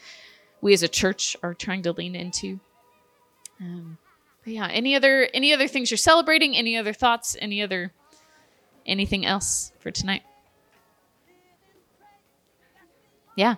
we 0.62 0.74
as 0.74 0.84
a 0.84 0.88
church 0.88 1.38
are 1.44 1.54
trying 1.54 1.84
to 1.84 1.92
lean 1.92 2.16
into. 2.16 2.60
Um, 3.62 3.98
yeah, 4.46 4.68
any 4.68 4.96
other 4.96 5.28
any 5.34 5.54
other 5.54 5.68
things 5.68 5.90
you're 5.90 5.98
celebrating? 5.98 6.56
Any 6.56 6.78
other 6.78 6.94
thoughts? 6.94 7.36
Any 7.42 7.62
other 7.62 7.92
anything 8.86 9.26
else 9.26 9.72
for 9.80 9.90
tonight? 9.92 10.22
Yeah. 13.36 13.56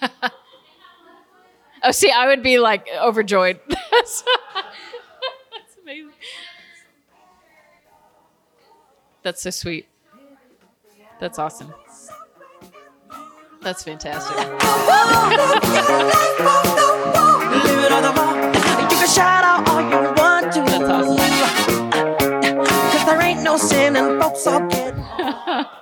oh, 1.82 1.90
see, 1.90 2.10
I 2.10 2.28
would 2.28 2.42
be 2.42 2.58
like 2.58 2.88
overjoyed. 2.94 3.58
That's 3.90 4.24
amazing. 5.82 6.12
That's 9.22 9.42
so 9.42 9.50
sweet. 9.50 9.88
That's 11.20 11.38
awesome. 11.38 11.72
That's 13.62 13.82
fantastic. 13.82 14.36
Leave 14.36 14.46
it 17.84 17.92
on 17.92 18.02
the 18.02 18.12
bar. 18.14 18.36
You 18.82 18.88
can 18.88 19.08
shout 19.08 19.44
out 19.44 19.66
all 19.68 19.80
you 19.80 20.12
want 20.14 20.52
to. 20.52 20.60
That's 20.60 20.90
awesome. 20.90 21.16
Cause 22.90 23.04
there 23.06 23.22
ain't 23.22 23.42
no 23.42 23.56
sin 23.56 23.96
and 23.96 24.20
folks 24.20 24.46
all 24.46 24.60
get. 24.68 24.94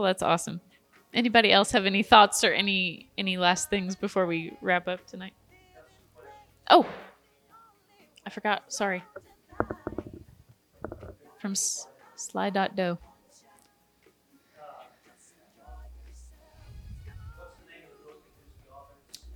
Well, 0.00 0.06
that's 0.06 0.22
awesome. 0.22 0.62
Anybody 1.12 1.52
else 1.52 1.72
have 1.72 1.84
any 1.84 2.02
thoughts 2.02 2.42
or 2.42 2.54
any 2.54 3.10
any 3.18 3.36
last 3.36 3.68
things 3.68 3.94
before 3.94 4.24
we 4.24 4.56
wrap 4.62 4.88
up 4.88 5.06
tonight? 5.06 5.34
Oh, 6.70 6.86
I 8.26 8.30
forgot. 8.30 8.72
Sorry. 8.72 9.02
From 11.40 11.52
S- 11.52 11.86
Slido. 12.16 12.98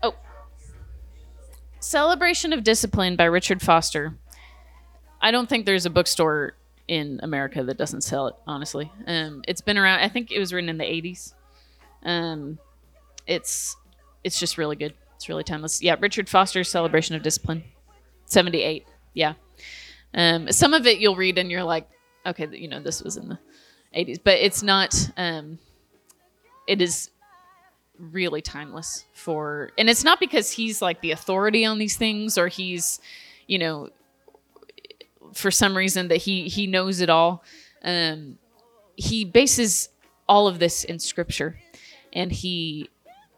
Oh. 0.02 0.14
Celebration 1.80 2.52
of 2.52 2.62
Discipline 2.62 3.16
by 3.16 3.24
Richard 3.24 3.62
Foster. 3.62 4.16
I 5.20 5.30
don't 5.30 5.48
think 5.48 5.64
there's 5.64 5.86
a 5.86 5.90
bookstore 5.90 6.54
in 6.86 7.18
America 7.22 7.64
that 7.64 7.78
doesn't 7.78 8.02
sell 8.02 8.26
it. 8.26 8.34
Honestly, 8.46 8.92
um, 9.06 9.42
it's 9.48 9.62
been 9.62 9.78
around. 9.78 10.00
I 10.00 10.08
think 10.08 10.30
it 10.30 10.38
was 10.38 10.52
written 10.52 10.68
in 10.68 10.76
the 10.76 10.84
'80s. 10.84 11.32
Um, 12.02 12.58
it's 13.26 13.74
it's 14.22 14.38
just 14.38 14.58
really 14.58 14.76
good. 14.76 14.92
It's 15.16 15.28
really 15.28 15.44
timeless. 15.44 15.82
Yeah, 15.82 15.96
Richard 15.98 16.28
Foster's 16.28 16.68
Celebration 16.68 17.16
of 17.16 17.22
Discipline, 17.22 17.64
'78. 18.34 18.86
Yeah, 19.14 19.34
um, 20.12 20.50
some 20.52 20.74
of 20.74 20.86
it 20.86 20.98
you'll 20.98 21.16
read 21.16 21.38
and 21.38 21.50
you're 21.50 21.64
like, 21.64 21.88
okay, 22.26 22.48
you 22.52 22.68
know, 22.68 22.80
this 22.80 23.02
was 23.02 23.16
in 23.16 23.28
the 23.28 23.38
'80s, 23.96 24.18
but 24.22 24.34
it's 24.34 24.62
not. 24.62 25.10
Um, 25.16 25.58
it 26.66 26.80
is 26.80 27.10
really 27.98 28.42
timeless 28.42 29.04
for 29.12 29.70
and 29.78 29.88
it's 29.88 30.02
not 30.02 30.18
because 30.18 30.50
he's 30.50 30.82
like 30.82 31.00
the 31.00 31.12
authority 31.12 31.64
on 31.64 31.78
these 31.78 31.96
things 31.96 32.36
or 32.36 32.48
he's 32.48 33.00
you 33.46 33.58
know 33.58 33.88
for 35.32 35.50
some 35.50 35.76
reason 35.76 36.08
that 36.08 36.16
he 36.16 36.48
he 36.48 36.66
knows 36.66 37.00
it 37.00 37.08
all 37.08 37.44
um 37.84 38.36
he 38.96 39.24
bases 39.24 39.90
all 40.28 40.48
of 40.48 40.58
this 40.58 40.82
in 40.82 40.98
scripture 40.98 41.56
and 42.12 42.32
he 42.32 42.90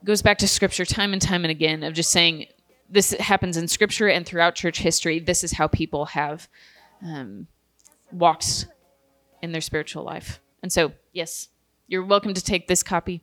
goes 0.04 0.22
back 0.22 0.38
to 0.38 0.48
scripture 0.48 0.86
time 0.86 1.12
and 1.12 1.20
time 1.20 1.44
and 1.44 1.50
again 1.50 1.82
of 1.82 1.92
just 1.92 2.10
saying 2.10 2.46
this 2.88 3.10
happens 3.12 3.56
in 3.56 3.68
scripture 3.68 4.08
and 4.08 4.26
throughout 4.26 4.54
church 4.54 4.78
history 4.78 5.18
this 5.18 5.42
is 5.44 5.52
how 5.52 5.66
people 5.66 6.06
have 6.06 6.48
um, 7.02 7.46
walked 8.12 8.66
in 9.42 9.52
their 9.52 9.60
spiritual 9.60 10.04
life. 10.04 10.40
And 10.62 10.72
so 10.72 10.92
yes 11.12 11.48
you're 11.88 12.04
welcome 12.04 12.34
to 12.34 12.42
take 12.42 12.68
this 12.68 12.82
copy 12.82 13.22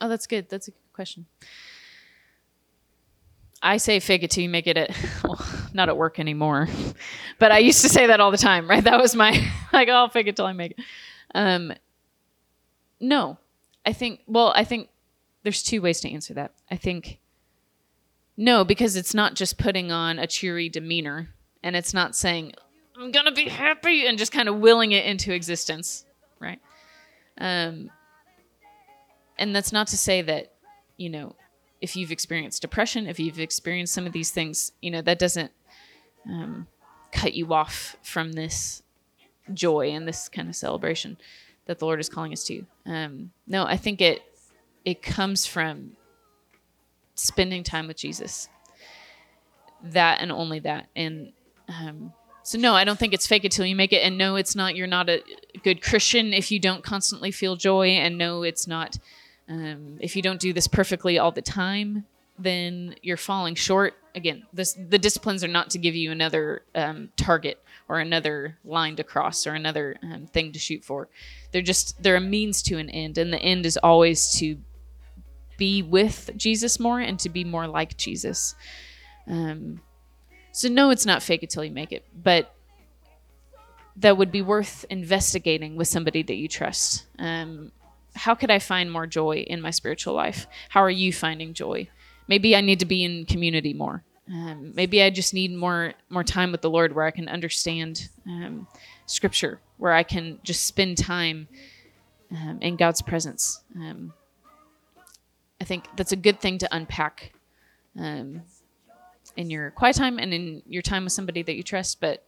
Oh, 0.00 0.08
that's 0.08 0.26
good. 0.26 0.48
That's 0.48 0.68
a 0.68 0.70
good 0.70 0.92
question. 0.92 1.26
I 3.62 3.78
say 3.78 3.98
fake 3.98 4.22
it 4.22 4.30
till 4.30 4.42
you 4.42 4.48
make 4.50 4.66
it 4.66 4.76
at, 4.76 4.90
well, 5.24 5.44
not 5.72 5.88
at 5.88 5.96
work 5.96 6.18
anymore, 6.20 6.68
but 7.38 7.50
I 7.50 7.58
used 7.58 7.82
to 7.82 7.88
say 7.88 8.06
that 8.06 8.20
all 8.20 8.30
the 8.30 8.36
time, 8.36 8.68
right? 8.68 8.84
That 8.84 9.00
was 9.00 9.14
my, 9.16 9.30
like, 9.72 9.88
oh, 9.88 9.92
I'll 9.92 10.08
fake 10.08 10.26
it 10.26 10.36
till 10.36 10.46
I 10.46 10.52
make 10.52 10.72
it. 10.72 10.84
Um, 11.34 11.72
no, 13.08 13.38
I 13.84 13.92
think, 13.92 14.20
well, 14.26 14.52
I 14.54 14.64
think 14.64 14.88
there's 15.42 15.62
two 15.62 15.82
ways 15.82 16.00
to 16.00 16.10
answer 16.10 16.34
that. 16.34 16.52
I 16.70 16.76
think, 16.76 17.20
no, 18.36 18.64
because 18.64 18.96
it's 18.96 19.14
not 19.14 19.34
just 19.34 19.58
putting 19.58 19.92
on 19.92 20.18
a 20.18 20.26
cheery 20.26 20.68
demeanor 20.68 21.28
and 21.62 21.76
it's 21.76 21.94
not 21.94 22.16
saying, 22.16 22.52
I'm 22.96 23.10
going 23.10 23.26
to 23.26 23.32
be 23.32 23.48
happy 23.48 24.06
and 24.06 24.16
just 24.16 24.32
kind 24.32 24.48
of 24.48 24.56
willing 24.56 24.92
it 24.92 25.04
into 25.04 25.32
existence, 25.32 26.04
right? 26.40 26.60
Um, 27.38 27.90
and 29.38 29.54
that's 29.54 29.72
not 29.72 29.88
to 29.88 29.96
say 29.96 30.22
that 30.22 30.52
you 30.96 31.10
know 31.10 31.34
if 31.80 31.96
you've 31.96 32.12
experienced 32.12 32.62
depression 32.62 33.06
if 33.06 33.18
you've 33.18 33.40
experienced 33.40 33.92
some 33.92 34.06
of 34.06 34.12
these 34.12 34.30
things 34.30 34.72
you 34.80 34.90
know 34.90 35.02
that 35.02 35.18
doesn't 35.18 35.50
um, 36.28 36.66
cut 37.12 37.34
you 37.34 37.52
off 37.52 37.96
from 38.02 38.32
this 38.32 38.82
joy 39.52 39.90
and 39.90 40.08
this 40.08 40.28
kind 40.28 40.48
of 40.48 40.56
celebration 40.56 41.16
that 41.66 41.78
the 41.78 41.86
lord 41.86 42.00
is 42.00 42.08
calling 42.08 42.32
us 42.32 42.44
to. 42.44 42.64
Um, 42.86 43.30
no 43.46 43.64
i 43.64 43.76
think 43.76 44.00
it 44.00 44.22
it 44.84 45.02
comes 45.02 45.46
from 45.46 45.96
spending 47.14 47.62
time 47.62 47.86
with 47.86 47.96
jesus. 47.96 48.48
That 49.82 50.22
and 50.22 50.32
only 50.32 50.60
that. 50.60 50.86
And 50.96 51.32
um, 51.68 52.12
so 52.42 52.58
no 52.58 52.74
i 52.74 52.84
don't 52.84 52.98
think 52.98 53.14
it's 53.14 53.26
fake 53.26 53.44
it 53.44 53.52
till 53.52 53.66
you 53.66 53.76
make 53.76 53.92
it. 53.92 54.02
And 54.02 54.18
no 54.18 54.36
it's 54.36 54.54
not 54.54 54.76
you're 54.76 54.86
not 54.86 55.08
a 55.08 55.22
good 55.62 55.82
christian 55.82 56.32
if 56.32 56.50
you 56.50 56.58
don't 56.58 56.82
constantly 56.82 57.30
feel 57.30 57.56
joy. 57.56 57.88
And 57.88 58.18
no 58.18 58.42
it's 58.42 58.66
not 58.66 58.98
um, 59.48 59.98
if 60.00 60.16
you 60.16 60.22
don't 60.22 60.40
do 60.40 60.52
this 60.52 60.66
perfectly 60.68 61.18
all 61.18 61.32
the 61.32 61.42
time 61.42 62.04
then 62.38 62.94
you're 63.02 63.16
falling 63.16 63.54
short 63.54 63.94
again 64.14 64.44
this 64.52 64.76
the 64.88 64.98
disciplines 64.98 65.42
are 65.42 65.48
not 65.48 65.70
to 65.70 65.78
give 65.78 65.94
you 65.94 66.10
another 66.10 66.62
um, 66.74 67.10
target 67.16 67.62
or 67.88 67.98
another 67.98 68.56
line 68.64 68.96
to 68.96 69.04
cross 69.04 69.46
or 69.46 69.54
another 69.54 69.96
um, 70.02 70.26
thing 70.26 70.52
to 70.52 70.58
shoot 70.58 70.84
for 70.84 71.08
they're 71.52 71.62
just 71.62 72.02
they're 72.02 72.16
a 72.16 72.20
means 72.20 72.62
to 72.62 72.78
an 72.78 72.90
end 72.90 73.18
and 73.18 73.32
the 73.32 73.38
end 73.38 73.66
is 73.66 73.76
always 73.78 74.32
to 74.38 74.58
be 75.56 75.82
with 75.82 76.30
jesus 76.36 76.80
more 76.80 77.00
and 77.00 77.18
to 77.18 77.28
be 77.28 77.44
more 77.44 77.66
like 77.66 77.96
jesus 77.96 78.54
um, 79.26 79.80
so 80.52 80.68
no 80.68 80.90
it's 80.90 81.06
not 81.06 81.22
fake 81.22 81.42
it 81.42 81.50
till 81.50 81.64
you 81.64 81.70
make 81.70 81.92
it 81.92 82.04
but 82.22 82.54
that 83.96 84.16
would 84.16 84.32
be 84.32 84.42
worth 84.42 84.84
investigating 84.90 85.76
with 85.76 85.86
somebody 85.86 86.22
that 86.22 86.34
you 86.34 86.48
trust 86.48 87.06
um, 87.18 87.70
how 88.16 88.34
could 88.34 88.50
I 88.50 88.58
find 88.58 88.90
more 88.90 89.06
joy 89.06 89.44
in 89.46 89.60
my 89.60 89.70
spiritual 89.70 90.14
life? 90.14 90.46
How 90.68 90.80
are 90.82 90.90
you 90.90 91.12
finding 91.12 91.52
joy? 91.52 91.88
Maybe 92.28 92.56
I 92.56 92.60
need 92.60 92.80
to 92.80 92.86
be 92.86 93.04
in 93.04 93.26
community 93.26 93.74
more. 93.74 94.02
Um, 94.28 94.72
maybe 94.74 95.02
I 95.02 95.10
just 95.10 95.34
need 95.34 95.52
more 95.52 95.92
more 96.08 96.24
time 96.24 96.50
with 96.50 96.62
the 96.62 96.70
Lord, 96.70 96.94
where 96.94 97.04
I 97.04 97.10
can 97.10 97.28
understand 97.28 98.08
um, 98.26 98.66
Scripture, 99.06 99.60
where 99.76 99.92
I 99.92 100.02
can 100.02 100.38
just 100.42 100.64
spend 100.64 100.96
time 100.96 101.48
um, 102.30 102.58
in 102.62 102.76
God's 102.76 103.02
presence. 103.02 103.62
Um, 103.76 104.14
I 105.60 105.64
think 105.64 105.84
that's 105.96 106.12
a 106.12 106.16
good 106.16 106.40
thing 106.40 106.58
to 106.58 106.74
unpack 106.74 107.32
um, 107.98 108.42
in 109.36 109.50
your 109.50 109.70
quiet 109.72 109.96
time 109.96 110.18
and 110.18 110.32
in 110.32 110.62
your 110.66 110.82
time 110.82 111.04
with 111.04 111.12
somebody 111.12 111.42
that 111.42 111.54
you 111.54 111.62
trust. 111.62 112.00
But 112.00 112.24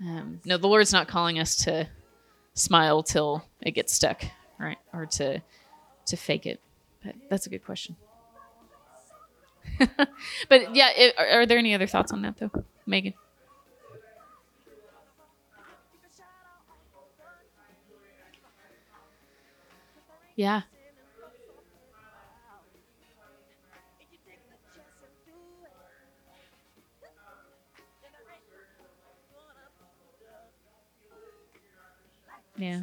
um, 0.00 0.40
no, 0.44 0.56
the 0.56 0.68
Lord's 0.68 0.92
not 0.92 1.08
calling 1.08 1.40
us 1.40 1.56
to 1.64 1.88
smile 2.54 3.02
till 3.02 3.44
it 3.60 3.72
gets 3.72 3.92
stuck 3.92 4.24
right 4.58 4.78
or 4.92 5.06
to 5.06 5.40
to 6.06 6.16
fake 6.16 6.46
it 6.46 6.60
but 7.02 7.14
that's 7.30 7.46
a 7.46 7.50
good 7.50 7.64
question 7.64 7.96
but 10.48 10.74
yeah 10.74 10.90
it, 10.96 11.14
are, 11.18 11.40
are 11.40 11.46
there 11.46 11.58
any 11.58 11.74
other 11.74 11.86
thoughts 11.86 12.12
on 12.12 12.22
that 12.22 12.36
though 12.38 12.50
megan? 12.86 13.14
Yeah 20.36 20.62
yeah. 32.56 32.66
Yeah 32.68 32.82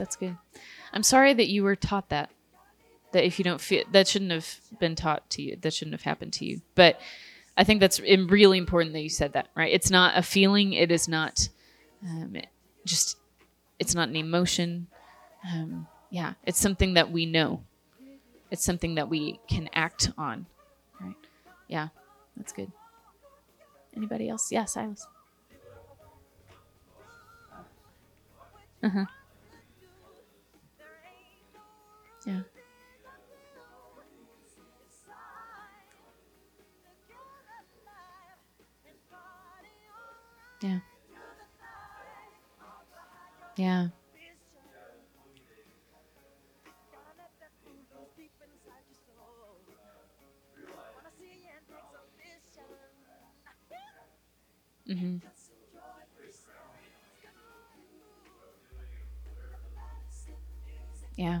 That's 0.00 0.16
good. 0.16 0.34
I'm 0.94 1.02
sorry 1.02 1.34
that 1.34 1.48
you 1.48 1.62
were 1.62 1.76
taught 1.76 2.08
that. 2.08 2.30
That 3.12 3.26
if 3.26 3.38
you 3.38 3.44
don't 3.44 3.60
feel 3.60 3.84
that 3.92 4.08
shouldn't 4.08 4.30
have 4.30 4.48
been 4.78 4.94
taught 4.94 5.28
to 5.30 5.42
you. 5.42 5.58
That 5.60 5.74
shouldn't 5.74 5.92
have 5.92 6.04
happened 6.04 6.32
to 6.34 6.46
you. 6.46 6.62
But 6.74 6.98
I 7.54 7.64
think 7.64 7.80
that's 7.80 8.00
really 8.00 8.56
important 8.56 8.94
that 8.94 9.02
you 9.02 9.10
said 9.10 9.34
that. 9.34 9.48
Right? 9.54 9.70
It's 9.70 9.90
not 9.90 10.16
a 10.16 10.22
feeling. 10.22 10.72
It 10.72 10.90
is 10.90 11.06
not 11.06 11.50
um, 12.02 12.34
it 12.34 12.46
just. 12.86 13.18
It's 13.78 13.94
not 13.94 14.08
an 14.08 14.16
emotion. 14.16 14.86
Um, 15.52 15.86
yeah, 16.08 16.32
it's 16.44 16.58
something 16.58 16.94
that 16.94 17.12
we 17.12 17.26
know. 17.26 17.62
It's 18.50 18.64
something 18.64 18.94
that 18.94 19.10
we 19.10 19.38
can 19.48 19.68
act 19.74 20.12
on. 20.16 20.46
Right? 20.98 21.14
Yeah, 21.68 21.88
that's 22.38 22.52
good. 22.52 22.72
Anybody 23.94 24.30
else? 24.30 24.50
Yeah, 24.50 24.64
Silas. 24.64 25.06
Uh 28.82 28.88
huh. 28.88 29.04
Yeah. 32.24 32.40
Yeah. 40.60 40.80
Yeah. 43.56 43.88
Mm-hmm. 54.88 55.18
Yeah. 61.16 61.40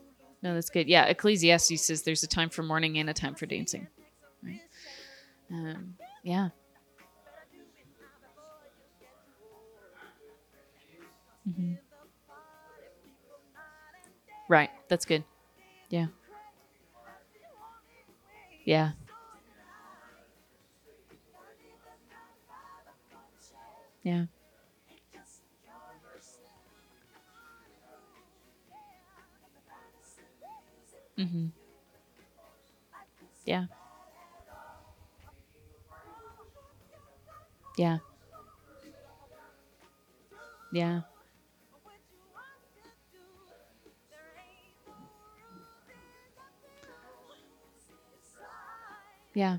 No, 0.43 0.53
that's 0.55 0.69
good. 0.69 0.87
Yeah, 0.87 1.05
Ecclesiastes 1.05 1.81
says 1.81 2.01
there's 2.01 2.23
a 2.23 2.27
time 2.27 2.49
for 2.49 2.63
mourning 2.63 2.97
and 2.97 3.09
a 3.09 3.13
time 3.13 3.35
for 3.35 3.45
dancing. 3.45 3.87
Right. 4.43 4.61
Um, 5.51 5.95
yeah. 6.23 6.49
Mhm. 11.47 11.77
Right. 14.49 14.69
That's 14.89 15.05
good. 15.05 15.23
Yeah. 15.89 16.07
Yeah. 18.65 18.91
Yeah. 24.03 24.25
Mm-hmm. 31.21 31.47
Yeah. 33.45 33.65
Yeah. 37.77 37.99
Yeah. 40.71 41.01
Yeah. 49.33 49.57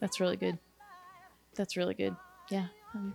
That's 0.00 0.20
really 0.20 0.36
good. 0.36 0.58
That's 1.56 1.76
really 1.76 1.94
good. 1.94 2.16
Yeah. 2.50 2.66
Um, 2.94 3.14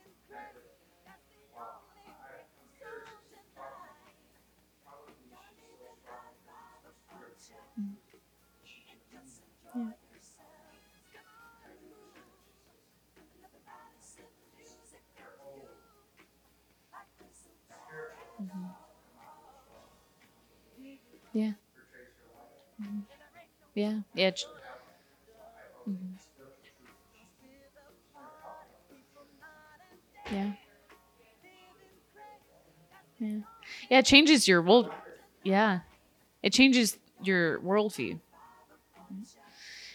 Yeah. 23.75 24.01
Yeah. 24.13 24.31
Mhm. 25.87 26.17
Yeah. 30.31 30.51
Yeah. 33.19 33.39
Yeah. 33.89 33.99
It 33.99 34.05
changes 34.05 34.47
your 34.47 34.61
world. 34.61 34.89
Yeah. 35.43 35.79
It 36.43 36.53
changes 36.53 36.97
your 37.23 37.59
worldview. 37.59 38.19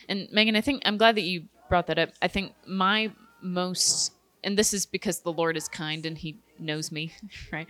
And 0.09 0.29
Megan, 0.33 0.57
I 0.57 0.61
think 0.61 0.83
I'm 0.85 0.97
glad 0.97 1.17
that 1.17 1.23
you 1.23 1.45
brought 1.69 1.87
that 1.89 1.99
up. 1.99 2.11
I 2.23 2.29
think 2.29 2.53
my 2.67 3.11
most, 3.43 4.13
and 4.45 4.57
this 4.59 4.73
is 4.73 4.87
because 4.87 5.21
the 5.21 5.33
Lord 5.33 5.57
is 5.57 5.69
kind 5.69 6.07
and 6.07 6.17
He 6.17 6.39
knows 6.59 6.93
me, 6.93 7.13
right? 7.53 7.67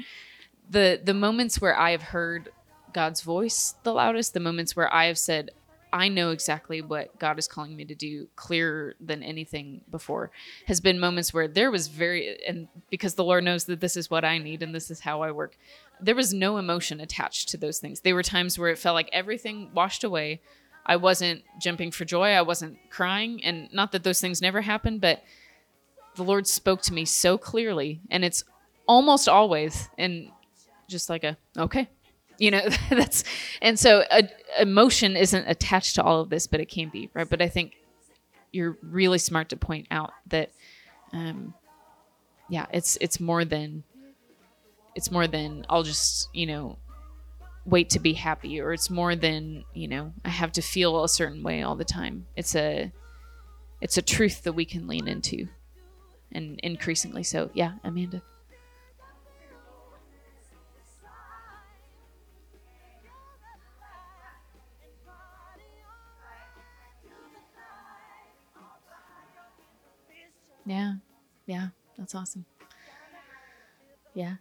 The 0.71 1.01
the 1.03 1.15
moments 1.15 1.61
where 1.61 1.79
I 1.79 1.91
have 1.93 2.03
heard 2.03 2.51
God's 2.93 3.21
voice 3.21 3.75
the 3.83 3.93
loudest, 3.93 4.35
the 4.35 4.41
moments 4.41 4.75
where 4.75 4.93
I 4.93 5.07
have 5.07 5.19
said, 5.19 5.51
I 5.93 6.09
know 6.09 6.31
exactly 6.31 6.83
what 6.83 7.19
God 7.19 7.39
is 7.39 7.49
calling 7.49 7.77
me 7.77 7.85
to 7.87 7.95
do 7.95 8.29
clearer 8.37 8.95
than 9.01 9.23
anything 9.23 9.81
before, 9.91 10.31
has 10.67 10.81
been 10.81 10.99
moments 10.99 11.33
where 11.33 11.49
there 11.49 11.71
was 11.71 11.89
very, 11.89 12.45
and 12.47 12.69
because 12.91 13.15
the 13.15 13.25
Lord 13.25 13.45
knows 13.45 13.65
that 13.65 13.81
this 13.81 13.97
is 13.97 14.11
what 14.11 14.25
I 14.25 14.39
need 14.39 14.63
and 14.63 14.75
this 14.75 14.91
is 14.91 15.01
how 15.01 15.23
I 15.23 15.31
work, 15.31 15.57
there 16.01 16.15
was 16.15 16.35
no 16.35 16.59
emotion 16.59 17.01
attached 17.01 17.49
to 17.51 17.57
those 17.57 17.79
things. 17.79 18.01
They 18.01 18.13
were 18.13 18.23
times 18.23 18.59
where 18.59 18.71
it 18.71 18.79
felt 18.79 18.95
like 18.95 19.09
everything 19.13 19.71
washed 19.73 20.05
away. 20.05 20.41
I 20.85 20.97
wasn't 20.97 21.43
jumping 21.59 21.91
for 21.93 22.05
joy. 22.05 22.31
I 22.31 22.43
wasn't 22.43 22.79
crying. 22.91 23.43
And 23.45 23.73
not 23.73 23.93
that 23.93 24.05
those 24.05 24.21
things 24.21 24.43
never 24.43 24.61
happen, 24.61 24.99
but 24.99 25.23
the 26.17 26.25
Lord 26.25 26.47
spoke 26.47 26.83
to 26.83 26.93
me 26.93 27.05
so 27.05 27.39
clearly. 27.39 28.01
And 28.11 28.25
it's 28.25 28.45
almost 28.87 29.29
always 29.29 29.89
in 29.97 30.31
just 30.89 31.09
like 31.09 31.25
a, 31.25 31.37
okay. 31.57 31.89
You 32.39 32.51
know, 32.51 32.69
that's, 32.91 33.25
and 33.63 33.79
so 33.79 34.05
a, 34.11 34.29
emotion 34.61 35.17
isn't 35.17 35.47
attached 35.49 35.95
to 35.97 36.03
all 36.03 36.21
of 36.21 36.31
this, 36.31 36.47
but 36.47 36.61
it 36.61 36.69
can 36.69 36.89
be, 36.89 37.11
right? 37.15 37.29
But 37.29 37.43
I 37.43 37.49
think 37.49 37.75
you're 38.53 38.77
really 38.83 39.19
smart 39.19 39.51
to 39.51 39.57
point 39.57 39.87
out 39.91 40.13
that, 40.29 40.51
um, 41.13 41.55
yeah, 42.49 42.67
it's, 42.73 42.97
it's 43.01 43.21
more 43.21 43.45
than, 43.45 43.85
it's 44.95 45.11
more 45.11 45.27
than 45.27 45.67
I'll 45.69 45.83
just, 45.83 46.29
you 46.33 46.47
know, 46.47 46.79
wait 47.67 47.91
to 47.91 47.99
be 47.99 48.13
happy 48.13 48.61
or 48.61 48.73
it's 48.73 48.89
more 48.89 49.17
than 49.17 49.65
you 49.75 49.89
know 49.89 50.13
i 50.25 50.29
have 50.29 50.53
to 50.53 50.63
feel 50.63 51.03
a 51.03 51.09
certain 51.09 51.43
way 51.43 51.63
all 51.63 51.75
the 51.75 51.85
time. 51.85 52.27
It's 52.37 52.55
a 52.55 52.93
it's 53.81 53.99
a 53.99 54.03
truth 54.03 54.45
that 54.45 54.53
we 54.55 54.65
can 54.65 54.87
lean 54.87 55.09
into 55.09 55.49
and 56.33 56.59
increasingly 56.61 57.25
so. 57.25 57.51
Yeah 57.53 57.73
amanda 57.85 58.23
yeah 70.67 70.95
yeah 71.47 71.69
that's 71.97 72.15
awesome 72.15 72.45
yeah 74.15 74.35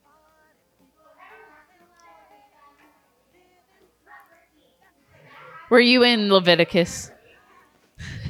Were 5.69 5.79
you 5.79 6.03
in 6.03 6.31
Leviticus? 6.31 7.11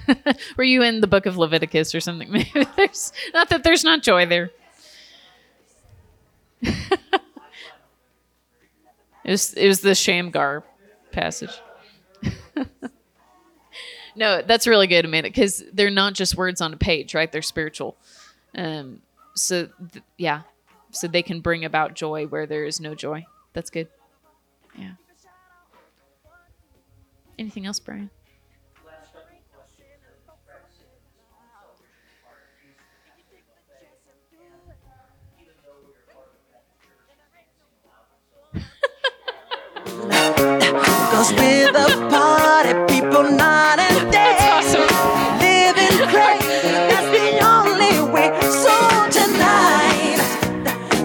Were 0.57 0.63
you 0.63 0.81
in 0.83 1.01
the 1.01 1.07
book 1.07 1.25
of 1.25 1.37
Leviticus 1.37 1.93
or 1.93 1.99
something? 1.99 2.31
Maybe 2.31 2.49
there's 2.77 3.11
not 3.33 3.49
that 3.49 3.63
there's 3.63 3.83
not 3.83 4.03
joy 4.03 4.25
there. 4.25 4.51
it 6.61 6.91
was 9.25 9.53
it 9.53 9.67
was 9.67 9.81
the 9.81 9.95
Shamgar 9.95 10.63
passage. 11.11 11.51
No, 14.15 14.41
that's 14.41 14.67
really 14.67 14.87
good, 14.87 15.05
Amanda, 15.05 15.29
because 15.29 15.63
they're 15.73 15.89
not 15.89 16.13
just 16.13 16.35
words 16.35 16.61
on 16.61 16.73
a 16.73 16.77
page, 16.77 17.13
right? 17.13 17.31
They're 17.31 17.41
spiritual. 17.41 17.97
Um, 18.55 19.01
so 19.35 19.67
th- 19.91 20.03
yeah, 20.17 20.41
so 20.91 21.07
they 21.07 21.21
can 21.23 21.41
bring 21.41 21.65
about 21.65 21.93
joy 21.93 22.25
where 22.27 22.45
there 22.45 22.65
is 22.65 22.79
no 22.79 22.95
joy. 22.95 23.25
That's 23.53 23.69
good. 23.69 23.87
Yeah. 24.77 24.91
Anything 27.37 27.65
else, 27.65 27.79
Brian? 27.79 28.09
The 41.27 42.07
party 42.11 42.93
people 42.93 43.25
and 43.25 43.39
day. 44.11 44.35
That's 44.37 44.75
awesome. 44.75 45.39
Living 45.39 46.07
crazy, 46.09 46.69
that's 46.71 47.09
the 47.09 47.39
only 47.43 48.13
way. 48.13 48.29
So 48.41 48.75
tonight, 49.09 50.21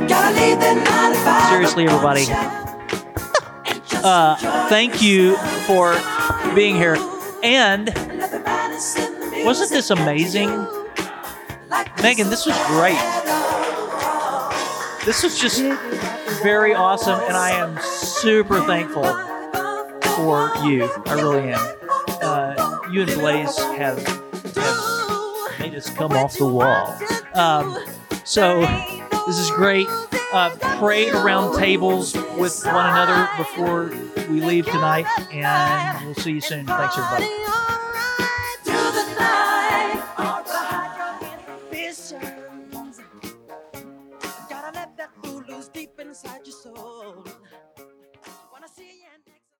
gotta 0.07 0.37
leave 0.37 0.61
the 0.61 0.75
night 0.75 1.49
Seriously, 1.49 1.87
everybody. 1.87 2.27
Uh, 4.03 4.35
thank 4.71 5.03
you 5.03 5.37
for 5.66 5.95
being 6.55 6.75
here. 6.75 6.97
And 7.43 7.89
wasn't 9.45 9.68
this 9.68 9.91
amazing? 9.91 10.49
Megan, 12.03 12.31
this 12.31 12.47
was 12.47 12.57
great. 12.68 12.97
This 15.05 15.23
was 15.23 15.39
just 15.39 15.61
very 16.43 16.73
awesome, 16.73 17.21
and 17.21 17.37
I 17.37 17.51
am 17.51 17.79
super 17.83 18.62
thankful 18.62 19.05
for 20.21 20.53
you. 20.66 20.85
I 21.07 21.14
really 21.14 21.53
am. 21.53 21.77
Uh, 22.23 22.79
you 22.91 23.03
and 23.03 23.11
Blaze 23.14 23.57
have, 23.59 23.99
have 24.55 25.59
made 25.59 25.75
us 25.75 25.89
come 25.91 26.12
off 26.12 26.37
the 26.37 26.47
wall. 26.47 26.99
Um, 27.35 27.77
so 28.25 28.61
this 29.27 29.39
is 29.39 29.51
great. 29.51 29.89
Uh, 30.33 30.55
pray 30.79 31.11
around 31.11 31.59
tables 31.59 32.14
with 32.37 32.62
one 32.64 32.87
another 32.87 33.29
before 33.37 33.93
we 34.29 34.41
leave 34.41 34.66
tonight, 34.66 35.07
and 35.33 36.05
we'll 36.05 36.14
see 36.14 36.33
you 36.33 36.41
soon. 36.41 36.66
Thanks, 36.66 36.97
everybody. 36.99 37.49